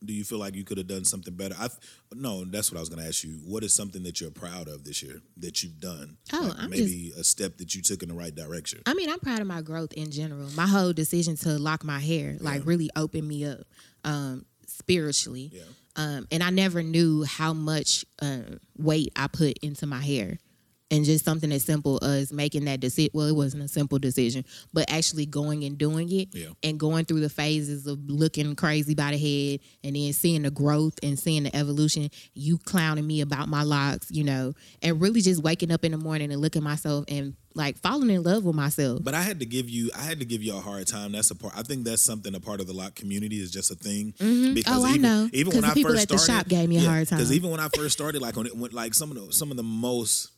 Do 0.04 0.12
you 0.12 0.24
feel 0.24 0.38
like 0.38 0.54
you 0.54 0.64
could 0.64 0.78
have 0.78 0.86
done 0.86 1.04
something 1.04 1.34
better? 1.34 1.54
I 1.58 1.68
no, 2.14 2.44
that's 2.44 2.70
what 2.70 2.76
I 2.76 2.80
was 2.80 2.88
going 2.88 3.02
to 3.02 3.08
ask 3.08 3.24
you. 3.24 3.40
What 3.44 3.64
is 3.64 3.74
something 3.74 4.02
that 4.04 4.20
you're 4.20 4.30
proud 4.30 4.68
of 4.68 4.84
this 4.84 5.02
year 5.02 5.20
that 5.38 5.62
you've 5.62 5.80
done? 5.80 6.18
Oh, 6.32 6.48
Like 6.50 6.58
I'm 6.64 6.70
maybe 6.70 7.12
a 7.18 7.24
step 7.24 7.58
that 7.58 7.74
you 7.74 7.82
took 7.82 8.02
in 8.02 8.08
the 8.08 8.14
right 8.14 8.34
direction. 8.34 8.82
I 8.86 8.94
mean, 8.94 9.10
I'm 9.10 9.20
proud 9.20 9.40
of 9.40 9.46
my 9.46 9.62
growth 9.62 9.92
in 9.94 10.10
general. 10.10 10.48
My 10.50 10.66
whole 10.66 10.92
decision 10.92 11.36
to 11.38 11.58
lock 11.58 11.82
my 11.84 11.98
hair, 11.98 12.36
like, 12.40 12.64
really 12.66 12.90
opened 12.94 13.26
me 13.26 13.44
up 13.46 13.60
um, 14.04 14.44
spiritually. 14.66 15.50
Yeah. 15.52 15.62
Um, 15.96 16.26
and 16.30 16.42
I 16.42 16.50
never 16.50 16.82
knew 16.82 17.24
how 17.24 17.54
much 17.54 18.04
um, 18.20 18.60
weight 18.76 19.12
I 19.16 19.28
put 19.28 19.58
into 19.58 19.86
my 19.86 20.00
hair. 20.00 20.38
And 20.88 21.04
just 21.04 21.24
something 21.24 21.50
as 21.50 21.64
simple 21.64 21.98
as 22.04 22.32
making 22.32 22.66
that 22.66 22.78
decision. 22.78 23.10
Well, 23.12 23.26
it 23.26 23.34
wasn't 23.34 23.64
a 23.64 23.68
simple 23.68 23.98
decision, 23.98 24.44
but 24.72 24.88
actually 24.88 25.26
going 25.26 25.64
and 25.64 25.76
doing 25.76 26.12
it 26.12 26.28
Yeah. 26.32 26.50
and 26.62 26.78
going 26.78 27.06
through 27.06 27.20
the 27.20 27.28
phases 27.28 27.88
of 27.88 27.98
looking 28.08 28.54
crazy 28.54 28.94
by 28.94 29.10
the 29.10 29.18
head 29.18 29.60
and 29.82 29.96
then 29.96 30.12
seeing 30.12 30.42
the 30.42 30.50
growth 30.52 30.94
and 31.02 31.18
seeing 31.18 31.42
the 31.42 31.56
evolution. 31.56 32.08
You 32.34 32.58
clowning 32.58 33.04
me 33.04 33.20
about 33.20 33.48
my 33.48 33.64
locks, 33.64 34.12
you 34.12 34.22
know, 34.22 34.52
and 34.80 35.00
really 35.00 35.22
just 35.22 35.42
waking 35.42 35.72
up 35.72 35.84
in 35.84 35.90
the 35.90 35.98
morning 35.98 36.30
and 36.30 36.40
looking 36.40 36.62
myself 36.62 37.04
and 37.08 37.34
like 37.56 37.78
falling 37.78 38.10
in 38.10 38.22
love 38.22 38.44
with 38.44 38.54
myself. 38.54 39.02
But 39.02 39.14
I 39.14 39.22
had 39.22 39.40
to 39.40 39.46
give 39.46 39.68
you, 39.68 39.90
I 39.96 40.02
had 40.02 40.20
to 40.20 40.24
give 40.24 40.42
you 40.44 40.54
a 40.56 40.60
hard 40.60 40.86
time. 40.86 41.10
That's 41.12 41.32
a 41.32 41.34
part. 41.34 41.54
I 41.56 41.62
think 41.62 41.84
that's 41.84 42.02
something 42.02 42.32
a 42.34 42.38
part 42.40 42.60
of 42.60 42.68
the 42.68 42.74
lock 42.74 42.94
community 42.94 43.40
is 43.40 43.50
just 43.50 43.72
a 43.72 43.74
thing. 43.74 44.14
Mm-hmm. 44.20 44.54
Because 44.54 44.84
Oh, 44.84 44.86
I 44.86 44.98
know. 44.98 45.28
Even 45.32 45.52
when 45.54 45.62
the 45.62 45.68
I 45.68 45.74
people 45.74 45.90
first 45.92 46.02
at 46.04 46.08
the 46.10 46.18
started, 46.18 46.42
shop 46.44 46.48
gave 46.48 46.68
me 46.68 46.76
a 46.76 46.88
hard 46.88 47.08
time. 47.08 47.18
Because 47.18 47.32
even 47.32 47.50
when 47.50 47.58
I 47.58 47.68
first 47.74 47.94
started, 47.94 48.22
like 48.22 48.36
when 48.36 48.46
it 48.46 48.56
went, 48.56 48.72
like 48.72 48.94
some 48.94 49.10
of 49.10 49.16
the 49.16 49.32
some 49.32 49.50
of 49.50 49.56
the 49.56 49.64
most. 49.64 50.30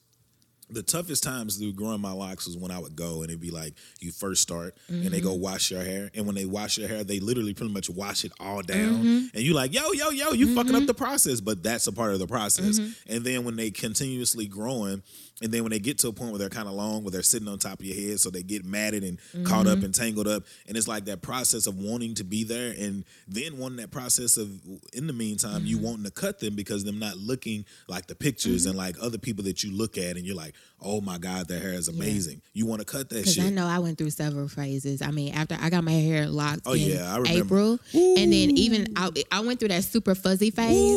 The 0.71 0.83
toughest 0.83 1.23
times 1.23 1.57
through 1.57 1.73
growing 1.73 2.01
my 2.01 2.13
locks 2.13 2.47
was 2.47 2.57
when 2.57 2.71
I 2.71 2.79
would 2.79 2.95
go 2.95 3.23
and 3.23 3.31
it'd 3.31 3.41
be 3.41 3.51
like 3.51 3.75
you 4.01 4.13
first 4.13 4.43
start 4.43 4.77
and 4.89 5.05
they 5.07 5.21
go 5.21 5.31
Mm-hmm. 5.31 5.41
wash 5.43 5.71
your 5.71 5.83
hair 5.83 6.11
and 6.15 6.27
when 6.27 6.35
they 6.35 6.45
wash 6.45 6.77
your 6.79 6.89
hair 6.89 7.05
they 7.05 7.21
literally 7.21 7.55
pretty 7.55 7.73
much 7.73 7.89
wash 7.89 8.25
it 8.25 8.33
all 8.39 8.61
down 8.63 9.03
Mm-hmm. 9.03 9.27
and 9.37 9.43
you 9.43 9.55
like 9.55 9.73
yo 9.73 9.93
yo 9.93 10.11
yo 10.11 10.33
you 10.33 10.55
fucking 10.55 10.75
up 10.75 10.87
the 10.87 10.95
process 10.95 11.41
but 11.41 11.63
that's 11.63 11.87
a 11.87 11.93
part 11.93 12.13
of 12.13 12.19
the 12.19 12.27
process 12.27 12.79
Mm-hmm. 12.79 13.13
and 13.15 13.25
then 13.25 13.45
when 13.45 13.57
they 13.57 13.71
continuously 13.71 14.47
growing 14.47 15.03
and 15.41 15.53
then 15.53 15.63
when 15.63 15.71
they 15.71 15.79
get 15.79 15.99
to 15.99 16.09
a 16.09 16.13
point 16.13 16.33
where 16.33 16.39
they're 16.41 16.49
kind 16.49 16.67
of 16.67 16.75
long 16.75 17.05
where 17.05 17.13
they're 17.13 17.23
sitting 17.23 17.47
on 17.49 17.59
top 17.59 17.79
of 17.81 17.87
your 17.87 17.95
head 18.11 18.19
so 18.21 18.29
they 18.29 18.43
get 18.43 18.65
matted 18.65 19.05
and 19.05 19.19
caught 19.47 19.67
Mm-hmm. 19.67 19.79
up 19.79 19.85
and 19.85 19.95
tangled 19.95 20.29
up 20.29 20.43
and 20.67 20.77
it's 20.77 20.89
like 20.89 21.05
that 21.07 21.23
process 21.23 21.67
of 21.67 21.79
wanting 21.79 22.15
to 22.15 22.25
be 22.25 22.45
there 22.45 22.75
and 22.79 23.05
then 23.27 23.57
wanting 23.59 23.77
that 23.79 23.91
process 23.91 24.37
of 24.37 24.51
in 24.93 25.07
the 25.07 25.13
meantime 25.13 25.59
Mm-hmm. 25.61 25.67
you 25.67 25.79
wanting 25.79 26.05
to 26.05 26.11
cut 26.11 26.41
them 26.41 26.55
because 26.57 26.85
them 26.85 26.99
not 26.99 27.17
looking 27.17 27.65
like 27.89 28.07
the 28.07 28.15
pictures 28.15 28.63
Mm-hmm. 28.63 28.71
and 28.71 28.79
like 28.79 28.97
other 29.01 29.19
people 29.19 29.45
that 29.45 29.63
you 29.63 29.71
look 29.73 29.97
at 29.97 30.17
and 30.17 30.27
you're 30.27 30.37
like 30.37 30.55
oh 30.81 31.01
my 31.01 31.19
god 31.19 31.49
their 31.49 31.59
hair 31.59 31.73
is 31.73 31.89
amazing 31.89 32.41
you 32.53 32.65
want 32.65 32.81
to 32.81 32.85
cut 32.85 33.09
that 33.09 33.17
Because 33.17 33.35
shit 33.35 33.45
I 33.45 33.51
know 33.51 33.67
I 33.67 33.79
went 33.81 33.99
through 33.99 34.11
several 34.11 34.47
phases. 34.49 35.03
I 35.03 35.11
mean, 35.11 35.35
after 35.35 35.57
I 35.61 35.71
got 35.71 35.83
my 35.85 35.91
hair 35.93 36.27
locked 36.29 36.61
Oh, 36.67 36.73
in 36.75 36.81
yeah, 36.91 37.13
I 37.13 37.19
remember. 37.19 37.45
April, 37.45 37.79
and 37.95 38.33
then 38.33 38.51
even 38.57 38.87
I, 38.97 39.11
I 39.33 39.41
went 39.41 39.59
through 39.59 39.69
that 39.71 39.83
super 39.85 40.15
fuzzy 40.15 40.51
phase. 40.51 40.97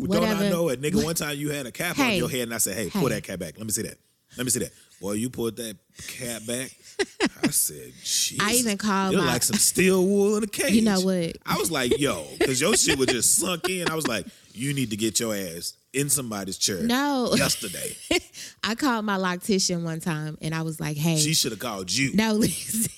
Don't 0.00 0.24
I 0.24 0.50
know 0.50 0.68
it, 0.68 0.80
nigga? 0.82 1.02
One 1.02 1.14
time 1.14 1.36
you 1.38 1.50
had 1.50 1.66
a 1.66 1.72
cap 1.72 1.98
on 1.98 2.12
your 2.14 2.28
head, 2.28 2.42
and 2.42 2.54
I 2.54 2.58
said, 2.58 2.76
"Hey, 2.76 2.90
pull 2.90 3.08
that 3.08 3.22
cap 3.22 3.38
back. 3.38 3.56
Let 3.56 3.64
me 3.66 3.72
see 3.72 3.82
that. 3.82 3.96
Let 4.36 4.44
me 4.44 4.50
see 4.50 4.58
that." 4.60 4.72
Boy, 5.00 5.12
you 5.12 5.28
pulled 5.30 5.56
that 5.56 5.76
cap 6.08 6.44
back. 6.46 6.70
I 7.42 7.48
said, 7.48 7.92
"Jeez." 8.02 8.38
I 8.40 8.52
even 8.54 8.76
called 8.78 9.12
You're 9.12 9.22
my- 9.22 9.32
like 9.32 9.42
some 9.42 9.56
steel 9.56 10.04
wool 10.06 10.36
in 10.36 10.44
a 10.44 10.46
cage. 10.46 10.72
You 10.74 10.82
know 10.82 11.00
what? 11.00 11.36
I 11.46 11.56
was 11.56 11.70
like, 11.70 11.98
"Yo," 11.98 12.26
because 12.38 12.60
your 12.60 12.76
shit 12.76 12.98
was 12.98 13.08
just 13.08 13.36
sunk 13.36 13.68
in. 13.68 13.88
I 13.90 13.94
was 13.94 14.06
like, 14.06 14.26
"You 14.52 14.74
need 14.74 14.90
to 14.90 14.96
get 14.96 15.18
your 15.20 15.34
ass 15.34 15.74
in 15.94 16.08
somebody's 16.10 16.58
chair." 16.58 16.82
No. 16.82 17.32
yesterday 17.36 17.96
I 18.62 18.74
called 18.74 19.04
my 19.04 19.16
loctician 19.16 19.82
one 19.82 20.00
time 20.00 20.38
and 20.40 20.54
I 20.54 20.62
was 20.62 20.80
like, 20.80 20.96
hey. 20.96 21.16
she 21.16 21.34
should 21.34 21.52
have 21.52 21.58
called 21.58 21.92
you. 21.92 22.12
no, 22.14 22.32
listen. 22.34 22.90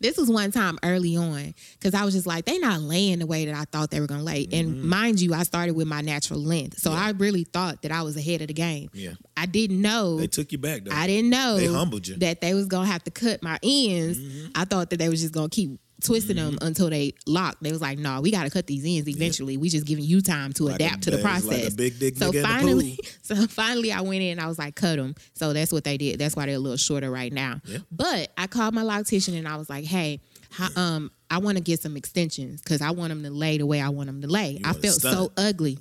this 0.00 0.16
was 0.16 0.28
one 0.28 0.50
time 0.50 0.78
early 0.82 1.16
on 1.16 1.54
because 1.74 1.94
I 1.94 2.04
was 2.04 2.14
just 2.14 2.26
like, 2.26 2.44
they 2.44 2.58
not 2.58 2.80
laying 2.80 3.18
the 3.18 3.26
way 3.26 3.46
that 3.46 3.54
I 3.54 3.64
thought 3.64 3.90
they 3.90 4.00
were 4.00 4.06
gonna 4.06 4.22
lay. 4.22 4.46
Mm-hmm. 4.46 4.54
And 4.54 4.84
mind 4.84 5.20
you, 5.20 5.34
I 5.34 5.42
started 5.42 5.74
with 5.74 5.86
my 5.86 6.00
natural 6.00 6.40
length, 6.40 6.78
so 6.78 6.92
I 6.92 7.10
really 7.10 7.44
thought 7.44 7.82
that 7.82 7.92
I 7.92 8.02
was 8.02 8.16
ahead 8.16 8.40
of 8.42 8.48
the 8.48 8.54
game. 8.54 8.90
Yeah. 8.92 9.12
I 9.36 9.46
didn't 9.46 9.80
know. 9.80 10.18
They 10.18 10.26
took 10.26 10.52
you 10.52 10.58
back 10.58 10.84
though. 10.84 10.94
I 10.94 11.06
didn't 11.06 11.30
know 11.30 11.56
They 11.56 11.66
humbled 11.66 12.06
you. 12.06 12.14
Mm-hmm. 12.14 12.20
that 12.20 12.40
they 12.40 12.54
was 12.54 12.66
gonna 12.66 12.86
have 12.86 13.04
to 13.04 13.10
cut 13.10 13.42
my 13.42 13.58
ends. 13.62 14.18
I 14.54 14.64
thought 14.64 14.90
that 14.90 14.98
they 14.98 15.08
was 15.08 15.20
just 15.20 15.34
gonna 15.34 15.48
keep 15.48 15.78
twisting 16.02 16.36
them 16.36 16.58
until 16.62 16.90
they 16.90 17.14
locked. 17.26 17.62
They 17.62 17.72
was 17.72 17.80
like, 17.80 17.98
"No, 17.98 18.20
we 18.20 18.30
got 18.30 18.44
to 18.44 18.50
cut 18.50 18.66
these 18.66 18.84
ends 18.84 19.08
eventually. 19.08 19.56
We 19.56 19.68
just 19.68 19.86
giving 19.86 20.04
you 20.04 20.20
time 20.20 20.52
to 20.54 20.64
Like 20.64 20.80
a- 20.80 20.84
adapt 20.86 21.02
to 21.04 21.10
the 21.10 21.16
it's 21.18 21.24
like 21.24 21.42
a 21.42 21.46
process." 21.48 21.74
big 21.74 21.98
dick 21.98 22.16
so 22.16 22.30
nigga 22.30 22.34
in 22.36 22.42
the 22.42 22.48
finally, 22.48 22.98
so 23.22 23.46
finally, 23.46 23.92
I 23.92 24.00
went 24.00 24.22
in. 24.22 24.32
And 24.32 24.40
I 24.40 24.46
was 24.46 24.58
like, 24.58 24.74
"Cut 24.74 24.96
them." 24.96 25.14
So 25.34 25.52
that's 25.52 25.72
what 25.72 25.84
they 25.84 25.96
did. 25.96 26.18
That's 26.18 26.34
why 26.36 26.46
they're 26.46 26.56
a 26.56 26.58
little 26.58 26.76
shorter 26.76 27.10
right 27.10 27.32
now. 27.32 27.60
Yeah. 27.64 27.78
But 27.90 28.30
I 28.36 28.46
called 28.46 28.74
my 28.74 28.82
loctician 28.82 29.36
and 29.38 29.46
I 29.48 29.56
was 29.56 29.68
like, 29.70 29.84
"Hey." 29.84 30.20
How, 30.54 30.68
um, 30.76 31.10
I 31.30 31.38
want 31.38 31.56
to 31.56 31.62
get 31.64 31.80
some 31.80 31.96
extensions 31.96 32.60
because 32.60 32.82
I 32.82 32.90
want 32.90 33.08
them 33.08 33.22
to 33.22 33.30
lay 33.30 33.56
the 33.56 33.64
way 33.64 33.80
I 33.80 33.88
want 33.88 34.08
them 34.08 34.20
to 34.20 34.28
lay. 34.28 34.60
I 34.62 34.72
want 34.72 34.84
it 34.84 34.86
felt 34.86 35.00
so 35.00 35.32
ugly. 35.38 35.78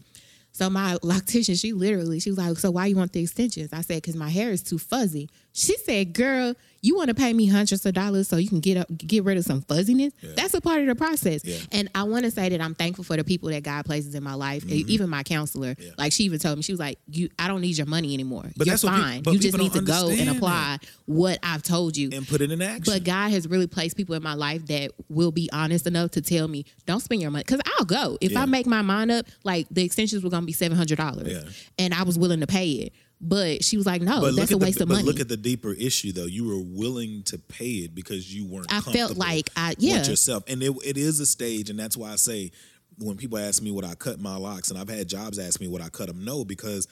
So 0.53 0.69
my 0.69 0.95
loctician, 1.03 1.59
she 1.59 1.73
literally, 1.73 2.21
she 2.21 2.29
was 2.29 2.37
like, 2.37 2.57
"So 2.57 2.71
why 2.71 2.85
you 2.85 2.95
want 2.95 3.11
the 3.11 3.19
extensions?" 3.21 3.73
I 3.73 3.81
said, 3.81 4.01
"Cause 4.01 4.15
my 4.15 4.29
hair 4.29 4.51
is 4.51 4.63
too 4.63 4.77
fuzzy." 4.77 5.29
She 5.53 5.75
said, 5.77 6.13
"Girl, 6.13 6.55
you 6.83 6.95
want 6.95 7.09
to 7.09 7.13
pay 7.13 7.31
me 7.33 7.45
hundreds 7.45 7.85
of 7.85 7.93
dollars 7.93 8.27
so 8.29 8.37
you 8.37 8.47
can 8.47 8.59
get 8.61 8.77
up, 8.77 8.87
get 8.97 9.23
rid 9.25 9.37
of 9.37 9.43
some 9.43 9.61
fuzziness? 9.61 10.13
That's 10.23 10.53
a 10.53 10.61
part 10.61 10.79
of 10.81 10.87
the 10.87 10.95
process." 10.95 11.43
Yeah. 11.43 11.57
And 11.73 11.89
I 11.93 12.03
want 12.03 12.23
to 12.25 12.31
say 12.31 12.47
that 12.49 12.61
I'm 12.61 12.73
thankful 12.73 13.03
for 13.03 13.17
the 13.17 13.23
people 13.25 13.49
that 13.49 13.61
God 13.63 13.83
places 13.85 14.15
in 14.15 14.23
my 14.23 14.33
life. 14.33 14.63
Mm-hmm. 14.65 14.89
Even 14.89 15.09
my 15.09 15.23
counselor, 15.23 15.75
like 15.97 16.13
she 16.13 16.23
even 16.23 16.39
told 16.39 16.57
me, 16.57 16.63
she 16.63 16.71
was 16.71 16.79
like, 16.79 16.99
"You, 17.09 17.29
I 17.37 17.47
don't 17.49 17.61
need 17.61 17.77
your 17.77 17.85
money 17.87 18.13
anymore. 18.13 18.45
But 18.55 18.65
You're 18.67 18.73
that's 18.73 18.83
fine. 18.83 19.23
you 19.25 19.39
just 19.39 19.57
need 19.57 19.73
to 19.73 19.81
go 19.81 20.09
and 20.09 20.29
apply 20.29 20.77
what 21.05 21.37
I've 21.43 21.63
told 21.63 21.97
you." 21.97 22.09
and 22.13 22.25
put 22.27 22.39
it 22.41 22.49
in 22.51 22.61
action. 22.61 22.83
But 22.85 23.03
God 23.03 23.31
has 23.31 23.47
really 23.47 23.67
placed 23.67 23.97
people 23.97 24.15
in 24.15 24.23
my 24.23 24.33
life 24.33 24.65
that 24.67 24.91
will 25.09 25.31
be 25.31 25.49
honest 25.51 25.85
enough 25.87 26.11
to 26.11 26.21
tell 26.21 26.47
me, 26.47 26.65
don't 26.85 26.99
spend 27.01 27.21
your 27.21 27.31
money. 27.31 27.43
Because 27.45 27.61
I'll 27.77 27.85
go. 27.85 28.17
If 28.21 28.31
Yeah. 28.31 28.41
I 28.43 28.45
make 28.45 28.65
my 28.67 28.81
mind 28.81 29.11
up, 29.11 29.25
like 29.43 29.67
the 29.69 29.83
extensions 29.83 30.23
were 30.23 30.29
going 30.29 30.43
to 30.43 30.47
be 30.47 30.53
$700. 30.53 31.27
Yeah. 31.27 31.41
And 31.77 31.93
I 31.93 32.03
was 32.03 32.17
willing 32.17 32.39
to 32.39 32.47
pay 32.47 32.69
it. 32.71 32.93
But 33.23 33.63
she 33.63 33.77
was 33.77 33.85
like, 33.85 34.01
no, 34.01 34.19
But 34.19 34.35
that's 34.35 34.51
a 34.51 34.57
waste 34.57 34.79
the, 34.79 34.83
of 34.85 34.89
but 34.89 34.95
money. 34.95 35.05
look 35.07 35.19
at 35.19 35.27
the 35.29 35.37
deeper 35.37 35.73
issue 35.73 36.11
though. 36.11 36.25
You 36.25 36.47
were 36.47 36.59
willing 36.59 37.21
to 37.25 37.37
pay 37.37 37.73
it 37.85 37.93
because 37.93 38.33
you 38.33 38.45
weren't. 38.45 38.73
I 38.73 38.81
felt 38.81 39.15
like 39.15 39.49
I- 39.55 39.75
yeah. 39.77 39.99
with 39.99 40.09
yourself, 40.09 40.43
and 40.47 40.61
it, 40.63 40.73
it 40.83 40.97
is 40.97 41.19
a 41.19 41.25
stage, 41.27 41.69
and 41.69 41.77
that's 41.77 41.95
why 41.95 42.11
I 42.11 42.15
say 42.15 42.51
when 42.97 43.17
people 43.17 43.37
ask 43.37 43.61
me 43.61 43.69
would 43.71 43.85
I 43.85 43.93
cut 43.95 44.19
my 44.19 44.35
locks, 44.37 44.69
and 44.71 44.79
I've 44.79 44.89
had 44.89 45.07
jobs 45.07 45.37
ask 45.37 45.59
me 45.61 45.67
would 45.67 45.81
I 45.81 45.89
cut 45.89 46.07
them. 46.07 46.25
No, 46.25 46.43
because 46.43 46.87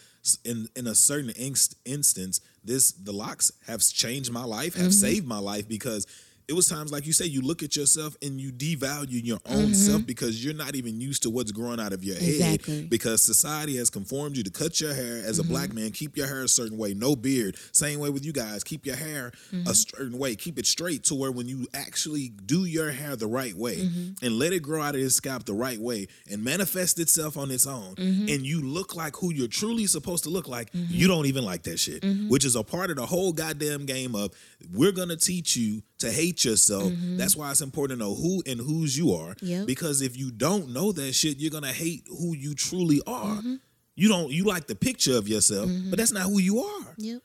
in 0.46 0.68
in 0.76 0.86
a 0.86 0.94
certain 0.94 1.32
inst- 1.36 1.76
instance, 1.86 2.42
this 2.64 2.92
the 2.92 3.12
locks 3.12 3.52
have 3.68 3.82
changed 3.82 4.32
my 4.32 4.44
life, 4.44 4.76
have 4.76 4.84
Mm-hmm. 4.92 4.92
saved 4.92 5.28
my 5.28 5.40
life 5.40 5.68
because. 5.68 6.06
It 6.50 6.56
was 6.56 6.68
times 6.68 6.92
like 6.92 7.06
you 7.06 7.14
say, 7.14 7.26
you 7.26 7.42
look 7.42 7.62
at 7.62 7.76
yourself 7.76 8.18
and 8.24 8.42
you 8.42 8.52
devalue 8.52 9.24
your 9.24 9.38
own 9.46 9.60
Mm-hmm. 9.70 9.74
self 9.74 10.06
because 10.08 10.44
you're 10.44 10.56
not 10.56 10.74
even 10.76 11.00
used 11.00 11.22
to 11.24 11.30
what's 11.30 11.52
growing 11.52 11.80
out 11.80 11.94
of 11.94 12.04
your 12.04 12.16
Exactly. 12.18 12.78
head. 12.82 12.90
Because 12.90 13.22
society 13.22 13.78
has 13.78 13.92
conformed 13.92 14.36
you 14.36 14.42
to 14.44 14.50
cut 14.50 14.82
your 14.82 14.94
hair 14.96 15.18
as 15.24 15.38
a 15.38 15.44
Mm-hmm. 15.44 15.52
black 15.52 15.74
man, 15.74 15.92
keep 15.92 16.18
your 16.18 16.26
hair 16.26 16.42
a 16.42 16.48
certain 16.48 16.78
way, 16.78 16.96
no 16.96 17.16
beard. 17.16 17.56
Same 17.72 18.00
way 18.00 18.10
with 18.10 18.26
you 18.26 18.34
guys, 18.34 18.64
keep 18.64 18.86
your 18.88 18.96
hair 18.96 19.32
Mm-hmm. 19.54 19.68
a 19.70 19.76
certain 19.76 20.18
way, 20.18 20.36
keep 20.36 20.58
it 20.58 20.66
straight 20.66 21.04
to 21.06 21.14
where 21.16 21.32
when 21.32 21.48
you 21.48 21.68
actually 21.76 22.30
do 22.30 22.66
your 22.66 22.90
hair 22.92 23.16
the 23.16 23.28
right 23.28 23.54
way 23.54 23.76
Mm-hmm. 23.78 24.26
and 24.26 24.40
let 24.40 24.52
it 24.52 24.62
grow 24.64 24.82
out 24.82 24.96
of 24.96 25.02
your 25.02 25.12
scalp 25.12 25.46
the 25.46 25.54
right 25.54 25.80
way 25.80 26.08
and 26.32 26.44
manifest 26.44 27.00
itself 27.00 27.38
on 27.38 27.52
its 27.52 27.68
own, 27.68 27.94
Mm-hmm. 27.96 28.28
and 28.28 28.44
you 28.46 28.62
look 28.62 28.96
like 28.96 29.16
who 29.18 29.32
you're 29.32 29.48
truly 29.48 29.86
supposed 29.86 30.24
to 30.24 30.32
look 30.32 30.48
like, 30.48 30.70
you 30.74 31.08
don't 31.08 31.28
even 31.28 31.46
like 31.46 31.62
that 31.64 31.78
shit, 31.80 32.02
Mm-hmm. 32.02 32.28
which 32.30 32.44
is 32.44 32.56
a 32.56 32.64
part 32.64 32.90
of 32.90 32.96
the 32.96 33.06
whole 33.06 33.34
goddamn 33.34 33.86
game 33.86 34.16
of 34.16 34.32
we're 34.74 34.92
gonna 34.92 35.16
teach 35.16 35.56
you 35.56 35.84
to 36.00 36.12
hate 36.12 36.44
yourself. 36.46 36.92
That's 36.96 37.36
why 37.36 37.52
it's 37.52 37.62
important 37.62 38.00
to 38.00 38.06
know 38.06 38.16
who 38.16 38.42
and 38.46 38.60
whose 38.60 38.98
you 38.98 39.14
are. 39.14 39.36
Mm-hmm. 39.36 39.46
Yep. 39.46 39.68
Because 39.68 40.02
if 40.02 40.18
you 40.18 40.32
don't 40.32 40.70
know 40.70 40.92
that 40.92 41.14
shit, 41.14 41.38
you're 41.38 41.52
gonna 41.52 41.74
hate 41.74 42.06
who 42.08 42.36
you 42.36 42.56
truly 42.56 43.02
are. 43.06 43.38
Mm-hmm. 43.38 43.56
You 43.96 44.08
don't 44.08 44.32
you 44.32 44.46
like 44.46 44.68
the 44.68 44.76
picture 44.76 45.18
of 45.18 45.28
yourself, 45.28 45.70
but 45.90 46.00
that's 46.00 46.14
not 46.14 46.24
who 46.24 46.40
you 46.40 46.60
are. 46.60 46.96
Yep. 46.98 47.22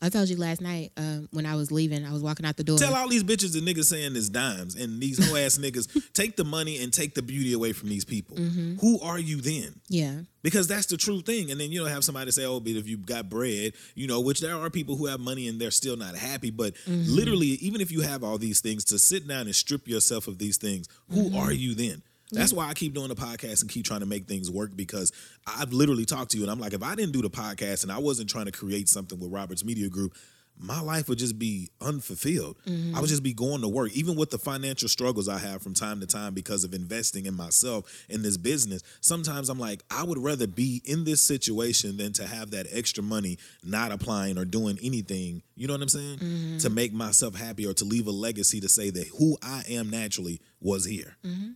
I 0.00 0.08
told 0.10 0.28
you 0.28 0.36
last 0.36 0.60
night 0.60 0.92
um, 0.96 1.28
when 1.32 1.44
I 1.46 1.56
was 1.56 1.72
leaving, 1.72 2.04
I 2.06 2.12
was 2.12 2.22
walking 2.22 2.46
out 2.46 2.56
the 2.56 2.64
door. 2.64 2.78
Tell 2.78 2.94
all 2.94 3.08
these 3.08 3.24
bitches 3.24 3.56
and 3.58 3.66
niggas 3.66 3.86
saying 3.86 4.14
it's 4.16 4.28
dimes 4.28 4.74
and 4.76 5.00
these 5.00 5.18
hoe 5.24 5.36
ass 5.36 5.58
niggas 5.58 6.12
take 6.12 6.36
the 6.36 6.44
money 6.44 6.82
and 6.82 6.92
take 6.92 7.14
the 7.14 7.22
beauty 7.22 7.52
away 7.52 7.72
from 7.72 7.88
these 7.88 8.04
people. 8.04 8.36
Mm-hmm. 8.36 8.76
Who 8.76 9.00
are 9.00 9.18
you 9.18 9.40
then? 9.40 9.80
yeah. 9.88 10.20
Because 10.40 10.68
that's 10.68 10.86
the 10.86 10.96
true 10.96 11.20
thing. 11.20 11.50
And 11.50 11.60
then 11.60 11.72
you 11.72 11.80
don't 11.80 11.90
have 11.90 12.04
somebody 12.04 12.30
say, 12.30 12.44
"Oh, 12.46 12.60
but 12.60 12.70
if 12.72 12.88
you 12.88 12.96
got 12.96 13.28
bread, 13.28 13.72
you 13.96 14.06
know," 14.06 14.20
which 14.20 14.40
there 14.40 14.54
are 14.56 14.70
people 14.70 14.96
who 14.96 15.06
have 15.06 15.18
money 15.18 15.48
and 15.48 15.60
they're 15.60 15.72
still 15.72 15.96
not 15.96 16.14
happy. 16.14 16.50
But 16.50 16.74
Mm-hmm. 16.88 17.12
literally, 17.12 17.46
even 17.60 17.80
if 17.80 17.90
you 17.90 18.02
have 18.02 18.22
all 18.22 18.38
these 18.38 18.60
things, 18.60 18.84
to 18.86 18.98
sit 19.00 19.26
down 19.26 19.46
and 19.46 19.54
strip 19.54 19.88
yourself 19.88 20.28
of 20.28 20.38
these 20.38 20.56
things, 20.56 20.86
who 21.10 21.24
Mm-hmm. 21.24 21.36
are 21.36 21.52
you 21.52 21.74
then? 21.74 22.02
That's 22.30 22.52
why 22.52 22.68
I 22.68 22.74
keep 22.74 22.94
doing 22.94 23.08
the 23.08 23.14
podcast 23.14 23.62
and 23.62 23.70
keep 23.70 23.84
trying 23.84 24.00
to 24.00 24.06
make 24.06 24.26
things 24.26 24.50
work 24.50 24.76
because 24.76 25.12
I've 25.46 25.72
literally 25.72 26.04
talked 26.04 26.32
to 26.32 26.36
you 26.36 26.42
and 26.42 26.50
I'm 26.50 26.60
like, 26.60 26.74
if 26.74 26.82
I 26.82 26.94
didn't 26.94 27.12
do 27.12 27.22
the 27.22 27.30
podcast 27.30 27.82
and 27.82 27.92
I 27.92 27.98
wasn't 27.98 28.28
trying 28.28 28.46
to 28.46 28.52
create 28.52 28.88
something 28.88 29.18
with 29.18 29.32
Robert's 29.32 29.64
Media 29.64 29.88
Group, 29.88 30.14
my 30.60 30.80
life 30.80 31.08
would 31.08 31.18
just 31.18 31.38
be 31.38 31.70
unfulfilled. 31.80 32.56
Mm-hmm. 32.66 32.96
I 32.96 33.00
would 33.00 33.08
just 33.08 33.22
be 33.22 33.32
going 33.32 33.60
to 33.60 33.68
work, 33.68 33.92
even 33.92 34.16
with 34.16 34.30
the 34.30 34.38
financial 34.38 34.88
struggles 34.88 35.28
I 35.28 35.38
have 35.38 35.62
from 35.62 35.74
time 35.74 36.00
to 36.00 36.06
time 36.06 36.34
because 36.34 36.64
of 36.64 36.74
investing 36.74 37.26
in 37.26 37.34
myself 37.34 38.06
in 38.08 38.22
this 38.22 38.36
business. 38.36 38.82
Sometimes 39.00 39.48
I'm 39.48 39.58
like, 39.58 39.82
I 39.90 40.02
would 40.02 40.18
rather 40.18 40.46
be 40.46 40.82
in 40.84 41.04
this 41.04 41.20
situation 41.20 41.96
than 41.96 42.12
to 42.14 42.26
have 42.26 42.50
that 42.50 42.66
extra 42.72 43.02
money 43.02 43.38
not 43.62 43.92
applying 43.92 44.36
or 44.36 44.44
doing 44.44 44.78
anything. 44.82 45.42
You 45.54 45.68
know 45.68 45.74
what 45.74 45.82
I'm 45.82 45.88
saying? 45.88 46.18
Mm-hmm. 46.18 46.58
To 46.58 46.70
make 46.70 46.92
myself 46.92 47.36
happy 47.36 47.66
or 47.66 47.74
to 47.74 47.84
leave 47.84 48.06
a 48.06 48.12
legacy 48.12 48.60
to 48.60 48.68
say 48.68 48.90
that 48.90 49.06
who 49.18 49.36
I 49.42 49.62
am 49.68 49.90
naturally 49.90 50.40
was 50.60 50.84
here. 50.84 51.16
Mm-hmm. 51.24 51.50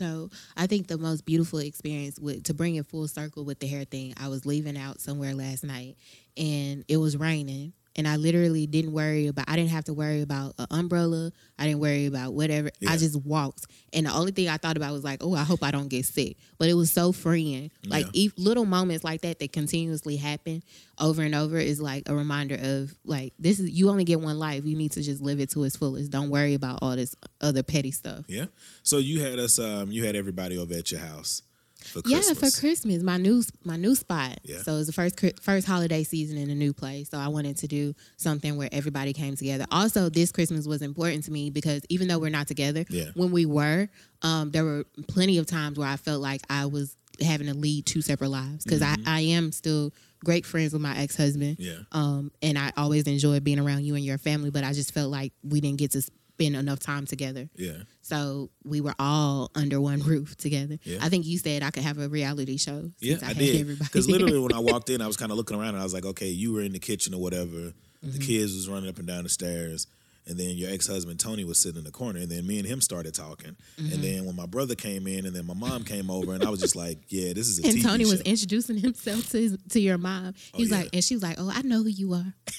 So 0.00 0.30
I 0.56 0.66
think 0.66 0.86
the 0.86 0.96
most 0.96 1.26
beautiful 1.26 1.58
experience 1.58 2.18
with 2.18 2.44
to 2.44 2.54
bring 2.54 2.76
it 2.76 2.86
full 2.86 3.06
circle 3.06 3.44
with 3.44 3.58
the 3.58 3.66
hair 3.66 3.84
thing. 3.84 4.14
I 4.16 4.28
was 4.28 4.46
leaving 4.46 4.78
out 4.78 4.98
somewhere 4.98 5.34
last 5.34 5.62
night, 5.62 5.96
and 6.38 6.86
it 6.88 6.96
was 6.96 7.18
raining, 7.18 7.74
and 7.96 8.06
I 8.06 8.16
literally 8.16 8.66
didn't 8.66 8.92
worry 8.92 9.26
about. 9.26 9.48
I 9.48 9.56
didn't 9.56 9.70
have 9.70 9.84
to 9.84 9.92
worry 9.94 10.22
about 10.22 10.54
an 10.58 10.66
umbrella. 10.70 11.32
I 11.58 11.64
didn't 11.66 11.80
worry 11.80 12.06
about 12.06 12.32
whatever. 12.34 12.70
Yeah. 12.80 12.90
I 12.92 12.96
just 12.96 13.16
walked, 13.24 13.66
and 13.92 14.06
the 14.06 14.12
only 14.12 14.32
thing 14.32 14.48
I 14.48 14.56
thought 14.56 14.76
about 14.76 14.92
was 14.92 15.04
like, 15.04 15.22
oh, 15.24 15.34
I 15.34 15.42
hope 15.44 15.62
I 15.62 15.70
don't 15.70 15.88
get 15.88 16.04
sick. 16.06 16.36
But 16.58 16.68
it 16.68 16.74
was 16.74 16.92
so 16.92 17.12
freeing. 17.12 17.70
Like 17.86 18.06
Yeah. 18.06 18.24
e- 18.26 18.30
little 18.36 18.64
moments 18.64 19.04
like 19.04 19.22
that 19.22 19.38
that 19.40 19.52
continuously 19.52 20.16
happen 20.16 20.62
over 20.98 21.22
and 21.22 21.34
over 21.34 21.58
is 21.58 21.80
like 21.80 22.08
a 22.08 22.14
reminder 22.14 22.58
of 22.60 22.94
like 23.04 23.32
this 23.38 23.58
is 23.58 23.70
you 23.70 23.88
only 23.90 24.04
get 24.04 24.20
one 24.20 24.38
life. 24.38 24.64
You 24.64 24.76
need 24.76 24.92
to 24.92 25.02
just 25.02 25.20
live 25.20 25.40
it 25.40 25.50
to 25.50 25.64
its 25.64 25.76
fullest. 25.76 26.10
Don't 26.10 26.30
worry 26.30 26.54
about 26.54 26.78
all 26.82 26.94
this 26.96 27.14
other 27.40 27.62
petty 27.62 27.90
stuff. 27.90 28.24
Yeah. 28.28 28.46
So 28.82 28.98
you 28.98 29.20
had 29.20 29.38
us, 29.38 29.58
um, 29.58 29.90
you 29.90 30.04
had 30.04 30.14
everybody 30.16 30.56
over 30.58 30.74
at 30.74 30.90
your 30.92 31.00
house 31.00 31.42
for 31.84 32.02
Yeah, 32.06 32.20
for 32.34 32.50
Christmas, 32.50 33.02
my 33.02 33.16
new 33.16 33.42
my 33.64 33.76
new 33.76 33.94
spot. 33.94 34.38
Yeah. 34.44 34.62
So 34.62 34.76
it's 34.76 34.86
the 34.86 34.92
first 34.92 35.18
first 35.42 35.66
holiday 35.66 36.04
season 36.04 36.38
in 36.38 36.50
a 36.50 36.54
new 36.54 36.72
place. 36.72 37.10
So 37.10 37.18
I 37.18 37.28
wanted 37.28 37.56
to 37.58 37.66
do 37.66 37.94
something 38.16 38.56
where 38.56 38.68
everybody 38.72 39.12
came 39.12 39.36
together. 39.36 39.66
Also, 39.70 40.08
this 40.08 40.32
Christmas 40.32 40.66
was 40.66 40.82
important 40.82 41.24
to 41.24 41.30
me 41.32 41.50
because 41.50 41.82
even 41.88 42.08
though 42.08 42.18
we're 42.18 42.30
not 42.30 42.48
together, 42.48 42.84
Yeah. 42.88 43.06
when 43.14 43.30
we 43.30 43.46
were, 43.46 43.88
um, 44.22 44.50
there 44.50 44.64
were 44.64 44.84
plenty 45.08 45.38
of 45.38 45.46
times 45.46 45.78
where 45.78 45.88
I 45.88 45.96
felt 45.96 46.20
like 46.20 46.42
I 46.48 46.66
was 46.66 46.96
having 47.20 47.46
to 47.48 47.54
lead 47.54 47.84
two 47.86 48.00
separate 48.02 48.30
lives 48.30 48.64
because 48.64 48.80
I, 48.82 48.96
I 49.06 49.20
am 49.20 49.52
still 49.52 49.92
great 50.24 50.46
friends 50.46 50.72
with 50.72 50.80
my 50.82 50.96
ex 50.98 51.16
husband. 51.16 51.58
Mm-hmm. 51.58 51.62
Yeah. 51.62 51.82
Um, 51.92 52.30
and 52.42 52.58
I 52.58 52.72
always 52.76 53.06
enjoyed 53.06 53.44
being 53.44 53.58
around 53.58 53.84
you 53.84 53.94
and 53.94 54.04
your 54.04 54.18
family, 54.18 54.50
but 54.50 54.64
I 54.64 54.72
just 54.72 54.92
felt 54.94 55.10
like 55.10 55.32
we 55.42 55.60
didn't 55.60 55.78
get 55.78 55.90
to 55.92 56.02
spend 56.40 56.56
enough 56.56 56.78
time 56.78 57.06
together. 57.06 57.48
Yeah. 57.56 57.82
So 58.02 58.50
we 58.64 58.80
were 58.80 58.94
all 58.98 59.50
under 59.54 59.80
one 59.80 60.00
roof 60.00 60.36
together. 60.36 60.78
Yeah. 60.84 60.98
I 61.00 61.08
think 61.08 61.26
you 61.26 61.38
said 61.38 61.62
I 61.62 61.70
could 61.70 61.82
have 61.82 61.98
a 61.98 62.08
reality 62.08 62.56
show. 62.56 62.90
Yeah, 62.98 63.18
since 63.18 63.30
I, 63.30 63.34
did. 63.34 63.78
Because 63.78 64.08
literally, 64.08 64.38
when 64.38 64.52
I 64.52 64.58
walked 64.72 64.90
in, 64.90 65.00
I 65.00 65.06
was 65.06 65.16
kind 65.16 65.30
of 65.30 65.36
looking 65.36 65.58
around 65.58 65.70
and 65.70 65.78
I 65.78 65.84
was 65.84 65.94
like, 65.94 66.06
okay, 66.06 66.28
you 66.28 66.52
were 66.52 66.62
in 66.62 66.72
the 66.72 66.78
kitchen 66.78 67.14
or 67.14 67.20
whatever. 67.20 67.48
Mm-hmm. 67.48 68.12
The 68.12 68.18
kids 68.18 68.54
was 68.54 68.68
running 68.68 68.88
up 68.88 68.98
and 68.98 69.06
down 69.06 69.24
the 69.24 69.28
stairs. 69.28 69.86
And 70.26 70.38
then 70.38 70.50
your 70.50 70.70
ex 70.70 70.86
husband 70.86 71.18
Tony 71.18 71.44
was 71.44 71.58
sitting 71.58 71.78
in 71.78 71.84
the 71.84 71.90
corner, 71.90 72.20
and 72.20 72.28
then 72.28 72.46
me 72.46 72.58
and 72.58 72.68
him 72.68 72.80
started 72.82 73.14
talking. 73.14 73.56
Mm-hmm. 73.78 73.92
And 73.92 74.04
then 74.04 74.26
when 74.26 74.36
my 74.36 74.46
brother 74.46 74.74
came 74.74 75.06
in, 75.06 75.24
and 75.24 75.34
then 75.34 75.46
my 75.46 75.54
mom 75.54 75.82
came 75.82 76.10
over, 76.10 76.34
and 76.34 76.44
I 76.44 76.50
was 76.50 76.60
just 76.60 76.76
like, 76.76 76.98
"Yeah, 77.08 77.32
this 77.32 77.48
is 77.48 77.58
a 77.58 77.62
and 77.66 77.78
TV 77.78 77.82
Tony 77.82 78.04
was 78.04 78.20
introducing 78.20 78.76
himself 78.76 79.30
to 79.30 79.40
his, 79.40 79.58
to 79.70 79.80
your 79.80 79.96
mom. 79.96 80.34
He 80.54 80.62
was 80.62 80.70
yeah. 80.70 80.80
like, 80.80 80.90
and 80.92 81.02
she 81.02 81.14
was 81.14 81.22
like, 81.22 81.36
"Oh, 81.38 81.50
I 81.52 81.62
know 81.62 81.82
who 81.82 81.88
you 81.88 82.12
are." 82.12 82.34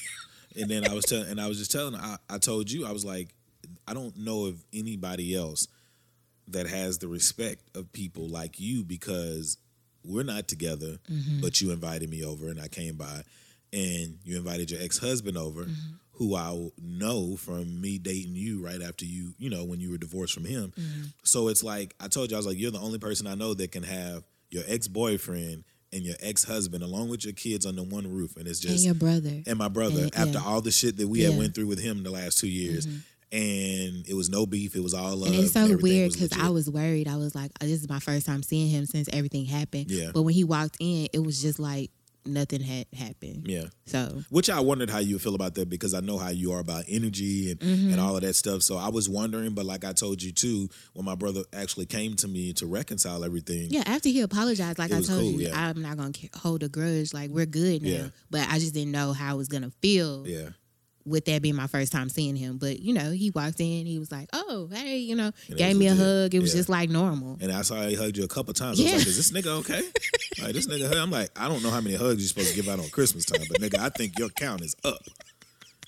And 0.60 0.70
then 0.70 0.88
I 0.88 0.94
was 0.94 1.06
telling, 1.06 1.30
and 1.30 1.40
I 1.40 1.48
was 1.48 1.58
just 1.58 1.72
telling, 1.72 1.96
I, 1.96 2.18
I 2.30 2.38
told 2.38 2.70
you, 2.70 2.86
I 2.86 2.92
was 2.92 3.06
like, 3.06 3.34
I 3.92 3.94
don't 3.94 4.16
know 4.18 4.46
of 4.46 4.64
anybody 4.74 5.36
else 5.36 5.68
that 6.48 6.66
has 6.68 6.98
the 7.00 7.10
respect 7.10 7.62
of 7.76 7.92
people 7.92 8.30
like 8.30 8.58
you 8.58 8.84
because 8.86 9.58
we're 10.06 10.24
not 10.24 10.48
together, 10.48 10.98
Mm-hmm. 11.12 11.42
but 11.42 11.60
you 11.60 11.72
invited 11.72 12.10
me 12.10 12.24
over 12.24 12.48
and 12.50 12.60
I 12.60 12.70
came 12.70 12.96
by, 12.96 13.24
and 13.74 14.18
you 14.24 14.38
invited 14.38 14.72
your 14.72 14.82
ex 14.82 14.98
husband 14.98 15.38
over, 15.38 15.64
Mm-hmm. 15.64 15.96
who 16.14 16.36
I 16.36 16.70
know 16.82 17.36
from 17.36 17.82
me 17.82 17.98
dating 17.98 18.36
you 18.36 18.64
right 18.64 18.82
after 18.82 19.04
you, 19.06 19.34
you 19.38 19.50
know, 19.50 19.66
when 19.66 19.80
you 19.82 19.92
were 19.92 19.98
divorced 19.98 20.34
from 20.34 20.46
him. 20.46 20.72
Mm-hmm. 20.80 21.02
So 21.24 21.50
it's 21.50 21.64
like 21.64 21.94
I 22.00 22.08
told 22.08 22.30
you, 22.32 22.38
I 22.38 22.40
was 22.40 22.48
like, 22.48 22.58
you're 22.58 22.72
the 22.72 22.80
only 22.80 22.98
person 23.00 23.28
I 23.28 23.36
know 23.36 23.54
that 23.56 23.72
can 23.74 23.84
have 23.84 24.24
your 24.50 24.64
ex 24.68 24.88
boyfriend 24.88 25.66
and 25.94 26.04
your 26.04 26.16
ex 26.22 26.46
husband 26.46 26.84
along 26.84 27.10
with 27.10 27.26
your 27.26 27.34
kids 27.34 27.66
under 27.66 27.84
one 27.84 28.10
roof, 28.10 28.38
and 28.38 28.48
it's 28.48 28.60
just. 28.62 28.74
and 28.76 28.84
your 28.86 28.94
brother. 28.96 29.44
and 29.46 29.58
my 29.58 29.68
brother 29.68 30.04
And- 30.04 30.16
after 30.16 30.40
yeah. 30.40 30.46
all 30.46 30.62
the 30.62 30.72
shit 30.72 30.96
that 30.98 31.08
we 31.10 31.22
had 31.22 31.38
went 31.38 31.54
through 31.54 31.68
with 31.68 31.80
him 31.82 32.04
the 32.04 32.12
last 32.12 32.38
two 32.40 32.48
years. 32.48 32.88
And 33.32 34.06
it 34.08 34.14
was 34.16 34.30
no 34.30 34.46
beef. 34.46 34.76
It 34.76 34.84
was 34.84 34.94
all 34.94 35.16
love. 35.16 35.30
And 35.32 35.40
it's 35.40 35.54
so 35.54 35.62
everything 35.62 35.82
weird 35.84 36.12
because 36.14 36.32
I 36.38 36.50
was 36.50 36.70
worried. 36.70 37.08
I 37.08 37.16
was 37.16 37.34
like, 37.34 37.58
this 37.60 37.82
is 37.82 37.88
my 37.90 38.00
first 38.00 38.26
time 38.26 38.44
seeing 38.44 38.70
him 38.70 38.86
since 38.86 39.08
everything 39.14 39.46
happened. 39.46 39.90
Yeah. 39.90 40.12
But 40.14 40.24
when 40.24 40.34
he 40.34 40.44
walked 40.44 40.78
in, 40.80 41.08
it 41.14 41.20
was 41.24 41.42
just 41.42 41.58
like 41.60 41.92
nothing 42.24 42.62
had 42.62 42.86
happened. 42.96 43.48
yeah. 43.48 43.64
So 43.88 44.22
Which 44.30 44.50
I 44.50 44.60
wondered 44.60 44.92
how 44.92 45.00
you 45.00 45.18
feel 45.18 45.34
about 45.34 45.56
that 45.56 45.70
because 45.70 45.96
I 45.96 46.02
know 46.02 46.20
how 46.20 46.30
you 46.30 46.52
are 46.52 46.60
about 46.60 46.84
energy 46.88 47.50
and, 47.50 47.60
Mm-hmm. 47.60 47.92
and 47.94 48.00
all 48.00 48.16
of 48.16 48.22
that 48.22 48.36
stuff. 48.36 48.62
So 48.62 48.78
I 48.78 48.90
was 48.90 49.10
wondering, 49.10 49.56
but 49.56 49.66
like 49.66 49.84
I 49.84 49.94
told 49.94 50.22
you 50.22 50.32
too, 50.32 50.70
when 50.94 51.04
my 51.06 51.16
brother 51.16 51.42
actually 51.52 51.88
came 51.88 52.16
to 52.18 52.28
me 52.28 52.54
to 52.54 52.68
reconcile 52.68 53.24
everything. 53.24 53.72
yeah, 53.72 53.84
after 53.88 54.10
he 54.10 54.22
apologized, 54.22 54.78
like 54.78 54.92
I 54.92 55.02
told 55.02 55.08
cool, 55.22 55.32
you, 55.32 55.48
yeah. 55.48 55.68
I'm 55.70 55.82
not 55.82 55.98
gonna 55.98 56.12
hold 56.36 56.62
a 56.64 56.70
grudge. 56.70 57.12
Like 57.14 57.32
we're 57.32 57.48
good 57.48 57.82
now. 57.82 57.90
Yeah. 57.90 58.08
But 58.30 58.48
I 58.50 58.60
just 58.60 58.76
didn't 58.76 58.92
know 58.92 59.14
how 59.14 59.34
it 59.34 59.38
was 59.38 59.48
gonna 59.48 59.72
feel 59.82 60.28
Yeah. 60.28 60.50
With 61.06 61.26
that 61.26 61.42
being 61.42 61.56
my 61.56 61.68
first 61.68 61.92
time 61.92 62.10
seeing 62.10 62.36
him. 62.36 62.58
But 62.58 62.80
you 62.80 62.94
know, 62.94 63.12
he 63.12 63.32
walked 63.32 63.60
in, 63.60 63.86
he 63.86 64.00
was 64.00 64.12
like, 64.12 64.30
"Oh, 64.34 64.70
hey," 64.72 64.98
you 64.98 65.16
know, 65.16 65.32
And 65.50 65.58
gave 65.58 65.76
me 65.78 65.88
a 65.88 65.96
hug. 65.96 66.34
It 66.34 66.40
was 66.42 66.54
Yeah. 66.54 66.60
just 66.60 66.70
like 66.70 66.90
normal. 66.90 67.38
And 67.42 67.52
I 67.52 67.62
saw 67.64 67.82
he 67.88 67.96
hugged 67.96 68.18
you 68.18 68.24
a 68.24 68.28
couple 68.28 68.54
times. 68.54 68.80
I 68.80 68.84
was 68.84 68.92
Yeah. 68.92 68.98
like, 69.00 69.08
is 69.08 69.18
this 69.18 69.32
nigga 69.32 69.48
okay? 69.60 69.82
like 70.44 70.54
this 70.54 70.68
nigga, 70.68 70.96
I'm 71.02 71.12
like, 71.12 71.30
I 71.40 71.48
don't 71.48 71.64
know 71.64 71.70
how 71.70 71.82
many 71.82 71.96
hugs 71.96 72.22
you're 72.22 72.28
supposed 72.30 72.50
to 72.50 72.56
give 72.56 72.68
out 72.70 72.80
on 72.80 72.90
Christmas 72.90 73.26
time, 73.26 73.42
but 73.50 73.60
nigga, 73.62 73.80
I 73.80 73.90
think 73.90 74.18
your 74.20 74.30
count 74.30 74.62
is 74.62 74.76
up. 74.84 75.02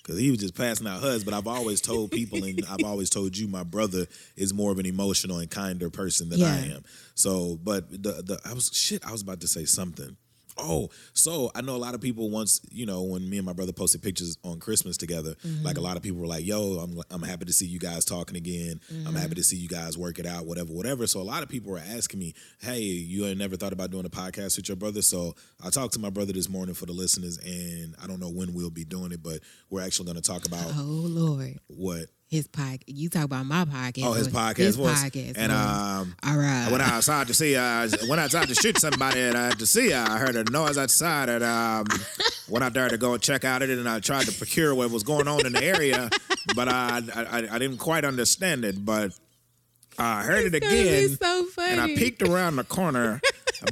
Cause 0.06 0.17
he 0.17 0.30
was 0.32 0.39
just 0.39 0.54
passing 0.54 0.86
out 0.86 0.99
hugs, 0.99 1.23
but 1.23 1.34
I've 1.34 1.47
always 1.47 1.80
told 1.80 2.12
people, 2.12 2.43
and 2.43 2.62
I've 2.69 2.84
always 2.84 3.10
told 3.10 3.38
you, 3.38 3.47
my 3.47 3.63
brother 3.63 4.06
is 4.36 4.54
more 4.54 4.69
of 4.69 4.78
an 4.78 4.86
emotional 4.86 5.38
and 5.38 5.49
kinder 5.49 5.89
person 5.89 6.28
than 6.28 6.43
I 6.43 6.73
am. 6.73 6.84
So, 7.15 7.58
but 7.63 7.89
the 7.89 8.21
the 8.21 8.38
I 8.43 8.52
was 8.52 8.69
shit. 8.73 9.02
I 9.08 9.13
was 9.13 9.21
about 9.21 9.39
to 9.39 9.47
say 9.47 9.63
something. 9.63 10.17
Oh, 10.58 10.89
so 11.13 11.52
I 11.56 11.62
know 11.62 11.76
a 11.76 11.78
lot 11.78 11.96
of 11.96 12.02
people 12.02 12.30
once, 12.30 12.62
you 12.72 12.86
know, 12.86 13.04
when 13.04 13.30
me 13.30 13.38
and 13.38 13.46
my 13.46 13.54
brother 13.54 13.72
posted 13.72 14.02
pictures 14.02 14.38
on 14.44 14.60
Christmas 14.60 14.98
together, 14.98 15.36
like 15.62 15.76
a 15.76 15.80
mm-hmm. 15.80 15.84
lot 15.84 15.98
of 15.98 16.04
people 16.04 16.20
were 16.20 16.28
like, 16.28 16.46
"Yo, 16.46 16.80
I'm 16.80 17.02
I'm 17.10 17.22
happy 17.22 17.46
to 17.46 17.54
see 17.54 17.66
you 17.66 17.80
guys 17.80 18.06
talking 18.06 18.38
again. 18.38 18.80
I'm 19.06 19.16
happy 19.16 19.30
mm-hmm. 19.30 19.34
to 19.36 19.44
see 19.44 19.58
you 19.58 19.68
guys 19.68 19.98
work 19.98 20.20
it 20.20 20.26
out, 20.26 20.46
whatever, 20.46 20.72
whatever." 20.72 21.08
So 21.08 21.22
a 21.22 21.24
lot 21.24 21.44
of 21.44 21.50
people 21.50 21.72
were 21.72 21.80
asking 21.80 22.20
me, 22.20 22.34
"Hey, 22.62 22.82
you 22.82 23.26
ain't 23.26 23.38
never 23.38 23.56
thought 23.56 23.74
about 23.74 23.92
doing 23.92 24.06
a 24.06 24.10
podcast 24.10 24.58
with 24.58 24.68
your 24.68 24.78
brother?" 24.78 25.02
So 25.02 25.36
I 25.63 25.70
talked 25.70 25.94
to 25.94 26.00
my 26.00 26.10
brother 26.10 26.34
this 26.34 26.50
morning 26.50 26.76
for 26.76 26.86
the 26.86 26.94
listeners, 26.94 27.38
and 27.38 27.96
I 28.02 28.08
don't 28.08 28.20
know 28.20 28.30
when 28.30 28.54
we'll 28.54 28.70
be 28.70 28.86
doing 28.86 29.12
it, 29.12 29.24
but 29.24 29.39
we're 29.70 29.82
actually 29.82 30.06
going 30.06 30.22
to 30.22 30.22
talk 30.22 30.46
about 30.46 30.72
Oh 30.76 30.84
Lord, 30.84 31.60
what. 31.68 32.06
His 32.34 32.48
podcast. 32.48 32.82
You 32.88 33.10
talk 33.10 33.26
about 33.26 33.46
my 33.46 33.63
podcast. 33.63 34.06
Oh, 34.06 34.13
his 34.13 34.28
podcast 34.28 34.58
His 34.58 34.76
voice. 34.76 35.04
podcast. 35.04 35.34
and 35.38 35.52
um, 35.52 36.15
all 36.26 36.36
right. 36.36 36.67
When 36.72 36.82
I 36.82 36.86
outside 36.96 37.28
to 37.28 37.34
see. 37.34 37.56
Uh, 37.56 37.88
went 38.10 38.19
outside 38.19 38.48
to 38.48 38.56
shoot 38.56 38.80
somebody, 38.80 39.19
and 39.22 39.38
uh, 39.38 39.52
to 39.52 39.67
see. 39.67 39.93
I 39.93 40.17
heard 40.17 40.36
a 40.36 40.43
noise 40.46 40.78
outside, 40.80 41.30
and 41.30 41.43
um, 41.43 41.86
went 42.50 42.63
out 42.63 42.74
there 42.74 42.89
to 42.89 42.98
go 42.98 43.15
check 43.17 43.43
out 43.46 43.62
it, 43.62 43.69
and 43.69 43.88
I 43.88 44.00
tried 44.00 44.26
to 44.26 44.32
procure 44.34 44.74
what 44.74 44.89
was 44.89 45.04
going 45.04 45.28
on 45.28 45.46
in 45.46 45.54
the 45.54 45.63
area, 45.63 46.10
but 46.56 46.67
I 46.67 47.02
I, 47.15 47.38
I 47.52 47.60
didn't 47.60 47.78
quite 47.78 48.04
understand 48.04 48.65
it. 48.65 48.84
But 48.84 49.12
I 50.00 50.24
heard 50.24 50.46
it 50.46 50.56
It's 50.56 51.17
gonna 51.17 51.39
again, 51.41 51.52
so 51.52 51.62
and 51.62 51.80
I 51.82 51.88
peeked 51.96 52.24
around 52.24 52.56
the 52.56 52.63
corner, 52.63 53.22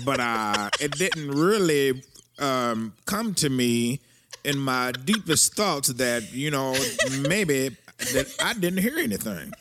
but 0.05 0.19
uh, 0.19 0.69
it 0.79 0.91
didn't 0.91 1.31
really 1.31 2.03
um, 2.37 2.93
come 3.05 3.33
to 3.35 3.49
me 3.49 4.01
in 4.43 4.57
my 4.57 4.91
deepest 4.91 5.55
thoughts 5.55 5.87
that 5.93 6.31
you 6.31 6.51
know 6.51 6.75
maybe 7.27 7.75
that 8.13 8.35
I 8.43 8.53
didn't 8.53 8.79
hear 8.79 8.97
anything. 8.97 9.51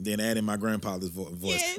Then 0.00 0.20
adding 0.20 0.44
my 0.44 0.56
grandfather's 0.56 1.08
vo- 1.10 1.24
voice. 1.34 1.76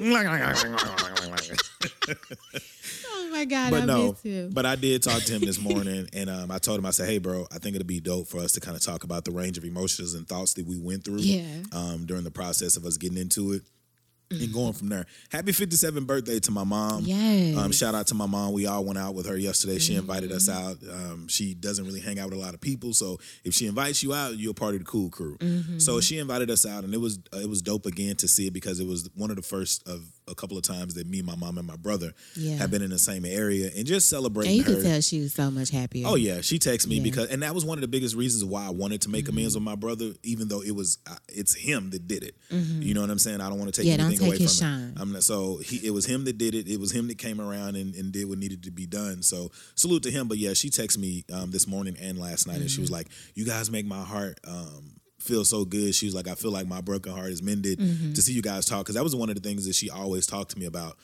Oh 3.12 3.28
my 3.32 3.44
God, 3.44 3.70
but 3.70 3.82
I 3.82 3.84
no, 3.86 4.16
but 4.52 4.66
I 4.66 4.74
did 4.74 5.02
talk 5.04 5.22
to 5.22 5.32
him 5.32 5.40
this 5.42 5.60
morning, 5.60 6.08
and 6.12 6.28
um, 6.28 6.50
I 6.50 6.58
told 6.58 6.78
him, 6.80 6.86
I 6.86 6.90
said, 6.90 7.08
"Hey, 7.08 7.18
bro, 7.18 7.46
I 7.52 7.58
think 7.58 7.76
it'd 7.76 7.86
be 7.86 8.00
dope 8.00 8.26
for 8.26 8.38
us 8.40 8.52
to 8.52 8.60
kind 8.60 8.76
of 8.76 8.82
talk 8.82 9.04
about 9.04 9.24
the 9.24 9.30
range 9.30 9.56
of 9.56 9.64
emotions 9.64 10.14
and 10.14 10.26
thoughts 10.26 10.54
that 10.54 10.66
we 10.66 10.78
went 10.78 11.04
through, 11.04 11.18
Yeah. 11.18 11.44
um, 11.72 12.06
during 12.06 12.24
the 12.24 12.30
process 12.32 12.76
of 12.76 12.84
us 12.84 12.96
getting 12.96 13.18
into 13.18 13.52
it." 13.52 13.62
And 14.32 14.52
going 14.52 14.72
from 14.74 14.88
there. 14.88 15.06
Happy 15.32 15.50
57th 15.50 16.06
birthday 16.06 16.38
to 16.38 16.52
my 16.52 16.62
mom. 16.62 17.02
Yes. 17.04 17.56
Um, 17.56 17.72
shout 17.72 17.96
out 17.96 18.06
to 18.08 18.14
my 18.14 18.26
mom. 18.26 18.52
We 18.52 18.64
all 18.66 18.84
went 18.84 18.96
out 18.96 19.12
with 19.14 19.26
her 19.26 19.36
yesterday. 19.36 19.78
She 19.78 19.96
invited 19.96 20.30
us 20.30 20.48
Mm-hmm. 20.48 20.88
out. 20.90 20.94
Um, 21.12 21.26
she 21.28 21.52
doesn't 21.52 21.84
really 21.84 21.98
hang 22.00 22.18
out 22.20 22.30
with 22.30 22.38
a 22.38 22.40
lot 22.40 22.54
of 22.54 22.60
people, 22.60 22.94
so 22.94 23.18
if 23.44 23.54
she 23.54 23.66
invites 23.66 24.02
you 24.04 24.14
out, 24.14 24.36
you're 24.38 24.54
part 24.54 24.74
of 24.74 24.80
the 24.80 24.86
cool 24.86 25.10
crew. 25.10 25.36
Mm-hmm. 25.38 25.78
So 25.80 26.00
she 26.00 26.18
invited 26.18 26.48
us 26.50 26.64
out, 26.64 26.84
and 26.84 26.94
it 26.94 27.00
was 27.00 27.18
uh, 27.34 27.38
it 27.38 27.48
was 27.48 27.60
dope 27.60 27.86
again 27.86 28.14
to 28.16 28.28
see 28.28 28.46
it 28.46 28.52
because 28.52 28.78
it 28.78 28.86
was 28.86 29.08
one 29.16 29.30
of 29.30 29.36
the 29.36 29.42
first 29.42 29.86
of 29.88 30.02
a 30.28 30.34
couple 30.34 30.56
of 30.56 30.62
times 30.62 30.94
that 30.94 31.06
me, 31.08 31.22
my 31.22 31.34
mom, 31.34 31.58
and 31.58 31.66
my 31.66 31.76
brother 31.76 32.12
Yeah. 32.36 32.56
have 32.56 32.70
been 32.70 32.82
in 32.82 32.90
the 32.90 32.98
same 32.98 33.24
area 33.24 33.70
and 33.76 33.86
just 33.86 34.08
celebrating 34.08 34.50
and 34.50 34.58
you 34.58 34.64
her. 34.74 34.80
could 34.80 34.86
tell 34.88 35.00
she 35.00 35.20
was 35.20 35.32
so 35.34 35.50
much 35.50 35.70
happier. 35.70 36.06
Oh 36.06 36.14
yeah, 36.14 36.40
she 36.40 36.58
texts 36.58 36.88
me 36.88 36.96
Yeah. 36.96 37.02
because, 37.02 37.28
and 37.30 37.42
that 37.42 37.54
was 37.54 37.64
one 37.64 37.78
of 37.78 37.82
the 37.82 37.88
biggest 37.88 38.14
reasons 38.14 38.44
why 38.44 38.66
I 38.66 38.70
wanted 38.70 39.02
to 39.02 39.08
make 39.10 39.24
Mm-hmm. 39.24 39.36
amends 39.38 39.54
with 39.54 39.64
my 39.64 39.74
brother, 39.74 40.12
even 40.22 40.48
though 40.48 40.62
it 40.62 40.70
was 40.74 40.98
uh, 41.10 41.16
it's 41.28 41.54
him 41.54 41.90
that 41.90 42.06
did 42.06 42.22
it. 42.22 42.36
You 42.50 42.94
know 42.94 43.00
what 43.00 43.10
I'm 43.10 43.18
saying? 43.18 43.40
I 43.40 43.48
don't 43.48 43.58
want 43.58 43.72
to 43.74 43.80
take 43.82 43.90
Mm-hmm. 43.90 44.00
Yeah, 44.00 44.06
anything 44.06 44.26
away 44.28 44.36
take 44.36 44.42
his 44.48 44.58
from 44.58 44.66
shine. 44.68 44.92
it. 44.96 45.00
I'm 45.00 45.12
not, 45.12 45.22
so 45.24 45.58
he, 45.58 45.84
it 45.86 45.90
was 45.90 46.06
him 46.06 46.24
that 46.24 46.38
did 46.38 46.54
it. 46.54 46.68
It 46.68 46.78
was 46.78 46.92
him 46.92 47.08
that 47.08 47.18
came 47.18 47.40
around 47.40 47.76
and, 47.76 47.94
and 47.96 48.12
did 48.12 48.28
what 48.28 48.38
needed 48.38 48.62
to 48.64 48.70
be 48.70 48.86
done. 48.86 49.22
So 49.22 49.50
salute 49.74 50.02
to 50.04 50.10
him. 50.10 50.28
But 50.28 50.38
yeah, 50.38 50.52
she 50.54 50.70
texted 50.70 50.98
me 50.98 51.24
um, 51.32 51.50
this 51.50 51.66
morning 51.66 51.96
and 52.00 52.18
last 52.18 52.46
night, 52.46 52.60
and 52.60 52.70
she 52.70 52.76
Mm-hmm. 52.76 52.82
was 52.82 52.90
like, 52.90 53.08
"You 53.34 53.44
guys 53.44 53.70
make 53.70 53.86
my 53.86 54.02
heart." 54.02 54.38
Um, 54.46 54.99
Feel 55.20 55.44
so 55.44 55.64
good. 55.64 55.94
She 55.94 56.06
was 56.06 56.14
like, 56.14 56.26
I 56.28 56.34
feel 56.34 56.50
like 56.50 56.66
my 56.66 56.80
broken 56.80 57.12
heart 57.12 57.30
is 57.30 57.42
mended 57.42 57.78
Mm-hmm. 57.78 58.12
to 58.14 58.22
see 58.22 58.32
you 58.32 58.42
guys 58.42 58.64
talk 58.64 58.80
because 58.84 58.94
that 58.96 59.04
was 59.04 59.14
one 59.14 59.28
of 59.28 59.34
the 59.34 59.40
things 59.46 59.66
that 59.66 59.74
she 59.74 59.90
always 59.90 60.26
talked 60.26 60.50
to 60.52 60.58
me 60.58 60.66
about. 60.66 60.96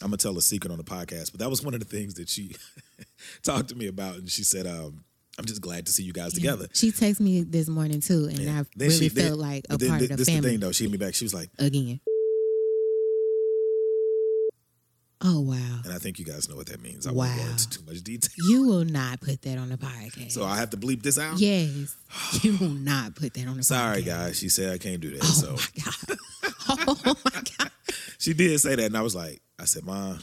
I'm 0.00 0.08
gonna 0.08 0.16
tell 0.18 0.36
a 0.36 0.42
secret 0.42 0.70
on 0.72 0.78
the 0.78 0.84
podcast, 0.84 1.30
but 1.32 1.40
that 1.40 1.48
was 1.50 1.62
one 1.64 1.74
of 1.74 1.80
the 1.80 1.86
things 1.86 2.14
that 2.14 2.28
she 2.28 2.54
talked 3.42 3.68
to 3.68 3.74
me 3.76 3.86
about, 3.86 4.16
and 4.16 4.28
she 4.28 4.42
said, 4.44 4.66
um, 4.66 5.04
"I'm 5.38 5.44
just 5.44 5.60
glad 5.60 5.86
to 5.86 5.92
see 5.92 6.02
you 6.02 6.12
guys 6.12 6.32
together." 6.34 6.66
She 6.74 6.90
texted 6.90 7.20
me 7.20 7.42
this 7.42 7.68
morning 7.68 8.00
too, 8.00 8.26
and 8.28 8.38
Yeah. 8.38 8.60
I 8.60 8.64
Then 8.76 8.88
really 8.88 8.98
she- 8.98 9.08
then- 9.08 9.28
felt 9.28 9.38
like 9.38 9.64
a 9.70 9.76
then 9.76 9.88
part 9.88 10.00
th- 10.00 10.10
of 10.10 10.16
the 10.18 10.24
this 10.24 10.28
is 10.34 10.40
the 10.42 10.48
thing 10.48 10.60
though. 10.60 10.72
She 10.72 10.84
hit 10.84 10.90
me 10.90 10.98
back. 10.98 11.14
She 11.14 11.24
was 11.24 11.34
like, 11.34 11.50
again. 11.58 12.00
Oh 15.24 15.40
wow! 15.40 15.80
and 15.84 15.92
I 15.92 15.98
think 15.98 16.18
you 16.18 16.24
guys 16.24 16.48
know 16.48 16.56
what 16.56 16.66
that 16.66 16.82
means. 16.82 17.06
I 17.06 17.12
won't 17.12 17.34
go 17.36 17.42
Wow. 17.42 17.50
into 17.50 17.70
too 17.70 17.82
much 17.86 18.02
detail. 18.02 18.30
You 18.48 18.66
will 18.66 18.84
not 18.84 19.20
put 19.20 19.42
that 19.42 19.56
on 19.58 19.68
the 19.68 19.76
podcast. 19.76 20.32
So 20.32 20.44
I 20.44 20.56
have 20.56 20.70
to 20.70 20.76
bleep 20.76 21.02
this 21.02 21.18
out. 21.18 21.38
yes, 21.38 21.96
you 22.42 22.56
will 22.58 22.68
not 22.68 23.14
put 23.14 23.34
that 23.34 23.46
on 23.46 23.56
the 23.56 23.62
Sorry, 23.62 24.02
podcast. 24.02 24.06
guys. 24.06 24.38
She 24.38 24.48
said 24.48 24.72
I 24.72 24.78
can't 24.78 25.00
do 25.00 25.10
that. 25.10 25.20
Oh 25.22 25.26
so 25.26 25.50
my 25.52 25.82
god! 25.84 26.18
Oh 27.04 27.14
my 27.24 27.42
god! 27.58 27.70
she 28.18 28.32
did 28.34 28.58
say 28.60 28.74
that, 28.76 28.84
and 28.86 28.96
I 28.96 29.02
was 29.02 29.14
like, 29.14 29.40
I 29.58 29.64
said, 29.64 29.84
Mom, 29.84 30.18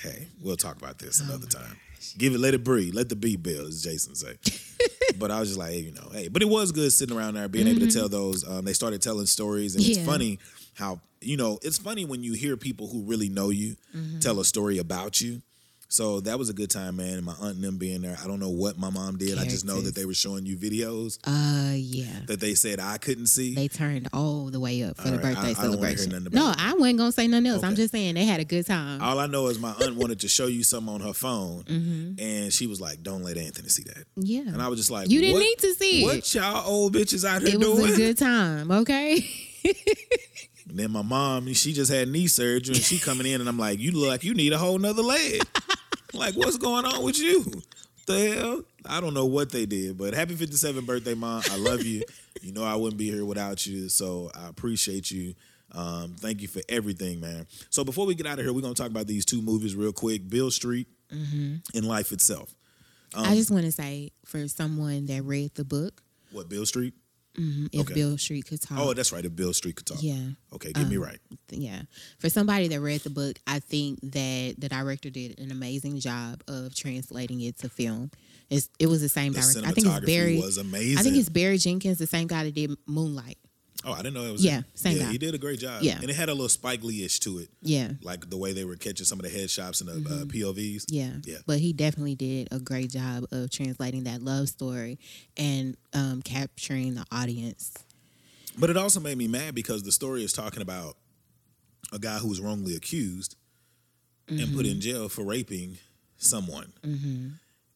hey, 0.00 0.28
we'll 0.42 0.56
talk 0.56 0.76
about 0.76 0.98
this 0.98 1.20
another 1.20 1.46
Oh 1.46 1.58
time. 1.60 1.76
Give 2.16 2.34
it, 2.34 2.38
let 2.38 2.54
it 2.54 2.62
breathe, 2.64 2.94
let 2.94 3.08
the 3.08 3.16
beat 3.16 3.42
build, 3.42 3.66
as 3.68 3.82
Jason 3.82 4.14
say. 4.14 4.34
but 5.18 5.30
I 5.30 5.40
was 5.40 5.48
just 5.50 5.58
like, 5.58 5.72
hey, 5.72 5.80
you 5.80 5.92
know, 5.92 6.08
hey, 6.12 6.28
but 6.28 6.42
it 6.42 6.48
was 6.48 6.70
good 6.72 6.92
sitting 6.92 7.16
around 7.16 7.34
there, 7.34 7.48
being 7.48 7.66
able 7.66 7.80
to 7.80 7.90
tell 7.90 8.08
those. 8.08 8.48
Um, 8.48 8.64
they 8.64 8.72
started 8.72 9.02
telling 9.02 9.26
stories, 9.26 9.74
and 9.74 9.84
it's 9.84 9.98
Mm-hmm. 9.98 10.06
Funny 10.08 10.38
how 10.78 11.00
you 11.20 11.36
know 11.36 11.58
it's 11.62 11.78
funny 11.78 12.04
when 12.04 12.22
you 12.22 12.32
hear 12.34 12.56
people 12.56 12.86
who 12.88 13.02
really 13.02 13.28
know 13.28 13.50
you 13.50 13.76
Mm-hmm. 13.96 14.20
tell 14.20 14.38
a 14.40 14.44
story 14.44 14.78
about 14.78 15.20
you. 15.20 15.42
So 15.90 16.20
that 16.20 16.38
was 16.38 16.50
a 16.50 16.52
good 16.52 16.68
time, 16.70 16.96
man. 16.96 17.14
And 17.14 17.24
my 17.24 17.32
aunt 17.40 17.54
and 17.54 17.64
them 17.64 17.78
being 17.78 18.02
there. 18.02 18.14
I 18.22 18.26
don't 18.26 18.38
know 18.40 18.50
what 18.50 18.78
my 18.78 18.90
mom 18.90 19.16
did. 19.16 19.38
I 19.38 19.44
just 19.46 19.64
know 19.64 19.80
that 19.80 19.94
they 19.94 20.04
were 20.04 20.12
showing 20.12 20.44
you 20.44 20.54
videos 20.58 21.18
Uh, 21.24 21.72
yeah. 21.74 22.04
that 22.26 22.40
they 22.40 22.54
said 22.54 22.78
I 22.78 22.98
couldn't 22.98 23.28
see. 23.28 23.54
They 23.54 23.68
turned 23.68 24.06
all 24.12 24.50
the 24.50 24.60
way 24.60 24.82
up 24.82 24.98
for 24.98 25.04
All 25.06 25.12
the 25.12 25.16
right, 25.16 25.28
I- 25.28 25.34
birthday 25.34 25.50
I 25.50 25.54
celebration. 25.54 26.14
about 26.14 26.32
No. 26.34 26.52
I 26.58 26.74
wasn't 26.74 26.98
gonna 26.98 27.12
say 27.12 27.26
nothing 27.26 27.46
else. 27.46 27.62
I'm 27.64 27.74
just 27.74 27.92
saying 27.92 28.16
they 28.16 28.26
had 28.26 28.38
a 28.38 28.44
good 28.44 28.66
time. 28.66 29.00
All 29.00 29.18
I 29.18 29.26
know 29.28 29.46
is 29.46 29.58
my 29.58 29.72
aunt 29.80 29.96
wanted 29.96 30.20
to 30.20 30.28
show 30.28 30.46
you 30.46 30.62
something 30.62 30.92
on 30.92 31.00
her 31.00 31.14
phone, 31.14 31.62
Mm-hmm. 31.64 32.20
and 32.22 32.52
she 32.52 32.66
was 32.66 32.82
like, 32.82 33.02
"Don't 33.02 33.22
let 33.22 33.38
Anthony 33.38 33.70
see 33.70 33.84
that." 33.84 34.04
yeah, 34.16 34.40
And 34.40 34.60
I 34.60 34.68
was 34.68 34.78
just 34.78 34.90
like, 34.90 35.08
You 35.10 35.20
didn't 35.22 35.34
"What- 35.36 35.40
need 35.40 35.58
to 35.60 35.74
see 35.74 36.04
What 36.04 36.16
it. 36.18 36.34
y'all 36.34 36.68
old 36.68 36.94
bitches 36.94 37.24
out 37.26 37.40
here 37.40 37.52
doing? 37.52 37.62
it 37.62 37.68
was 37.68 37.78
doing?" 37.78 37.92
a 37.94 37.96
good 37.96 38.18
time. 38.18 38.70
Okay. 38.70 39.26
And 40.68 40.78
then 40.78 40.90
my 40.90 41.02
mom, 41.02 41.52
she 41.54 41.72
just 41.72 41.90
had 41.92 42.08
knee 42.08 42.26
surgery, 42.26 42.74
and 42.76 42.84
she 42.84 42.98
coming 42.98 43.26
in, 43.26 43.40
and 43.40 43.48
I'm 43.48 43.58
like, 43.58 43.78
"You 43.78 43.92
look 43.92 44.08
like 44.08 44.24
you 44.24 44.34
need 44.34 44.52
a 44.52 44.58
whole 44.58 44.78
nother 44.78 45.02
leg. 45.02 45.42
like, 46.12 46.34
what's 46.34 46.58
going 46.58 46.84
on 46.84 47.02
with 47.02 47.18
you? 47.18 47.44
The 48.06 48.34
hell? 48.36 48.62
I 48.86 49.00
don't 49.00 49.14
know 49.14 49.26
what 49.26 49.50
they 49.50 49.66
did, 49.66 49.96
but 49.98 50.14
happy 50.14 50.34
57th 50.34 50.84
birthday, 50.86 51.14
mom. 51.14 51.42
I 51.50 51.56
love 51.56 51.82
you. 51.84 52.02
you 52.42 52.52
know 52.52 52.64
I 52.64 52.74
wouldn't 52.76 52.98
be 52.98 53.10
here 53.10 53.24
without 53.24 53.66
you, 53.66 53.88
so 53.88 54.30
I 54.34 54.48
appreciate 54.48 55.10
you." 55.10 55.34
Um, 55.72 56.16
thank 56.18 56.40
you 56.40 56.48
for 56.48 56.62
everything, 56.70 57.20
man. 57.20 57.46
So 57.68 57.84
before 57.84 58.06
we 58.06 58.14
get 58.14 58.26
out 58.26 58.38
of 58.38 58.44
here, 58.44 58.52
we're 58.54 58.62
gonna 58.62 58.74
talk 58.74 58.86
about 58.90 59.06
these 59.06 59.24
two 59.26 59.42
movies 59.42 59.74
real 59.74 59.92
quick: 59.92 60.28
Beale 60.28 60.50
Street 60.50 60.86
Mm-hmm. 61.12 61.56
and 61.74 61.86
Life 61.86 62.12
Itself. 62.12 62.54
Um, 63.14 63.24
I 63.24 63.34
just 63.34 63.50
want 63.50 63.64
to 63.64 63.72
say 63.72 64.10
for 64.26 64.46
someone 64.48 65.06
that 65.06 65.22
read 65.22 65.54
the 65.54 65.64
book, 65.64 66.02
What 66.32 66.50
Beale 66.50 66.66
Street? 66.66 66.92
Mhm, 67.38 67.68
If 67.72 67.80
Okay. 67.82 67.94
Beale 67.94 68.18
Street 68.18 68.46
could 68.46 68.60
talk. 68.60 68.78
Oh, 68.78 68.92
that's 68.94 69.12
right. 69.12 69.24
If 69.24 69.34
Beale 69.36 69.54
Street 69.54 69.76
could 69.76 69.86
talk. 69.86 70.02
Yeah. 70.02 70.14
Um, 70.14 70.36
Okay, 70.54 70.72
get 70.72 70.88
me 70.88 70.96
right. 70.96 71.18
yeah. 71.50 71.82
For 72.18 72.28
somebody 72.28 72.68
that 72.68 72.80
read 72.80 73.02
the 73.02 73.10
book, 73.10 73.38
I 73.46 73.60
think 73.60 74.00
that 74.02 74.54
the 74.58 74.68
director 74.68 75.10
did 75.10 75.38
an 75.38 75.50
amazing 75.50 76.00
job 76.00 76.42
of 76.48 76.74
translating 76.74 77.40
it 77.40 77.58
to 77.58 77.68
film. 77.68 78.10
It's, 78.50 78.68
it 78.78 78.86
was 78.86 79.00
the 79.02 79.08
same 79.08 79.32
The 79.34 79.40
director. 79.40 79.60
I 79.66 79.72
think 79.72 79.86
it's 79.86 80.06
Barry. 80.06 80.38
was 80.38 80.56
amazing. 80.58 80.98
I 80.98 81.02
think 81.02 81.16
it's 81.16 81.28
Barry 81.28 81.58
Jenkins, 81.58 81.98
the 81.98 82.06
same 82.06 82.26
guy 82.26 82.44
that 82.44 82.54
did 82.54 82.72
Moonlight. 82.86 83.38
Oh, 83.84 83.92
I 83.92 83.98
didn't 83.98 84.14
know 84.14 84.24
it 84.24 84.32
was. 84.32 84.44
Yeah, 84.44 84.62
same 84.74 84.96
Yeah, 84.96 85.04
guy. 85.04 85.12
he 85.12 85.18
did 85.18 85.34
a 85.34 85.38
great 85.38 85.60
job. 85.60 85.82
Yeah. 85.82 85.98
and 86.00 86.10
it 86.10 86.16
had 86.16 86.28
a 86.28 86.32
little 86.32 86.48
Spike 86.48 86.82
Lee 86.82 87.04
ish 87.04 87.20
to 87.20 87.38
it, 87.38 87.48
Yeah. 87.62 87.92
like 88.02 88.28
the 88.28 88.36
way 88.36 88.52
they 88.52 88.64
were 88.64 88.74
catching 88.74 89.06
some 89.06 89.20
of 89.20 89.24
the 89.24 89.30
headshots 89.30 89.80
and 89.80 89.88
the 89.88 90.10
uh, 90.14 90.24
POVs. 90.24 90.84
Mm-hmm. 90.86 90.94
Yeah. 90.94 91.10
Yeah. 91.24 91.38
But 91.46 91.60
he 91.60 91.72
definitely 91.72 92.16
did 92.16 92.48
a 92.50 92.58
great 92.58 92.90
job 92.90 93.24
of 93.30 93.50
translating 93.50 94.02
that 94.04 94.20
love 94.22 94.48
story 94.48 94.98
and 95.36 95.76
um, 95.92 96.22
capturing 96.22 96.94
the 96.96 97.04
audience. 97.12 97.72
But 98.58 98.68
it 98.70 98.76
also 98.76 98.98
made 98.98 99.16
me 99.16 99.28
mad 99.28 99.54
because 99.54 99.84
the 99.84 99.92
story 99.92 100.24
is 100.24 100.32
talking 100.32 100.60
about 100.60 100.96
a 101.92 102.00
guy 102.00 102.18
who 102.18 102.28
was 102.28 102.40
wrongly 102.40 102.74
accused 102.74 103.36
and 104.26 104.40
put 104.40 104.66
Mm-hmm. 104.66 104.72
in 104.72 104.80
jail 104.80 105.08
for 105.08 105.22
raping 105.22 105.78
someone. 106.16 106.72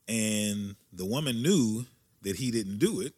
And 0.09 0.74
the 0.92 1.07
woman 1.07 1.42
knew 1.42 1.86
that 2.22 2.36
he 2.36 2.50
didn't 2.50 2.78
do 2.78 3.00
it. 3.00 3.14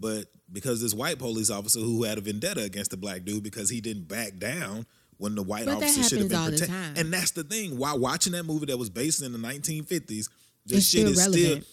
Mm-hmm. 0.00 0.18
But 0.18 0.26
because 0.52 0.80
this 0.80 0.94
white 0.94 1.18
police 1.18 1.50
officer 1.50 1.80
who 1.80 2.04
had 2.04 2.18
a 2.18 2.20
vendetta 2.20 2.62
against 2.62 2.90
the 2.90 2.96
black 2.96 3.24
dude 3.24 3.42
because 3.42 3.70
he 3.70 3.80
didn't 3.80 4.08
back 4.08 4.38
down 4.38 4.86
when 5.18 5.34
the 5.34 5.42
white 5.42 5.66
But 5.66 5.76
officer 5.76 6.02
should 6.02 6.18
have 6.20 6.28
been 6.28 6.38
happens 6.38 6.62
all 6.62 6.66
the 6.68 6.72
protected. 6.72 6.98
And 7.04 7.12
that's 7.12 7.30
the 7.32 7.44
thing. 7.44 7.78
While 7.78 7.98
watching 7.98 8.32
that 8.32 8.44
movie 8.44 8.66
that 8.66 8.76
was 8.78 8.90
based 8.90 9.22
in 9.22 9.32
the 9.32 9.38
1950s, 9.38 10.06
this 10.66 10.78
It's 10.78 10.86
shit 10.86 11.00
still 11.00 11.08
is 11.08 11.18
relevant. 11.18 11.64
still 11.64 11.70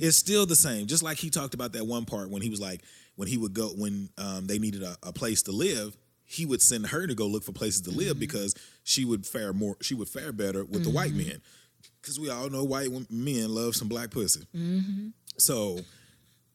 it's 0.00 0.16
still 0.18 0.44
the 0.46 0.56
same. 0.56 0.86
Just 0.86 1.02
like 1.02 1.16
he 1.16 1.30
talked 1.30 1.54
about 1.54 1.72
that 1.72 1.86
one 1.86 2.04
part 2.04 2.28
when 2.30 2.42
he 2.42 2.50
was 2.50 2.60
like, 2.60 2.82
when 3.16 3.28
he 3.28 3.38
would 3.38 3.54
go 3.54 3.68
when 3.68 4.10
um, 4.18 4.46
they 4.46 4.58
needed 4.58 4.82
a, 4.82 4.96
a 5.02 5.12
place 5.12 5.42
to 5.44 5.52
live, 5.52 5.96
he 6.24 6.44
would 6.44 6.60
send 6.60 6.86
her 6.88 7.06
to 7.06 7.14
go 7.14 7.26
look 7.26 7.44
for 7.44 7.52
places 7.52 7.80
to 7.82 7.90
live 7.90 8.18
because 8.18 8.54
she 8.82 9.04
would 9.04 9.24
fare 9.26 9.52
more, 9.52 9.76
she 9.80 9.94
would 9.94 10.08
fare 10.08 10.32
better 10.32 10.64
with 10.64 10.84
the 10.84 10.90
white 10.90 11.12
men. 11.14 11.40
Because 12.00 12.20
we 12.20 12.28
all 12.28 12.50
know 12.50 12.64
white 12.64 12.90
men 13.10 13.48
love 13.54 13.74
some 13.74 13.88
black 13.88 14.10
pussy. 14.10 14.42
So, 15.38 15.78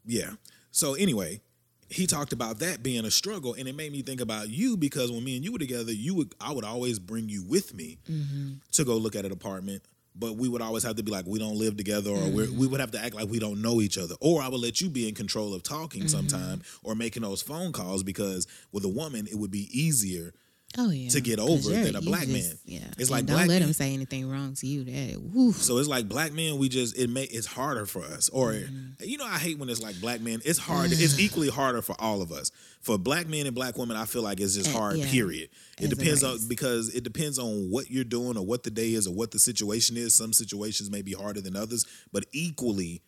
yeah. 0.06 0.32
So 0.72 0.94
anyway, 0.94 1.42
he 1.90 2.06
talked 2.06 2.34
about 2.34 2.60
that 2.60 2.84
being 2.84 3.06
a 3.06 3.12
struggle, 3.12 3.56
and 3.56 3.68
it 3.68 3.76
made 3.76 3.92
me 3.92 4.02
think 4.02 4.22
about 4.22 4.50
you 4.50 4.78
because 4.78 5.12
when 5.12 5.24
me 5.24 5.36
and 5.36 5.44
you 5.44 5.52
were 5.52 5.60
together, 5.60 5.92
you 5.92 6.14
would 6.16 6.34
I 6.40 6.52
would 6.54 6.66
always 6.66 7.00
bring 7.00 7.30
you 7.30 7.44
with 7.44 7.74
me 7.74 7.98
mm-hmm. 8.10 8.54
to 8.74 8.86
go 8.86 8.98
look 8.98 9.16
at 9.16 9.26
an 9.26 9.32
apartment. 9.32 9.84
But 10.16 10.36
we 10.36 10.50
would 10.50 10.62
always 10.62 10.84
have 10.84 10.98
to 10.98 11.04
be 11.04 11.12
like, 11.12 11.26
we 11.28 11.40
don't 11.40 11.58
live 11.58 11.78
together, 11.78 12.10
or 12.10 12.30
we're, 12.30 12.48
mm-hmm. 12.48 12.60
we 12.60 12.68
would 12.68 12.82
have 12.82 12.92
to 12.92 13.04
act 13.04 13.16
like 13.16 13.30
we 13.30 13.40
don't 13.40 13.62
know 13.62 13.80
each 13.80 13.98
other. 13.98 14.16
Or 14.20 14.42
I 14.42 14.50
would 14.50 14.60
let 14.60 14.82
you 14.82 14.90
be 14.90 15.08
in 15.08 15.16
control 15.16 15.54
of 15.54 15.64
talking 15.64 16.02
mm-hmm. 16.02 16.10
sometime 16.10 16.62
or 16.84 16.94
making 16.94 17.22
those 17.24 17.42
phone 17.42 17.72
calls 17.72 18.04
because 18.04 18.46
with 18.72 18.84
a 18.84 18.90
woman, 18.90 19.28
it 19.28 19.36
would 19.36 19.52
be 19.52 19.70
easier 19.72 20.34
Oh 20.78 20.92
yeah. 20.92 21.10
To 21.10 21.20
get 21.22 21.40
over 21.40 21.70
than 21.70 21.96
a 21.96 22.02
black 22.02 22.28
just- 22.28 22.32
man. 22.50 22.60
Yeah. 22.64 22.80
It's 22.98 23.02
And 23.02 23.10
like 23.10 23.26
don't 23.26 23.38
black 23.38 23.48
let 23.48 23.60
men- 23.60 23.70
him 23.70 23.74
say 23.74 23.92
anything 23.94 24.30
wrong 24.30 24.54
to 24.54 24.68
you. 24.68 24.84
That 24.84 25.20
woo. 25.20 25.52
So 25.52 25.80
it's 25.80 25.90
like 25.90 26.08
black 26.08 26.32
men, 26.32 26.60
we 26.60 26.70
just 26.70 26.96
it 26.98 27.10
may 27.10 27.24
it's 27.24 27.48
harder 27.48 27.86
for 27.88 28.04
us. 28.04 28.30
Or 28.30 28.52
Mm-hmm. 28.54 29.04
you 29.04 29.18
know, 29.18 29.26
I 29.26 29.40
hate 29.40 29.58
when 29.58 29.68
it's 29.70 29.82
like 29.82 30.00
black 30.00 30.22
men. 30.22 30.42
It's 30.46 30.60
hard. 30.60 30.92
it's 30.92 31.20
equally 31.26 31.50
harder 31.50 31.82
for 31.82 31.96
all 32.00 32.22
of 32.22 32.32
us. 32.32 32.52
For 32.82 32.98
black 33.00 33.28
men 33.28 33.46
and 33.48 33.56
black 33.56 33.78
women, 33.78 33.98
I 33.98 34.06
feel 34.06 34.22
like 34.22 34.40
it's 34.40 34.54
just 34.56 34.70
Uh, 34.74 34.78
hard. 34.80 34.98
yeah. 34.98 35.10
Period. 35.10 35.50
It 35.80 35.86
As 35.86 35.90
depends 35.90 36.24
on 36.24 36.38
because 36.48 36.94
it 36.94 37.04
depends 37.04 37.40
on 37.40 37.70
what 37.72 37.90
you're 37.90 38.04
doing 38.04 38.38
or 38.38 38.46
what 38.46 38.62
the 38.64 38.70
day 38.72 38.94
is 38.94 39.08
or 39.08 39.14
what 39.14 39.32
the 39.32 39.40
situation 39.40 39.98
is. 39.98 40.14
Some 40.14 40.34
situations 40.34 40.92
may 40.92 41.02
be 41.02 41.14
harder 41.14 41.42
than 41.42 41.56
others, 41.56 41.86
but 42.14 42.26
equally, 42.32 43.02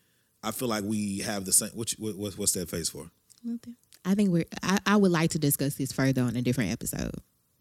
I 0.43 0.49
feel 0.49 0.67
like 0.67 0.83
we 0.83 1.19
have 1.19 1.45
the 1.45 1.53
same. 1.53 1.69
What, 1.75 1.91
what 1.99 2.37
what's 2.39 2.53
that 2.53 2.69
face 2.71 2.89
for? 2.89 3.11
I 4.03 4.15
think 4.15 4.31
we're. 4.31 4.45
I, 4.63 4.79
I 4.85 4.95
would 4.95 5.11
like 5.11 5.29
to 5.31 5.39
discuss 5.39 5.75
this 5.75 5.91
further 5.91 6.23
on 6.23 6.35
a 6.35 6.41
different 6.41 6.71
episode, 6.71 7.13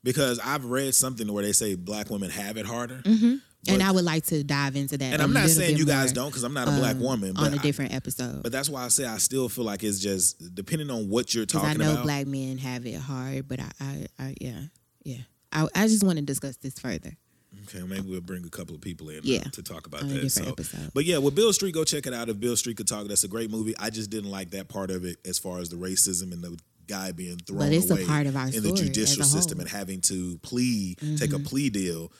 Because 0.03 0.39
I've 0.39 0.65
read 0.65 0.95
something 0.95 1.31
where 1.33 1.45
they 1.45 1.53
say 1.53 1.75
black 1.75 2.09
women 2.11 2.31
have 2.31 2.57
it 2.57 2.65
harder. 2.67 3.03
and 3.05 3.41
But- 3.67 3.83
I 3.83 3.91
would 3.91 4.05
like 4.05 4.25
to 4.27 4.43
dive 4.43 4.75
into 4.77 4.97
that. 4.99 5.13
and 5.13 5.23
I'm 5.23 5.33
not 5.35 5.51
saying 5.51 5.77
you 5.77 5.85
guys 5.85 6.09
more, 6.15 6.25
don't 6.25 6.29
because 6.31 6.43
I'm 6.45 6.55
not 6.55 6.69
a 6.69 6.71
black 6.73 6.97
um, 6.97 7.01
woman. 7.03 7.37
on 7.37 7.53
a 7.53 7.57
a 7.57 7.59
I- 7.59 7.63
different 7.63 7.93
episode. 7.93 8.43
But 8.43 8.53
that's 8.53 8.69
why 8.71 8.85
I 8.85 8.89
say 8.89 9.05
I 9.05 9.19
still 9.19 9.49
feel 9.51 9.65
like 9.65 9.83
it's 9.85 9.99
just 9.99 10.55
depending 10.55 10.91
on 10.91 11.09
what 11.11 11.35
you're 11.35 11.45
talking 11.47 11.69
I 11.69 11.75
know 11.75 11.93
about. 11.93 12.05
black 12.05 12.27
men 12.27 12.57
have 12.59 12.87
it 12.87 12.95
hard, 12.97 13.47
but 13.49 13.61
I, 13.61 13.71
I, 13.81 14.07
I 14.19 14.35
yeah, 14.41 14.61
yeah. 15.05 15.19
I, 15.53 15.67
I 15.75 15.87
just 15.89 16.05
want 16.05 16.17
to 16.19 16.25
discuss 16.25 16.57
this 16.57 16.79
further. 16.79 17.17
Okay, 17.65 17.83
maybe 17.85 18.09
we'll 18.09 18.21
bring 18.21 18.45
a 18.45 18.49
couple 18.49 18.77
of 18.77 18.81
people 18.81 19.09
in 19.11 19.19
uh, 19.19 19.23
Yeah, 19.25 19.41
to 19.43 19.63
talk 19.63 19.87
about 19.89 20.03
on 20.05 20.09
that. 20.15 20.31
So, 20.31 20.45
episode. 20.45 20.93
but 20.95 21.05
yeah, 21.05 21.19
with 21.19 21.35
Beale 21.35 21.53
Street, 21.53 21.75
go 21.75 21.83
check 21.83 22.07
it 22.07 22.15
out. 22.15 22.29
If 22.29 22.39
Beale 22.39 22.57
Street 22.57 22.77
could 22.77 22.87
talk, 22.87 23.09
that's 23.09 23.25
a 23.25 23.29
great 23.29 23.51
movie. 23.51 23.75
I 23.79 23.91
just 23.91 24.09
didn't 24.09 24.31
like 24.31 24.51
that 24.53 24.69
part 24.69 24.91
of 24.93 25.05
it 25.05 25.17
as 25.27 25.39
far 25.41 25.59
as 25.59 25.69
the 25.69 25.77
racism 25.77 26.33
and 26.33 26.43
the 26.43 26.57
guy 26.91 27.13
being 27.13 27.39
thrown 27.39 27.59
But 27.61 27.73
it's 27.73 27.91
a 27.91 28.05
part 28.05 28.27
of 28.27 28.37
our 28.37 28.49
in 28.49 28.63
the 28.63 28.73
judicial 28.73 29.25
system. 29.25 29.59
Mm-hmm. 29.59 29.61
and 29.61 29.71
having 29.71 30.01
to 30.03 30.39
plea, 30.39 30.97
take 31.17 31.33
a 31.33 31.39
plea 31.39 31.71
deal 31.71 32.13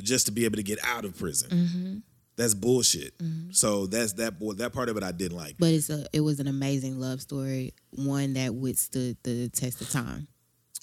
just 0.00 0.26
to 0.26 0.32
be 0.32 0.44
able 0.44 0.56
to 0.56 0.62
get 0.62 0.78
out 0.84 1.04
of 1.04 1.16
prison. 1.16 1.50
Mm-hmm. 1.50 1.96
That's 2.36 2.54
bullshit. 2.54 3.14
So 3.52 3.86
that's 3.86 4.14
that. 4.14 4.34
That 4.56 4.72
part 4.72 4.88
of 4.88 4.96
it 4.96 5.04
I 5.04 5.12
didn't 5.12 5.36
like. 5.36 5.54
But 5.58 5.70
it's 5.70 5.88
a 5.88 6.04
it 6.12 6.20
was 6.20 6.40
an 6.40 6.48
amazing 6.48 6.98
love 6.98 7.20
story, 7.20 7.74
one 7.90 8.32
that 8.32 8.54
withstood 8.54 9.16
the 9.22 9.48
test 9.50 9.80
of 9.80 9.90
time. 9.90 10.26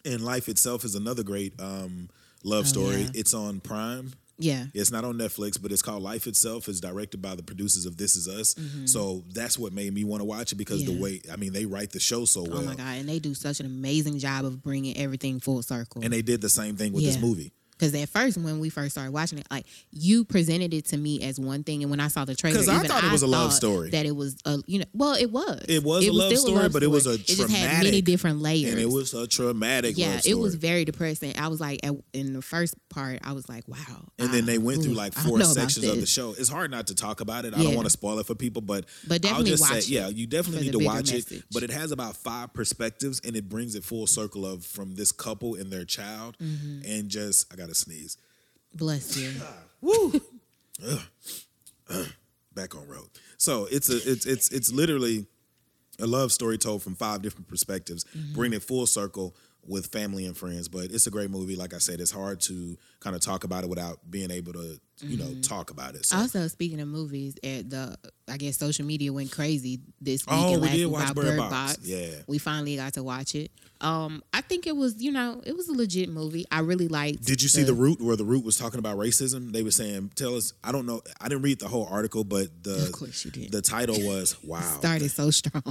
And 0.05 0.21
life 0.21 0.47
itself 0.47 0.85
is 0.85 0.95
another 0.95 1.23
great 1.23 1.59
um, 1.59 2.09
love 2.43 2.67
story. 2.67 2.95
Oh, 2.95 2.99
yeah. 2.99 3.09
It's 3.13 3.33
on 3.33 3.59
Prime. 3.59 4.13
Yeah, 4.43 4.65
It's 4.73 4.91
not 4.91 5.03
on 5.05 5.15
Netflix, 5.17 5.61
but 5.61 5.71
it's 5.71 5.81
called 5.81 6.03
Life 6.03 6.27
Itself. 6.27 6.67
It's 6.67 6.79
directed 6.79 7.21
by 7.21 7.35
the 7.35 7.43
producers 7.43 7.85
of 7.85 7.97
This 7.97 8.15
Is 8.15 8.27
Us. 8.27 8.55
So 8.85 9.23
that's 9.33 9.57
what 9.57 9.73
made 9.73 9.93
me 9.93 10.03
want 10.03 10.21
to 10.21 10.25
watch 10.25 10.51
it 10.51 10.55
because 10.55 10.83
the 10.85 10.91
Mm-hmm. 10.91 11.01
Way 11.03 11.21
I 11.31 11.35
mean 11.37 11.53
they 11.53 11.65
write 11.65 11.91
the 11.91 11.99
show 11.99 12.25
so 12.25 12.43
well, 12.43 12.59
Oh 12.59 12.61
my 12.63 12.75
god, 12.75 12.97
and 12.97 13.07
they 13.09 13.19
do 13.19 13.33
such 13.33 13.59
an 13.59 13.65
amazing 13.65 14.19
job 14.19 14.45
of 14.45 14.61
bringing 14.61 14.97
everything 14.97 15.39
full 15.39 15.61
circle. 15.61 16.01
and 16.03 16.11
they 16.11 16.21
did 16.21 16.41
the 16.41 16.49
same 16.49 16.75
thing 16.75 16.91
with 16.93 17.03
this 17.03 17.19
movie. 17.19 17.53
Because 17.82 17.95
at 17.95 18.09
first, 18.09 18.38
when 18.38 18.59
we 18.59 18.69
first 18.69 18.91
started 18.91 19.11
watching 19.11 19.39
it, 19.39 19.47
like 19.49 19.65
you 19.89 20.23
presented 20.23 20.71
it 20.71 20.86
to 20.86 20.97
me 20.97 21.23
as 21.23 21.39
one 21.39 21.63
thing, 21.63 21.82
and 21.82 21.89
when 21.89 21.99
I 21.99 22.09
saw 22.09 22.25
the 22.25 22.36
trailer, 22.36 22.57
'Cause 22.57 22.69
I 22.69 22.86
thought 22.86 23.03
it 23.03 23.11
was 23.11 23.23
a 23.23 23.27
love 23.27 23.51
story. 23.51 23.89
That 23.89 24.05
it 24.05 24.15
was 24.15 24.36
a 24.45 24.59
you 24.67 24.79
know, 24.79 24.86
well, 24.93 25.15
it 25.15 25.32
was. 25.32 25.65
It 25.67 25.84
was 25.84 26.05
a 26.05 26.11
love 26.11 26.27
still 26.38 26.53
story, 26.55 26.69
but 26.69 26.84
it 26.84 26.88
was 26.88 27.07
a 27.07 27.13
It 27.13 27.25
just 27.25 27.49
had 27.49 27.84
many 27.84 28.01
different 28.03 28.39
layers, 28.39 28.71
And 28.71 28.79
it 28.79 28.88
was 28.89 29.15
a 29.15 29.25
traumatic 29.25 29.97
yeah, 29.97 30.11
love 30.15 30.21
it 30.27 30.36
was 30.36 30.53
very 30.53 30.86
depressing. 30.86 31.34
I 31.39 31.47
was 31.47 31.59
like, 31.59 31.79
at, 31.84 31.95
in 32.13 32.34
the 32.34 32.41
first 32.43 32.75
part, 32.89 33.17
I 33.23 33.32
was 33.32 33.49
like, 33.49 33.67
wow. 33.67 33.77
and 34.19 34.32
then 34.32 34.45
they 34.45 34.59
went 34.59 34.84
through 34.84 34.93
like 34.93 35.13
four 35.15 35.41
sections 35.43 35.84
of 35.88 35.99
the 35.99 36.05
show. 36.05 36.36
It's 36.38 36.49
hard 36.49 36.69
not 36.69 36.86
to 36.88 36.95
talk 36.95 37.19
about 37.19 37.45
it. 37.45 37.55
I 37.55 37.63
don't 37.63 37.73
want 37.75 37.88
to 37.88 37.91
spoil 37.91 38.19
it 38.19 38.27
for 38.27 38.36
people, 38.36 38.61
but 38.61 38.86
But 39.07 39.13
I'll 39.15 39.19
definitely 39.19 39.51
just 39.51 39.61
watch 39.61 39.71
say, 39.71 39.77
it 39.79 39.88
yeah, 39.89 40.07
you 40.09 40.27
definitely 40.27 40.65
need 40.67 40.73
to 40.73 40.79
watch 40.86 41.11
message. 41.11 41.32
it. 41.39 41.43
But 41.51 41.63
it 41.63 41.71
has 41.71 41.91
about 41.91 42.15
five 42.15 42.53
perspectives, 42.53 43.19
and 43.23 43.36
it 43.36 43.49
brings 43.49 43.73
it 43.73 43.84
full 43.84 44.05
circle 44.05 44.45
of 44.45 44.63
from 44.63 44.93
this 44.93 45.11
couple 45.11 45.55
and 45.55 45.71
their 45.71 45.84
child, 45.86 46.38
Mm-hmm. 46.39 46.82
and 46.86 47.09
just 47.09 47.51
I 47.51 47.55
gotta 47.72 47.80
sneeze. 47.80 48.17
Bless 48.76 49.17
you. 49.17 49.32
Woo! 49.82 50.13
Back 52.53 52.76
on 52.76 52.88
road. 52.88 53.07
So 53.38 53.67
it's 53.72 53.89
a 53.89 53.95
it's 54.09 54.26
it's 54.26 54.49
it's 54.49 54.72
literally 54.72 55.26
a 55.99 56.07
love 56.07 56.32
story 56.32 56.57
told 56.57 56.84
from 56.84 56.95
five 56.95 57.22
different 57.22 57.47
perspectives, 57.47 58.03
Mm-hmm. 58.17 58.34
bring 58.34 58.53
it 58.53 58.63
full 58.63 58.86
circle 58.86 59.36
with 59.66 59.88
family 59.88 60.26
and 60.26 60.36
friends. 60.36 60.68
But 60.68 60.86
it's 60.91 61.07
a 61.07 61.12
great 61.12 61.30
movie. 61.30 61.55
Like 61.55 61.74
I 61.74 61.78
said, 61.78 61.99
it's 61.99 62.12
hard 62.12 62.41
to 62.41 62.78
kind 62.99 63.16
of 63.16 63.22
talk 63.22 63.43
about 63.43 63.64
it 63.64 63.70
without 63.70 63.99
being 64.09 64.32
able 64.32 64.53
to 64.53 64.80
you 65.03 65.18
know 65.18 65.26
Mm-hmm. 65.26 65.41
talk 65.41 65.72
about 65.72 65.95
it. 65.95 66.05
So 66.05 66.18
Also, 66.18 66.47
speaking 66.47 66.80
of 66.80 66.88
movies, 66.88 67.36
at 67.43 67.70
the 67.70 67.97
I 68.30 68.38
guess 68.38 68.57
social 68.57 68.86
media 68.86 69.12
went 69.12 69.32
crazy 69.32 69.80
this 69.99 70.26
week. 70.28 70.36
Oh, 70.39 70.53
and 70.53 70.62
we 70.62 70.68
last 70.68 70.76
did 70.78 70.86
week 70.86 70.93
watch 70.93 71.12
about 71.12 71.16
Bird 71.24 71.38
Box. 71.38 71.78
Yeah. 71.84 72.07
we 72.28 72.38
finally 72.38 72.76
got 72.76 72.93
to 72.93 73.03
watch 73.03 73.34
it. 73.36 73.51
Um, 73.82 74.22
I 74.32 74.41
think 74.41 74.68
it 74.68 74.76
was 74.76 75.01
you 75.01 75.12
know 75.12 75.41
it 75.43 75.55
was 75.57 75.68
a 75.68 75.74
legit 75.74 76.07
movie. 76.09 76.45
I 76.51 76.59
really 76.59 76.88
liked. 76.88 77.26
did 77.26 77.41
you 77.41 77.49
see 77.49 77.64
the 77.64 77.74
root 77.74 77.99
where 77.99 78.16
the 78.16 78.24
root 78.24 78.45
was 78.45 78.57
talking 78.57 78.78
about 78.78 78.97
racism? 78.97 79.51
They 79.51 79.64
were 79.64 79.72
saying, 79.72 80.12
"Tell 80.16 80.36
us." 80.36 80.53
I 80.64 80.72
don't 80.72 80.86
know. 80.86 81.01
I 81.20 81.28
didn't 81.30 81.41
read 81.43 81.57
the 81.59 81.68
whole 81.68 81.88
article, 81.89 82.24
but 82.24 82.64
the 82.64 82.84
Of 82.86 82.91
course 82.91 83.26
you 83.26 83.32
did. 83.32 83.51
the 83.51 83.62
title 83.64 83.95
was 84.05 84.36
"Wow." 84.43 84.62
started 84.62 85.09
so 85.09 85.32
strong. 85.32 85.64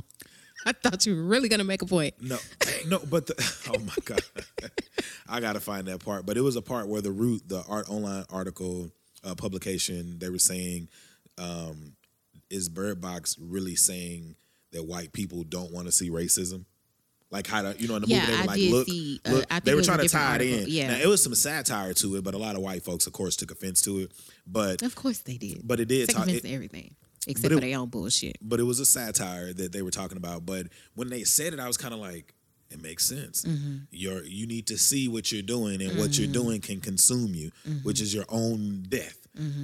I 0.67 0.73
thought 0.73 1.07
you 1.07 1.17
were 1.17 1.23
really 1.23 1.49
gonna 1.49 1.65
make 1.65 1.83
a 1.83 1.87
point. 1.87 2.15
No, 2.21 2.39
no, 2.87 2.99
but 3.11 3.27
the, 3.27 3.35
oh 3.75 3.79
my 3.81 3.95
god, 4.05 4.23
I 5.29 5.41
gotta 5.41 5.61
find 5.61 5.87
that 5.89 6.05
part. 6.05 6.27
But 6.27 6.37
it 6.37 6.43
was 6.43 6.57
a 6.57 6.63
part 6.63 6.89
where 6.89 7.01
the 7.01 7.13
root, 7.13 7.43
the 7.49 7.63
art 7.69 7.89
online 7.89 8.25
article 8.31 8.91
uh, 9.25 9.35
publication, 9.35 10.19
they 10.19 10.29
were 10.29 10.39
saying, 10.39 10.89
um, 11.39 11.95
"Is 12.51 12.69
Bird 12.69 13.01
Box 13.01 13.37
really 13.41 13.75
saying 13.77 14.37
that 14.73 14.85
white 14.85 15.13
people 15.13 15.45
don't 15.45 15.73
want 15.73 15.87
to 15.87 15.93
see 15.93 16.11
racism?" 16.11 16.65
Like 17.33 17.47
how 17.47 17.63
to, 17.63 17.77
you 17.81 17.87
know, 17.87 17.95
in 17.95 18.03
the 18.03 18.09
Yeah, 18.09 18.27
movie 18.27 18.33
they 18.33 18.37
were 18.37 18.43
I 18.43 18.45
like, 18.47 18.61
"Look, 18.73 18.87
see, 18.89 19.21
uh, 19.25 19.31
look." 19.31 19.49
They 19.65 19.75
were 19.77 19.83
trying 19.83 20.01
to 20.01 20.09
tie 20.09 20.35
it 20.37 20.43
in. 20.43 20.65
yeah. 20.69 20.89
now, 20.91 20.99
it 20.99 21.07
was 21.07 21.23
some 21.23 21.35
satire 21.37 21.95
to 21.95 22.17
it, 22.17 22.25
but 22.25 22.35
a 22.35 22.39
lot 22.39 22.57
of 22.57 22.63
white 22.63 22.83
folks, 22.83 23.07
of 23.07 23.13
course, 23.13 23.37
took 23.37 23.53
offense 23.53 23.81
to 23.83 24.01
it. 24.01 24.13
But 24.49 24.83
Of 24.83 24.97
course 24.97 25.19
they 25.19 25.37
did. 25.37 25.61
But 25.65 25.79
it 25.79 25.87
did 25.87 26.09
Take 26.09 26.17
talk- 26.17 26.27
offense 26.27 26.39
it- 26.39 26.49
to 26.49 26.53
everything 26.53 26.97
except 27.27 27.53
it- 27.53 27.57
for 27.57 27.61
their 27.61 27.79
own 27.79 27.89
bullshit. 27.89 28.37
but 28.43 28.61
it 28.61 28.65
was 28.65 28.81
a 28.81 28.87
satire 28.87 29.53
that 29.53 29.73
they 29.73 29.83
were 29.83 29.91
talking 29.91 30.17
about. 30.17 30.47
But 30.47 30.69
when 30.95 31.09
they 31.09 31.25
said 31.25 31.53
it, 31.55 31.61
I 31.61 31.67
was 31.67 31.77
kind 31.77 31.93
of 31.95 32.01
like, 32.01 32.35
it 32.71 32.81
makes 32.83 33.05
sense. 33.07 33.43
Mm-hmm. 33.45 33.77
You're 33.91 34.25
you 34.25 34.47
need 34.47 34.67
to 34.69 34.79
see 34.79 35.09
what 35.09 35.31
you're 35.33 35.43
doing, 35.43 35.83
and 35.83 35.99
what 35.99 36.19
you're 36.19 36.33
doing 36.33 36.61
can 36.61 36.81
consume 36.81 37.35
you, 37.35 37.51
Mm-hmm. 37.69 37.79
which 37.87 38.01
is 38.01 38.15
your 38.15 38.25
own 38.29 38.85
death. 38.89 39.17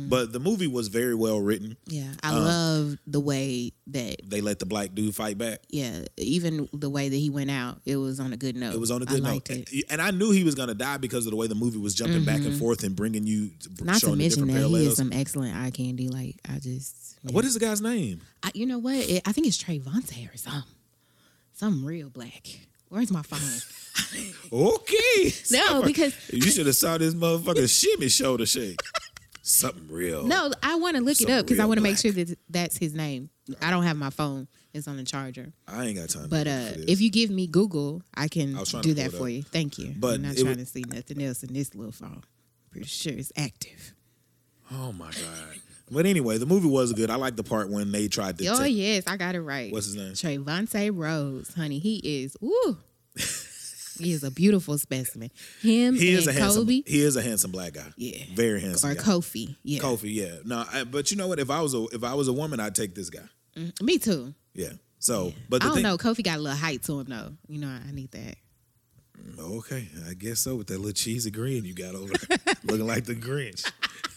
But 0.08 0.32
the 0.32 0.40
movie 0.40 0.68
was 0.68 0.88
very 0.88 1.14
well 1.14 1.38
written. 1.38 1.76
Yeah, 1.86 2.10
I 2.22 2.30
Uh, 2.34 2.40
love 2.40 2.96
the 3.06 3.20
way 3.20 3.72
that 3.88 4.16
They 4.24 4.40
let 4.40 4.58
the 4.58 4.64
black 4.64 4.94
dude 4.94 5.14
fight 5.14 5.36
back. 5.36 5.60
yeah, 5.68 6.06
even 6.16 6.66
the 6.72 6.88
way 6.88 7.10
that 7.10 7.16
he 7.16 7.28
went 7.28 7.50
out, 7.50 7.80
it 7.84 7.96
was 7.96 8.18
on 8.18 8.32
a 8.32 8.38
good 8.38 8.56
note. 8.56 8.72
It 8.74 8.80
was 8.80 8.90
on 8.90 9.02
a 9.02 9.04
good 9.04 9.22
note, 9.22 9.28
liked 9.32 9.50
it. 9.50 9.70
and, 9.70 9.84
and 9.90 10.00
I 10.02 10.12
knew 10.12 10.30
he 10.30 10.44
was 10.44 10.54
gonna 10.54 10.72
die 10.72 10.96
because 10.96 11.26
of 11.26 11.30
the 11.32 11.36
way 11.36 11.46
the 11.46 11.54
movie 11.56 11.76
was 11.78 11.94
jumping 11.94 12.24
back 12.24 12.40
and 12.40 12.58
forth 12.58 12.84
and 12.84 12.96
bringing 12.96 13.26
you 13.26 13.50
Not 13.82 14.00
to 14.00 14.16
mention 14.16 14.46
that 14.46 14.52
he 14.52 14.58
parallels. 14.58 14.86
is 14.86 14.96
some 14.96 15.12
excellent 15.12 15.54
eye 15.54 15.70
candy. 15.72 16.08
Like 16.08 16.36
I 16.48 16.58
just, 16.58 17.18
What 17.22 17.44
is 17.44 17.52
the 17.52 17.60
guy's 17.60 17.82
name? 17.82 18.22
I, 18.42 18.52
you 18.54 18.64
know 18.64 18.78
what? 18.78 18.94
It, 18.96 19.22
I 19.26 19.32
think 19.32 19.46
it's 19.46 19.62
Trevante 19.62 20.32
or 20.32 20.36
something. 20.38 20.62
Something 21.52 21.84
real 21.84 22.08
black. 22.08 22.60
Where's 22.88 23.10
my 23.10 23.22
phone? 23.22 23.40
Okay. 24.52 25.32
No, 25.50 25.82
because- 25.82 26.14
you 26.32 26.42
should 26.42 26.66
have 26.66 26.76
saw 26.76 26.98
this 26.98 27.14
motherfucker 27.14 27.68
shimmy 27.68 28.08
shoulder 28.08 28.46
shake. 28.46 28.78
Something 29.42 29.88
real. 29.88 30.24
no, 30.24 30.50
I 30.62 30.74
want 30.76 30.96
to 30.96 31.02
look 31.02 31.20
it 31.20 31.30
up 31.30 31.46
because 31.46 31.60
I 31.60 31.64
want 31.66 31.78
to 31.78 31.82
make 31.82 31.96
sure 31.98 32.10
that 32.12 32.36
that's 32.50 32.76
his 32.76 32.94
name. 32.94 33.30
I 33.62 33.70
don't 33.70 33.84
have 33.84 33.96
my 33.96 34.10
phone; 34.10 34.48
it's 34.74 34.88
on 34.88 34.96
the 34.96 35.04
charger. 35.04 35.52
I 35.68 35.84
ain't 35.86 35.96
got 35.98 36.08
time. 36.10 36.28
But 36.28 36.48
uh, 36.48 36.70
if 36.88 37.00
you 37.00 37.10
give 37.10 37.30
me 37.30 37.46
Google, 37.46 38.02
I 38.14 38.26
can 38.26 38.56
I 38.56 38.60
was 38.60 38.72
do 38.72 38.94
that 38.94 39.12
for 39.12 39.28
you. 39.28 39.42
Thank 39.44 39.78
you. 39.78 39.94
But 39.96 40.14
I'm 40.16 40.22
not 40.22 40.34
trying 40.36 40.46
wa- 40.48 40.54
to 40.54 40.66
see 40.66 40.84
nothing 40.88 41.22
else 41.22 41.44
in 41.44 41.54
this 41.54 41.74
little 41.76 41.92
phone. 41.92 42.22
Pretty 42.72 42.88
sure 42.88 43.12
it's 43.12 43.32
active. 43.36 43.94
oh 44.72 44.92
my 44.92 45.06
god. 45.12 45.60
But 45.90 46.04
anyway, 46.06 46.38
the 46.38 46.46
movie 46.46 46.68
was 46.68 46.92
good. 46.92 47.10
I 47.10 47.14
like 47.14 47.36
the 47.36 47.44
part 47.44 47.70
when 47.70 47.92
they 47.92 48.08
tried 48.08 48.38
to. 48.38 48.46
Oh 48.48 48.58
take- 48.64 48.74
yes, 48.76 49.04
I 49.06 49.16
got 49.16 49.34
it 49.36 49.40
right. 49.40 49.72
What's 49.72 49.86
his 49.86 49.94
name? 49.96 50.12
Trevante 50.14 50.90
Rhodes, 50.92 51.54
honey. 51.54 51.78
He 51.78 51.96
is 52.22 52.36
woo. 52.40 52.78
he 53.98 54.12
is 54.12 54.24
a 54.24 54.30
beautiful 54.30 54.76
specimen. 54.78 55.30
Him 55.62 55.94
He 55.94 56.10
is 56.12 56.26
a 56.26 56.30
and 56.30 56.38
handsome. 56.40 56.62
Kobe 56.64 56.82
He 56.86 57.00
is 57.02 57.16
a 57.16 57.22
handsome 57.22 57.52
black 57.52 57.74
guy. 57.74 57.86
Yeah. 57.96 58.24
Very 58.34 58.60
handsome. 58.60 58.90
or 58.90 58.94
guy. 58.94 59.02
Kofi. 59.02 59.56
Yeah, 59.62 59.80
Kofi, 59.80 60.12
yeah. 60.14 60.36
No, 60.44 60.64
I, 60.72 60.84
but 60.84 61.10
you 61.10 61.16
know 61.16 61.28
what? 61.28 61.38
If 61.38 61.50
I 61.50 61.60
was 61.60 61.72
a 61.74 61.84
if 61.92 62.02
I 62.02 62.14
was 62.14 62.26
a 62.28 62.32
woman, 62.32 62.58
I'd 62.60 62.74
take 62.74 62.94
this 62.94 63.08
guy. 63.10 63.28
Mm, 63.56 63.80
me 63.80 63.98
too. 63.98 64.34
Yeah. 64.54 64.72
So, 64.98 65.32
but 65.48 65.60
the 65.60 65.66
I 65.66 65.68
don't 65.68 65.74
thing, 65.76 65.82
know. 65.84 65.96
Kofi 65.98 66.24
got 66.24 66.38
a 66.38 66.40
little 66.42 66.58
height 66.58 66.82
to 66.84 66.98
him 67.00 67.06
though. 67.08 67.32
You 67.48 67.60
know, 67.60 67.68
I 67.68 67.92
need 67.92 68.10
that. 68.10 68.34
Okay, 69.38 69.88
I 70.08 70.14
guess 70.14 70.40
so. 70.40 70.56
With 70.56 70.66
that 70.68 70.78
little 70.78 70.92
cheesy 70.92 71.30
grin 71.30 71.64
you 71.64 71.74
got 71.74 71.94
over 71.94 72.12
there, 72.28 72.38
looking 72.64 72.86
like 72.86 73.04
the 73.04 73.14
Grinch. 73.14 73.70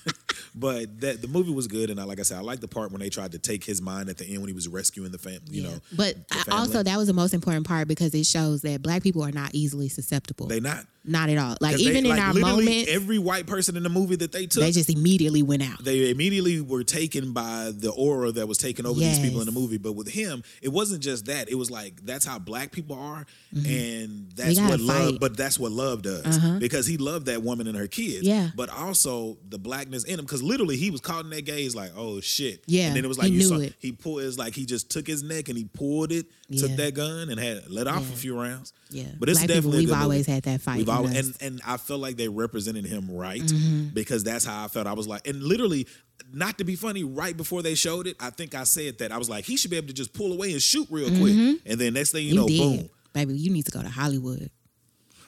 but 0.60 1.00
that 1.02 1.22
the 1.22 1.28
movie 1.28 1.52
was 1.54 1.68
good, 1.68 1.90
and 1.90 2.00
I, 2.00 2.04
like 2.04 2.20
I 2.20 2.24
said, 2.24 2.38
I 2.38 2.42
like 2.42 2.60
the 2.60 2.68
part 2.68 2.92
when 2.92 3.00
they 3.02 3.10
tried 3.10 3.32
to 3.32 3.40
take 3.40 3.64
his 3.64 3.82
mind 3.82 4.10
at 4.10 4.18
the 4.18 4.26
end 4.26 4.40
when 4.40 4.48
he 4.48 4.54
was 4.54 4.68
rescuing 4.68 5.12
the 5.12 5.18
family. 5.18 5.40
You 5.50 5.64
know, 5.64 5.80
but 5.96 6.16
I- 6.32 6.60
also 6.60 6.84
that 6.84 6.98
was 6.98 7.08
the 7.08 7.14
most 7.14 7.34
important 7.34 7.66
part 7.68 7.88
because 7.88 8.14
it 8.14 8.26
shows 8.26 8.62
that 8.64 8.82
black 8.82 9.04
people 9.04 9.24
are 9.24 9.32
not 9.32 9.56
easily 9.56 9.90
susceptible. 9.90 10.48
they 10.48 10.60
not 10.60 10.86
not 11.10 11.30
at 11.30 11.38
all. 11.38 11.58
Like 11.62 11.72
'Cause 11.76 11.84
they- 11.84 11.90
even 11.90 12.06
in 12.06 12.12
like, 12.12 12.22
our 12.22 12.34
moment, 12.34 12.88
Every 12.88 13.18
white 13.18 13.46
person 13.48 13.76
in 13.78 13.84
the 13.84 13.90
movie 13.90 14.16
that 14.18 14.32
they 14.32 14.46
took, 14.46 14.62
they 14.64 14.72
just 14.72 14.90
immediately 14.90 15.44
went 15.44 15.64
out. 15.64 15.84
they 15.84 16.10
immediately 16.10 16.62
were 16.62 16.84
taken 16.84 17.34
by 17.34 17.72
the 17.76 17.92
aura 17.92 18.32
that 18.32 18.48
was 18.48 18.58
taking 18.58 18.86
over 18.86 19.00
these 19.00 19.20
people 19.20 19.40
in 19.42 19.46
the 19.46 19.52
movie. 19.52 19.78
But 19.78 19.94
with 19.94 20.08
him, 20.10 20.44
it 20.62 20.70
wasn't 20.70 21.02
just 21.04 21.26
that. 21.26 21.50
It 21.50 21.56
was 21.56 21.70
like 21.72 22.06
that's 22.06 22.26
how 22.26 22.40
black 22.40 22.72
people 22.72 22.96
are, 22.98 23.26
mm-hmm. 23.54 23.66
and 23.66 24.28
We 24.38 24.44
that's 24.56 24.60
what 24.60 24.80
love. 24.80 25.20
But 25.20 25.36
that's 25.38 25.60
what 25.60 25.72
love 25.72 26.02
does 26.04 26.38
uh-huh. 26.38 26.60
because 26.60 26.86
he 26.88 26.98
loved 26.98 27.26
that 27.28 27.44
woman 27.44 27.68
and 27.68 27.78
her 27.78 27.88
kids. 27.88 28.24
Yeah. 28.28 28.50
But 28.56 28.70
also 28.70 29.38
the 29.50 29.58
blackness 29.60 30.04
in 30.04 30.20
him, 30.20 30.26
because 30.26 30.44
literally 30.44 30.78
he 30.78 30.92
was 30.92 31.02
caught 31.02 31.24
in 31.24 31.30
that 31.32 31.46
gaze, 31.46 31.76
like 31.76 31.92
oh 31.96 32.20
shit. 32.22 32.64
Yeah, 32.68 32.88
And 32.88 32.96
then 32.96 33.04
it 33.06 33.08
was 33.08 33.18
like 33.18 33.28
he 33.28 33.34
you 33.34 33.40
knew 33.40 33.48
saw 33.48 33.60
it. 33.60 33.74
he 33.80 33.92
pulled. 33.92 34.22
It's 34.22 34.38
like 34.38 34.54
he 34.56 34.66
just 34.66 34.90
took 34.90 35.08
his 35.08 35.24
neck 35.24 35.50
and 35.50 35.58
he 35.58 35.66
pulled 35.66 36.12
it, 36.12 36.26
took 36.58 36.72
that 36.78 36.94
gun 36.96 37.30
and 37.30 37.40
had 37.40 37.70
let 37.70 37.88
off 37.88 38.02
Yeah. 38.08 38.14
a 38.14 38.18
few 38.18 38.40
rounds. 38.42 38.74
Yeah. 38.90 39.04
But 39.20 39.30
it's 39.30 39.40
Black 39.40 39.48
definitely 39.50 39.78
a 39.78 39.80
we've 39.82 39.88
good 39.90 39.94
movie. 39.96 40.04
always 40.04 40.26
had 40.26 40.44
that 40.44 40.62
fight 40.62 40.78
We've 40.78 40.90
always, 40.90 41.16
and 41.16 41.36
and 41.42 41.62
I 41.66 41.78
felt 41.78 42.00
like 42.02 42.18
they 42.18 42.28
represented 42.28 42.86
him 42.86 43.10
right 43.12 43.42
Mm-hmm. 43.42 43.90
because 43.94 44.24
that's 44.24 44.46
how 44.46 44.66
I 44.66 44.68
felt. 44.68 44.88
I 44.88 44.94
was 44.94 45.08
like, 45.08 45.28
and 45.28 45.44
literally, 45.44 45.88
not 46.34 46.58
to 46.58 46.64
be 46.64 46.76
funny, 46.76 47.04
right 47.04 47.36
before 47.38 47.62
they 47.62 47.76
showed 47.76 48.08
it, 48.08 48.16
I 48.20 48.30
think 48.32 48.56
I 48.56 48.64
said 48.64 48.98
that 49.00 49.12
I 49.12 49.18
was 49.18 49.30
like, 49.30 49.46
he 49.46 49.58
should 49.58 49.72
be 49.72 49.78
able 49.78 49.88
to 49.88 49.94
just 49.94 50.14
pull 50.14 50.34
away 50.34 50.52
and 50.54 50.62
shoot 50.62 50.88
real 50.90 51.10
quick, 51.10 51.60
and 51.66 51.80
then 51.80 51.94
next 51.94 52.12
thing 52.12 52.26
you, 52.26 52.36
Mm-hmm. 52.36 52.50
You 52.50 52.60
know, 52.62 52.70
did, 52.72 52.80
boom. 52.82 52.90
baby. 53.14 53.38
You 53.38 53.52
need 53.52 53.66
to 53.66 53.72
go 53.72 53.82
to 53.82 53.90
Hollywood. 53.90 54.50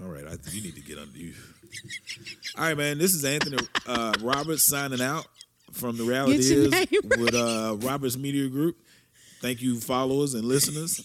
All 0.03 0.09
right, 0.09 0.25
I, 0.25 0.35
you 0.51 0.61
need 0.63 0.75
to 0.75 0.81
get 0.81 0.97
under 0.97 1.17
you. 1.17 1.33
All 2.57 2.63
right, 2.65 2.75
man. 2.77 2.97
This 2.97 3.13
is 3.13 3.23
Anthony 3.23 3.57
uh, 3.87 4.13
Roberts 4.21 4.63
signing 4.63 5.01
out 5.01 5.25
from 5.71 5.95
the 5.97 6.03
reality 6.03 6.35
is 6.39 6.71
name 6.71 6.87
with 7.19 7.33
uh, 7.33 7.77
Roberts 7.79 8.17
Media 8.17 8.47
Group. 8.49 8.77
Thank 9.41 9.61
you, 9.61 9.79
followers 9.79 10.35
and 10.35 10.45
listeners, 10.45 11.03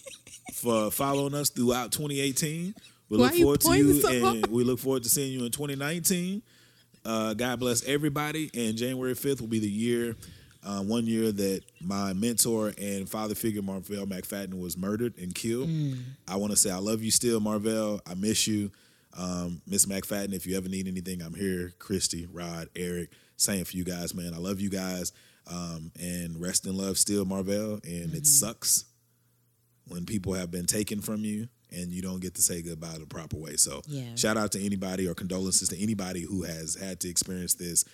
for 0.53 0.91
following 0.91 1.33
us 1.33 1.49
throughout 1.49 1.91
2018. 1.91 2.75
We 3.09 3.17
Why 3.17 3.23
look 3.23 3.33
forward 3.35 3.61
to 3.61 3.77
you, 3.77 4.01
so 4.01 4.09
and 4.09 4.23
hard? 4.23 4.47
we 4.47 4.63
look 4.63 4.79
forward 4.79 5.03
to 5.03 5.09
seeing 5.09 5.31
you 5.31 5.45
in 5.45 5.51
2019. 5.51 6.43
Uh, 7.03 7.33
God 7.33 7.59
bless 7.59 7.83
everybody. 7.87 8.51
And 8.53 8.77
January 8.77 9.13
5th 9.13 9.41
will 9.41 9.47
be 9.47 9.59
the 9.59 9.69
year, 9.69 10.15
uh, 10.63 10.81
one 10.81 11.07
year 11.07 11.31
that 11.31 11.61
my 11.81 12.13
mentor 12.13 12.73
and 12.77 13.09
father 13.09 13.33
figure 13.33 13.61
Marvell 13.63 14.05
McFadden 14.05 14.59
was 14.59 14.77
murdered 14.77 15.17
and 15.17 15.33
killed. 15.33 15.69
Mm. 15.69 15.97
I 16.27 16.35
want 16.35 16.51
to 16.51 16.57
say 16.57 16.69
I 16.69 16.77
love 16.77 17.01
you 17.01 17.09
still, 17.09 17.39
Marvell. 17.39 18.01
I 18.05 18.13
miss 18.13 18.45
you. 18.45 18.69
Um, 19.17 19.61
Miss 19.65 19.87
McFadden, 19.87 20.33
if 20.33 20.45
you 20.45 20.55
ever 20.57 20.69
need 20.69 20.87
anything, 20.87 21.23
I'm 21.23 21.33
here. 21.33 21.73
Christy, 21.79 22.27
Rod, 22.31 22.69
Eric, 22.75 23.09
saying 23.35 23.65
for 23.65 23.75
you 23.75 23.83
guys, 23.83 24.13
man. 24.13 24.33
I 24.35 24.37
love 24.37 24.59
you 24.59 24.69
guys. 24.69 25.11
Um, 25.49 25.91
and 25.99 26.39
rest 26.41 26.65
in 26.65 26.75
love 26.77 26.97
still, 26.97 27.25
Marvell. 27.25 27.73
And 27.83 28.07
Mm-hmm. 28.09 28.15
it 28.17 28.27
sucks 28.27 28.85
when 29.87 30.05
people 30.05 30.33
have 30.33 30.51
been 30.51 30.65
taken 30.65 30.99
from 31.01 31.23
you 31.23 31.47
and 31.71 31.91
you 31.91 32.01
don't 32.01 32.19
get 32.21 32.35
to 32.35 32.41
say 32.41 32.61
goodbye 32.61 32.97
the 32.99 33.05
proper 33.05 33.37
way. 33.37 33.55
So 33.55 33.81
Yeah. 33.87 34.15
shout 34.15 34.35
out 34.37 34.51
to 34.53 34.61
anybody 34.65 35.07
or 35.07 35.13
condolences 35.13 35.69
to 35.69 35.81
anybody 35.81 36.21
who 36.21 36.43
has 36.43 36.75
had 36.75 36.99
to 37.01 37.09
experience 37.09 37.53
this. 37.53 37.85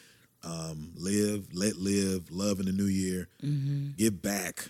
Um, 0.44 0.92
live, 0.96 1.48
let 1.54 1.78
live, 1.78 2.30
love 2.32 2.60
in 2.60 2.66
the 2.66 2.72
new 2.74 2.86
year. 2.88 3.30
Mm-hmm. 3.44 3.92
Give 3.98 4.22
back. 4.22 4.70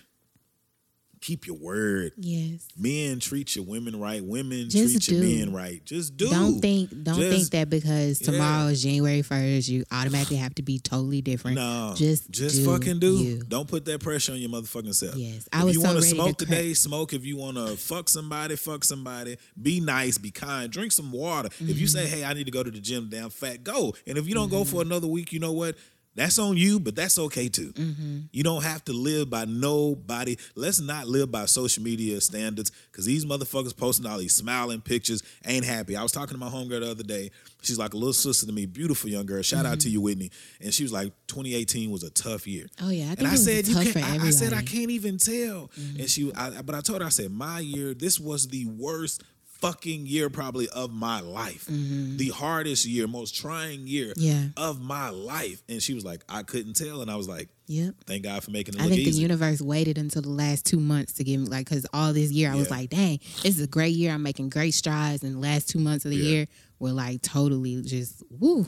Keep 1.24 1.46
your 1.46 1.56
word. 1.56 2.12
Yes. 2.18 2.68
Men 2.76 3.18
treat 3.18 3.56
your 3.56 3.64
women 3.64 3.98
right. 3.98 4.22
Women 4.22 4.68
Just 4.68 5.08
treat 5.08 5.08
your 5.08 5.22
men 5.24 5.54
right. 5.54 5.82
Just 5.86 6.18
do. 6.18 6.28
Don't 6.28 6.60
think 6.60 6.90
don't 7.02 7.18
think 7.18 7.48
that 7.52 7.70
because 7.70 8.20
Yeah. 8.20 8.26
tomorrow 8.32 8.66
is 8.66 8.82
January 8.82 9.22
first, 9.22 9.68
you 9.70 9.84
automatically 9.90 10.36
have 10.36 10.54
to 10.56 10.62
be 10.62 10.78
totally 10.78 11.22
different. 11.22 11.54
No, 11.56 11.94
just 11.96 12.30
just 12.30 12.56
do 12.56 12.66
fucking 12.66 12.98
do. 12.98 13.16
you. 13.16 13.42
Don't 13.48 13.66
put 13.66 13.86
that 13.86 14.00
pressure 14.02 14.32
on 14.32 14.38
your 14.38 14.50
motherfucking 14.50 14.94
self. 14.94 15.16
Yes, 15.16 15.46
if 15.46 15.48
I 15.50 15.64
was 15.64 15.76
you 15.76 15.80
so 15.80 15.88
ready 15.94 16.00
to 16.02 16.06
smoke 16.08 16.36
today, 16.36 16.74
smoke. 16.74 17.14
If 17.14 17.24
you 17.24 17.38
want 17.38 17.56
to 17.56 17.68
fuck 17.78 18.10
somebody, 18.10 18.56
fuck 18.56 18.84
somebody. 18.84 19.38
Be 19.60 19.80
nice, 19.80 20.18
be 20.18 20.30
kind, 20.30 20.70
drink 20.70 20.92
some 20.92 21.10
water. 21.10 21.48
If 21.58 21.60
you 21.80 21.86
Mm-hmm. 21.86 21.86
say, 21.86 22.06
"Hey, 22.06 22.24
I 22.24 22.34
need 22.34 22.44
to 22.44 22.52
go 22.52 22.62
to 22.62 22.70
the 22.70 22.80
gym," 22.80 23.08
damn 23.10 23.30
fat, 23.30 23.64
go. 23.64 23.94
And 24.06 24.18
if 24.18 24.28
you 24.28 24.34
don't 24.34 24.50
go 24.50 24.62
for 24.64 24.82
another 24.82 25.06
week, 25.06 25.32
you 25.32 25.38
know 25.40 25.52
what? 25.52 25.74
That's 26.16 26.38
on 26.38 26.56
you, 26.56 26.78
but 26.78 26.94
that's 26.94 27.18
okay 27.18 27.48
too. 27.48 27.72
Mm-hmm. 27.72 28.18
You 28.32 28.42
don't 28.44 28.62
have 28.62 28.84
to 28.84 28.92
live 28.92 29.30
by 29.30 29.44
nobody. 29.46 30.36
Let's 30.54 30.80
not 30.80 31.08
live 31.08 31.30
by 31.32 31.46
social 31.46 31.82
media 31.82 32.20
standards 32.20 32.70
because 32.90 33.04
these 33.04 33.24
motherfuckers 33.24 33.76
posting 33.76 34.06
all 34.06 34.18
these 34.18 34.34
smiling 34.34 34.80
pictures 34.80 35.22
ain't 35.44 35.64
happy. 35.64 35.96
I 35.96 36.02
was 36.02 36.12
talking 36.12 36.34
to 36.34 36.38
my 36.38 36.48
homegirl 36.48 36.80
the 36.80 36.90
other 36.90 37.02
day. 37.02 37.30
She's 37.62 37.78
like 37.78 37.94
a 37.94 37.96
little 37.96 38.12
sister 38.12 38.46
to 38.46 38.52
me, 38.52 38.66
beautiful 38.66 39.10
young 39.10 39.26
girl. 39.26 39.42
Shout 39.42 39.66
out 39.66 39.80
to 39.80 39.90
you, 39.90 40.00
Whitney. 40.00 40.30
And 40.60 40.72
she 40.72 40.82
was 40.84 40.92
like, 40.92 41.12
2018 41.28 41.90
was 41.90 42.02
a 42.02 42.10
tough 42.10 42.46
year. 42.46 42.66
Oh 42.80 42.90
yeah, 42.90 43.04
I 43.04 43.06
think 43.14 43.20
And 43.20 43.26
it 43.26 43.30
I 43.30 43.32
was 43.32 43.44
said, 43.44 43.66
you 43.66 43.74
can't, 43.74 43.88
for 43.88 43.98
I. 43.98 44.26
I 44.26 44.30
said, 44.30 44.52
I 44.52 44.62
can't 44.62 44.90
even 44.90 45.18
tell. 45.18 45.70
And 45.98 46.08
she, 46.08 46.30
I, 46.36 46.62
but 46.62 46.74
I 46.74 46.80
told 46.80 47.00
her, 47.00 47.06
I 47.06 47.10
said, 47.10 47.32
my 47.32 47.58
year, 47.60 47.94
this 47.94 48.20
was 48.20 48.48
the 48.48 48.66
worst 48.66 49.22
fucking 49.60 50.06
year 50.06 50.28
probably 50.30 50.68
of 50.68 50.92
my 50.92 51.20
life. 51.20 51.66
Mm-hmm. 51.66 52.16
The 52.18 52.28
hardest 52.28 52.84
year, 52.86 53.06
most 53.06 53.34
trying 53.36 53.86
year 53.86 54.12
Yeah. 54.16 54.46
of 54.56 54.80
my 54.80 55.08
life. 55.10 55.62
And 55.68 55.82
she 55.82 55.94
was 55.94 56.04
like, 56.04 56.22
I 56.28 56.42
couldn't 56.42 56.74
tell. 56.74 57.00
And 57.02 57.10
I 57.10 57.16
was 57.16 57.28
like, 57.28 57.48
Yep. 57.66 57.94
thank 58.06 58.24
God 58.24 58.42
for 58.44 58.50
making 58.50 58.74
it 58.74 58.80
I 58.82 58.88
think 58.88 59.00
easy. 59.00 59.10
the 59.12 59.16
universe 59.22 59.62
waited 59.62 59.96
until 59.96 60.20
the 60.22 60.28
last 60.28 60.66
two 60.66 60.80
months 60.80 61.14
to 61.14 61.24
give 61.24 61.40
me 61.40 61.46
like 61.46 61.66
because 61.68 61.86
all 61.94 62.12
this 62.12 62.30
year 62.30 62.50
I 62.52 62.56
was 62.56 62.70
like, 62.70 62.90
dang, 62.90 63.20
this 63.42 63.56
is 63.56 63.62
a 63.62 63.66
great 63.66 63.94
year. 63.94 64.12
I'm 64.12 64.22
making 64.22 64.50
great 64.50 64.72
strides, 64.74 65.22
and 65.22 65.36
the 65.36 65.38
last 65.40 65.68
two 65.70 65.78
months 65.78 66.04
of 66.04 66.10
the 66.10 66.16
Yeah. 66.18 66.28
year 66.30 66.46
were 66.78 66.92
like 66.92 67.22
totally 67.22 67.80
just 67.82 68.22
woo. 68.30 68.66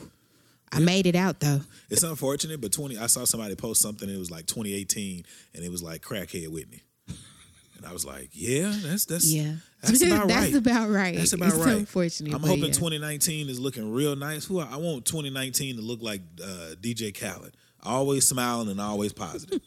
I 0.71 0.79
made 0.79 1.05
it 1.05 1.15
out 1.15 1.39
though. 1.39 1.61
It's 1.91 2.03
unfortunate, 2.03 2.59
but 2.59 2.71
20, 2.71 2.97
I 2.97 3.05
saw 3.07 3.23
somebody 3.25 3.55
post 3.55 3.81
something, 3.81 4.09
it 4.09 4.17
was 4.17 4.31
like 4.31 4.47
2018, 4.47 5.25
and 5.53 5.63
it 5.63 5.69
was 5.69 5.83
like 5.83 6.01
crackhead 6.01 6.47
Whitney. 6.49 6.81
And 7.77 7.85
I 7.85 7.93
was 7.93 8.03
like, 8.05 8.29
yeah, 8.33 8.73
that's, 8.83 9.05
that's, 9.05 9.31
Yeah, 9.31 9.53
that's 9.83 10.01
about 10.01 10.27
That's 10.27 10.53
right. 10.53 10.55
about 10.55 10.89
right. 10.89 11.15
That's 11.15 11.33
about 11.33 11.49
it's 11.49 11.57
right. 11.57 11.77
Unfortunate, 11.77 12.33
I'm 12.33 12.41
hoping 12.41 12.65
yeah. 12.65 12.71
2019 12.71 13.49
is 13.49 13.59
looking 13.59 13.91
real 13.93 14.15
nice. 14.15 14.45
Who 14.45 14.59
I, 14.59 14.67
I 14.71 14.77
want 14.77 15.05
2019 15.05 15.75
to 15.75 15.81
look 15.81 16.01
like 16.01 16.21
uh, 16.43 16.75
DJ 16.81 17.13
Khaled, 17.17 17.55
always 17.83 18.27
smiling 18.27 18.69
and 18.69 18.81
always 18.81 19.13
positive. 19.13 19.61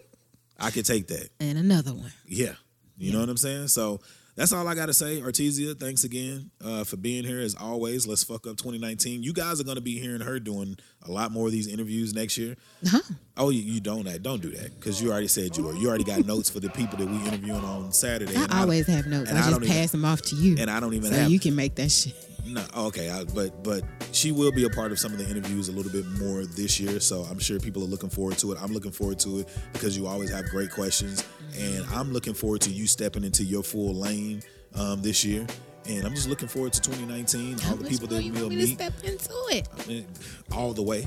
I 0.60 0.70
could 0.70 0.84
take 0.86 1.08
that. 1.08 1.30
and 1.40 1.58
another 1.58 1.92
one. 1.92 2.12
Yeah, 2.26 2.54
you 2.98 3.12
know 3.12 3.20
what 3.20 3.28
I'm 3.28 3.36
saying. 3.36 3.68
So 3.68 4.00
that's 4.36 4.52
all 4.52 4.68
I 4.68 4.74
got 4.74 4.86
to 4.86 4.94
say. 4.94 5.20
Artesia, 5.20 5.78
thanks 5.78 6.04
again 6.04 6.50
uh, 6.64 6.84
for 6.84 6.96
being 6.96 7.24
here 7.24 7.40
as 7.40 7.54
always. 7.54 8.06
Let's 8.06 8.22
fuck 8.22 8.46
up 8.46 8.56
2019. 8.58 9.22
You 9.22 9.32
guys 9.32 9.60
are 9.60 9.64
going 9.64 9.76
to 9.76 9.82
be 9.82 9.98
hearing 9.98 10.20
her 10.20 10.38
doing 10.38 10.76
a 11.02 11.10
lot 11.10 11.32
more 11.32 11.46
of 11.46 11.52
these 11.52 11.66
interviews 11.66 12.14
next 12.14 12.36
year. 12.36 12.56
Huh? 12.86 13.00
Oh, 13.36 13.50
you, 13.50 13.62
you 13.62 13.80
don't 13.80 14.04
that. 14.04 14.22
Don't 14.22 14.42
do 14.42 14.50
that 14.50 14.78
because 14.78 15.00
you 15.02 15.10
already 15.10 15.28
said 15.28 15.56
you 15.56 15.64
were. 15.64 15.74
You 15.74 15.88
already 15.88 16.04
got 16.04 16.24
notes 16.26 16.50
for 16.50 16.60
the 16.60 16.68
people 16.70 16.98
that 16.98 17.08
we 17.08 17.16
interviewing 17.26 17.64
on 17.64 17.92
Saturday. 17.92 18.36
I 18.36 18.60
always 18.60 18.86
have 18.86 19.06
notes. 19.06 19.30
I 19.30 19.34
just 19.34 19.50
don't 19.50 19.64
even- 19.64 19.74
pass 19.74 19.90
them 19.92 20.04
off 20.04 20.22
to 20.22 20.36
you. 20.36 20.56
and 20.58 20.70
I 20.70 20.80
don't 20.80 20.94
even 20.94 21.10
so 21.10 21.16
have 21.18 21.30
you 21.30 21.40
can 21.40 21.56
make 21.56 21.74
that 21.76 21.90
shit. 21.90 22.14
No, 22.46 22.64
okay, 22.76 23.10
I, 23.10 23.24
but 23.24 23.62
but 23.62 23.82
she 24.12 24.32
will 24.32 24.52
be 24.52 24.64
a 24.64 24.70
part 24.70 24.92
of 24.92 24.98
some 24.98 25.12
of 25.12 25.18
the 25.18 25.28
interviews 25.28 25.68
a 25.68 25.72
little 25.72 25.92
bit 25.92 26.06
more 26.20 26.44
this 26.44 26.78
year. 26.80 27.00
So 27.00 27.22
I'm 27.22 27.38
sure 27.38 27.58
people 27.58 27.82
are 27.82 27.86
looking 27.86 28.08
forward 28.10 28.38
to 28.38 28.52
it. 28.52 28.58
I'm 28.60 28.72
looking 28.72 28.92
forward 28.92 29.18
to 29.20 29.40
it 29.40 29.48
because 29.72 29.96
you 29.96 30.06
always 30.06 30.30
have 30.30 30.46
great 30.46 30.70
questions, 30.70 31.26
and 31.58 31.84
I'm 31.86 32.12
looking 32.12 32.34
forward 32.34 32.60
to 32.62 32.70
you 32.70 32.86
stepping 32.86 33.24
into 33.24 33.44
your 33.44 33.62
full 33.62 33.94
lane 33.94 34.42
um, 34.74 35.02
this 35.02 35.24
year. 35.24 35.46
And 35.88 36.04
I'm 36.04 36.14
just 36.14 36.28
looking 36.28 36.48
forward 36.48 36.72
to 36.72 36.80
2019. 36.80 37.58
How 37.58 37.70
all 37.70 37.76
the 37.76 37.88
people 37.88 38.08
that 38.08 38.22
you 38.22 38.32
we'll 38.32 38.48
me 38.48 38.56
to 38.56 38.66
meet, 38.66 38.74
step 38.74 38.92
into 39.04 39.32
it. 39.50 39.68
I 39.78 39.86
mean, 39.86 40.06
all 40.52 40.72
the 40.72 40.82
way. 40.82 41.06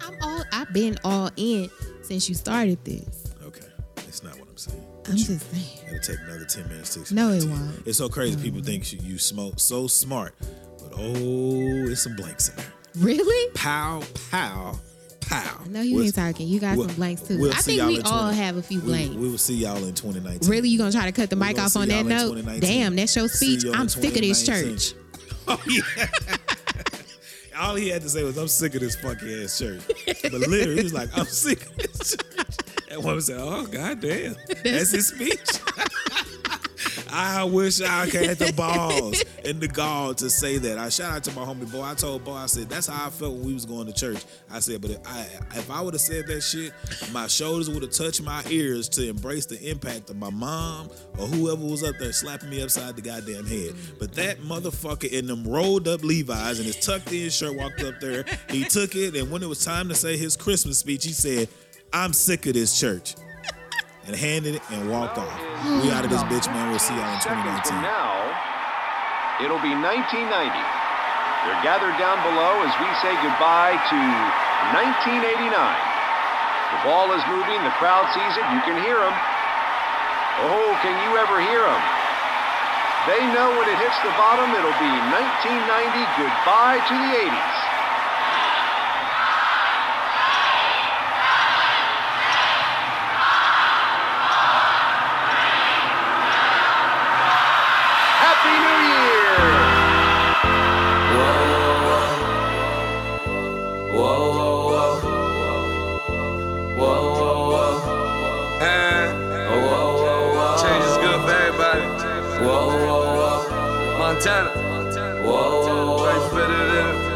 I'm 0.00 0.14
all. 0.22 0.44
I've 0.52 0.72
been 0.72 0.98
all 1.04 1.30
in 1.36 1.68
since 2.02 2.28
you 2.28 2.34
started 2.36 2.84
this. 2.84 3.34
Okay, 3.42 3.66
it's 4.06 4.22
not 4.22 4.38
what 4.38 4.48
I'm 4.48 4.56
saying. 4.56 4.86
I'm 5.08 5.16
just 5.16 5.50
saying. 5.50 5.88
It'll 5.88 6.00
take 6.00 6.18
another 6.24 6.44
10 6.44 6.68
minutes 6.68 6.94
to 6.94 7.14
No, 7.14 7.30
it 7.30 7.36
explain 7.36 7.60
won't. 7.60 7.86
It's 7.86 7.98
so 7.98 8.08
crazy. 8.08 8.40
People 8.40 8.62
think 8.62 8.92
you, 8.92 9.00
you 9.02 9.18
smoke 9.18 9.58
so 9.58 9.86
smart, 9.88 10.34
but 10.80 10.92
oh, 10.98 11.90
it's 11.90 12.02
some 12.02 12.16
blanks 12.16 12.48
in 12.48 12.56
there. 12.56 12.72
Really? 12.98 13.50
Pow, 13.54 14.02
pow, 14.30 14.78
pow. 15.20 15.60
No, 15.68 15.80
you 15.80 15.96
We'll- 15.96 16.04
ain't 16.06 16.14
talking. 16.14 16.48
You 16.48 16.60
got 16.60 16.76
we'll- 16.76 16.88
some 16.88 16.96
blanks 16.96 17.22
too. 17.22 17.38
we'll 17.40 17.52
I 17.52 17.56
think 17.56 17.82
we 17.86 18.00
all 18.02 18.22
20 18.30 18.36
have 18.36 18.56
a 18.56 18.62
few 18.62 18.80
blanks. 18.80 19.14
We, 19.14 19.30
will 19.30 19.38
see 19.38 19.54
y'all 19.56 19.76
in 19.84 19.94
2019. 19.94 20.48
Really, 20.48 20.68
you 20.68 20.78
gonna 20.78 20.92
try 20.92 21.06
to 21.06 21.12
cut 21.12 21.30
the 21.30 21.36
mic 21.36 21.58
off 21.58 21.76
on 21.76 21.88
that 21.88 22.04
note? 22.06 22.44
Damn, 22.60 22.96
that's 22.96 23.14
your 23.14 23.28
speech. 23.28 23.64
I'm 23.72 23.88
sick 23.88 24.14
of 24.16 24.22
this 24.22 24.44
church. 24.44 24.94
Oh, 25.48 25.60
yeah. 25.66 25.82
All 27.58 27.74
he 27.74 27.88
had 27.88 28.02
to 28.02 28.08
say 28.08 28.22
was, 28.22 28.36
I'm 28.38 28.46
sick 28.46 28.74
of 28.76 28.80
this 28.82 28.94
funky 28.94 29.42
ass 29.42 29.58
church. 29.58 29.80
But 30.22 30.32
literally, 30.32 30.76
he 30.76 30.82
was 30.84 30.94
like, 30.94 31.08
I'm 31.16 31.24
sick 31.26 31.66
of 31.66 31.76
this 31.76 32.10
church. 32.16 32.46
And 32.90 33.02
one 33.02 33.20
said, 33.20 33.38
Oh, 33.40 33.66
god 33.66 34.00
goddamn. 34.00 34.36
That's 34.62 34.92
his 34.92 35.08
speech. 35.08 35.40
I 37.12 37.44
wish 37.44 37.80
I 37.80 38.06
had 38.06 38.38
the 38.38 38.52
balls 38.52 39.22
and 39.44 39.60
the 39.60 39.68
gall 39.68 40.14
to 40.14 40.30
say 40.30 40.58
that. 40.58 40.78
I 40.78 40.88
shout 40.88 41.12
out 41.12 41.24
to 41.24 41.32
my 41.32 41.42
homie 41.44 41.70
boy. 41.70 41.82
I 41.82 41.94
told 41.94 42.24
boy, 42.24 42.34
I 42.34 42.46
said 42.46 42.68
that's 42.68 42.86
how 42.86 43.06
I 43.06 43.10
felt 43.10 43.34
when 43.34 43.46
we 43.46 43.54
was 43.54 43.66
going 43.66 43.86
to 43.86 43.92
church. 43.92 44.24
I 44.50 44.60
said, 44.60 44.80
but 44.80 44.90
if 44.92 45.06
I 45.06 45.20
if 45.56 45.70
I 45.70 45.80
would 45.80 45.94
have 45.94 46.00
said 46.00 46.26
that 46.26 46.40
shit, 46.40 46.72
my 47.12 47.26
shoulders 47.26 47.68
would 47.70 47.82
have 47.82 47.92
touched 47.92 48.22
my 48.22 48.42
ears 48.48 48.88
to 48.90 49.08
embrace 49.08 49.46
the 49.46 49.60
impact 49.68 50.10
of 50.10 50.16
my 50.16 50.30
mom 50.30 50.90
or 51.18 51.26
whoever 51.26 51.64
was 51.64 51.82
up 51.82 51.96
there 51.98 52.12
slapping 52.12 52.50
me 52.50 52.62
upside 52.62 52.96
the 52.96 53.02
goddamn 53.02 53.46
head. 53.46 53.74
But 53.98 54.12
that 54.14 54.40
motherfucker 54.40 55.10
in 55.10 55.26
them 55.26 55.44
rolled 55.44 55.88
up 55.88 56.02
Levi's 56.02 56.58
and 56.58 56.66
his 56.66 56.76
tucked 56.76 57.12
in 57.12 57.30
shirt 57.30 57.56
walked 57.56 57.82
up 57.82 58.00
there. 58.00 58.24
He 58.48 58.64
took 58.64 58.94
it, 58.94 59.14
and 59.16 59.30
when 59.30 59.42
it 59.42 59.48
was 59.48 59.64
time 59.64 59.88
to 59.88 59.94
say 59.94 60.16
his 60.16 60.36
Christmas 60.36 60.78
speech, 60.78 61.04
he 61.04 61.12
said, 61.12 61.48
"I'm 61.92 62.12
sick 62.12 62.46
of 62.46 62.54
this 62.54 62.78
church." 62.78 63.14
And 64.08 64.16
handed 64.16 64.56
it 64.56 64.62
and 64.72 64.88
walked 64.88 65.18
off. 65.20 65.38
We 65.84 65.92
out 65.92 66.04
of 66.04 66.10
this 66.10 66.24
bitch, 66.24 66.48
man. 66.48 66.72
We'll 66.72 66.80
see 66.80 66.96
y'all 66.96 67.12
in 67.12 67.20
2019. 67.20 67.68
from 67.68 67.84
now, 67.84 68.16
it'll 69.44 69.60
be 69.60 69.76
1990. 69.76 70.24
They're 71.44 71.62
gathered 71.64 71.96
down 72.00 72.20
below 72.24 72.64
as 72.64 72.72
we 72.80 72.88
say 73.04 73.12
goodbye 73.20 73.76
to 73.76 73.98
1989. 74.76 75.52
The 75.52 76.80
ball 76.86 77.12
is 77.12 77.22
moving, 77.28 77.60
the 77.64 77.74
crowd 77.76 78.08
sees 78.12 78.34
it, 78.36 78.44
you 78.54 78.60
can 78.64 78.78
hear 78.80 79.00
them. 79.00 79.16
Oh, 80.48 80.70
can 80.80 80.96
you 81.04 81.18
ever 81.20 81.42
hear 81.42 81.64
them? 81.64 81.82
They 83.08 83.20
know 83.32 83.52
when 83.56 83.68
it 83.68 83.78
hits 83.80 83.96
the 84.04 84.12
bottom, 84.20 84.48
it'll 84.52 84.76
be 84.80 84.94
1990 85.12 86.04
goodbye 86.20 86.80
to 86.84 86.94
the 86.94 87.10
80s. 87.32 87.56
Montana. 114.44 115.20
Life 115.26 116.32
better 116.32 116.64
than. 116.72 117.10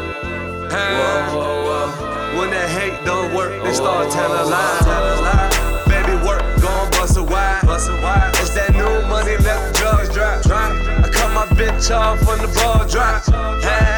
When 2.37 2.49
that 2.51 2.69
hate 2.69 3.05
don't 3.05 3.33
work, 3.33 3.63
they 3.63 3.73
start 3.73 4.11
telling 4.11 4.49
lies. 4.49 4.85
Baby 5.87 6.15
work, 6.25 6.43
gon' 6.61 6.89
bust 6.91 7.17
a 7.17 7.23
wide. 7.23 7.61
It's 7.63 8.53
that 8.55 8.73
new 8.73 9.07
money, 9.07 9.37
let 9.37 9.73
the 9.73 9.79
drugs 9.79 10.09
drop. 10.13 10.45
I 10.45 11.09
cut 11.09 11.31
my 11.33 11.45
bitch 11.55 11.89
off 11.95 12.21
when 12.27 12.39
the 12.39 12.47
ball 12.59 12.85
drop. 12.87 13.23
Hey. 13.63 13.94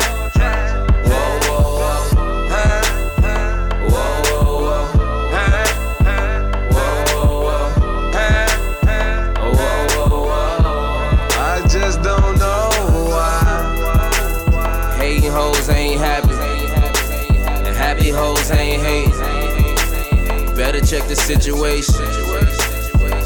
Ain't 18.52 18.82
hating. 18.82 20.56
Better 20.56 20.82
check 20.82 21.08
the 21.08 21.16
situation. 21.16 21.96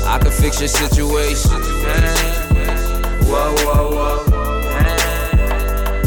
I 0.05 0.17
can 0.19 0.31
fix 0.31 0.59
your 0.59 0.67
situation. 0.67 1.51
Whoa, 3.29 3.55
whoa, 3.65 3.89
whoa. 3.91 4.17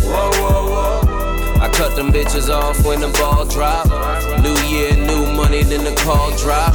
Whoa, 0.03 0.31
whoa, 0.43 0.67
whoa. 0.71 1.61
I 1.61 1.71
cut 1.73 1.97
them 1.97 2.13
bitches 2.13 2.49
off 2.49 2.85
when 2.85 3.01
the 3.01 3.09
ball 3.19 3.45
drop. 3.47 3.87
New 4.43 4.57
year, 4.69 4.95
new 4.97 5.33
money, 5.33 5.63
then 5.63 5.85
the 5.85 5.95
call 6.03 6.37
drop. 6.37 6.75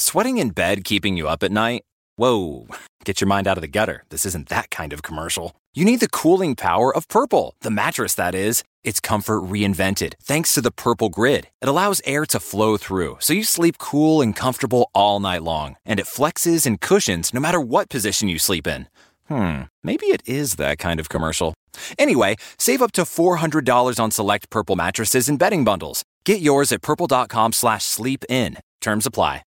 Sweating 0.00 0.38
in 0.38 0.48
bed 0.48 0.82
keeping 0.82 1.18
you 1.18 1.28
up 1.28 1.42
at 1.42 1.52
night? 1.52 1.82
Whoa, 2.16 2.68
get 3.04 3.20
your 3.20 3.28
mind 3.28 3.46
out 3.46 3.58
of 3.58 3.60
the 3.60 3.68
gutter. 3.68 4.04
This 4.08 4.24
isn't 4.24 4.48
that 4.48 4.70
kind 4.70 4.94
of 4.94 5.02
commercial. 5.02 5.52
You 5.74 5.84
need 5.84 6.00
the 6.00 6.08
cooling 6.08 6.56
power 6.56 6.90
of 6.96 7.06
Purple, 7.08 7.52
the 7.60 7.70
mattress 7.70 8.14
that 8.14 8.34
is. 8.34 8.64
It's 8.82 8.98
comfort 8.98 9.42
reinvented 9.42 10.14
thanks 10.22 10.54
to 10.54 10.62
the 10.62 10.70
Purple 10.70 11.10
Grid. 11.10 11.48
It 11.60 11.68
allows 11.68 12.00
air 12.06 12.24
to 12.32 12.40
flow 12.40 12.78
through, 12.78 13.18
so 13.20 13.34
you 13.34 13.44
sleep 13.44 13.76
cool 13.76 14.22
and 14.22 14.34
comfortable 14.34 14.88
all 14.94 15.20
night 15.20 15.42
long. 15.42 15.76
And 15.84 16.00
it 16.00 16.06
flexes 16.06 16.64
and 16.64 16.80
cushions 16.80 17.34
no 17.34 17.40
matter 17.40 17.60
what 17.60 17.90
position 17.90 18.30
you 18.30 18.38
sleep 18.38 18.66
in. 18.66 18.88
Hmm, 19.28 19.64
maybe 19.82 20.06
it 20.06 20.22
is 20.24 20.54
that 20.54 20.78
kind 20.78 20.98
of 20.98 21.10
commercial. 21.10 21.52
Anyway, 21.98 22.36
save 22.56 22.80
up 22.80 22.92
to 22.92 23.02
$400 23.02 24.00
on 24.02 24.10
select 24.10 24.48
Purple 24.48 24.76
mattresses 24.76 25.28
and 25.28 25.38
bedding 25.38 25.62
bundles. 25.62 26.04
Get 26.24 26.40
yours 26.40 26.72
at 26.72 26.80
purple.com 26.80 27.52
slash 27.52 27.84
sleep 27.84 28.24
in. 28.30 28.56
Terms 28.80 29.04
apply. 29.04 29.38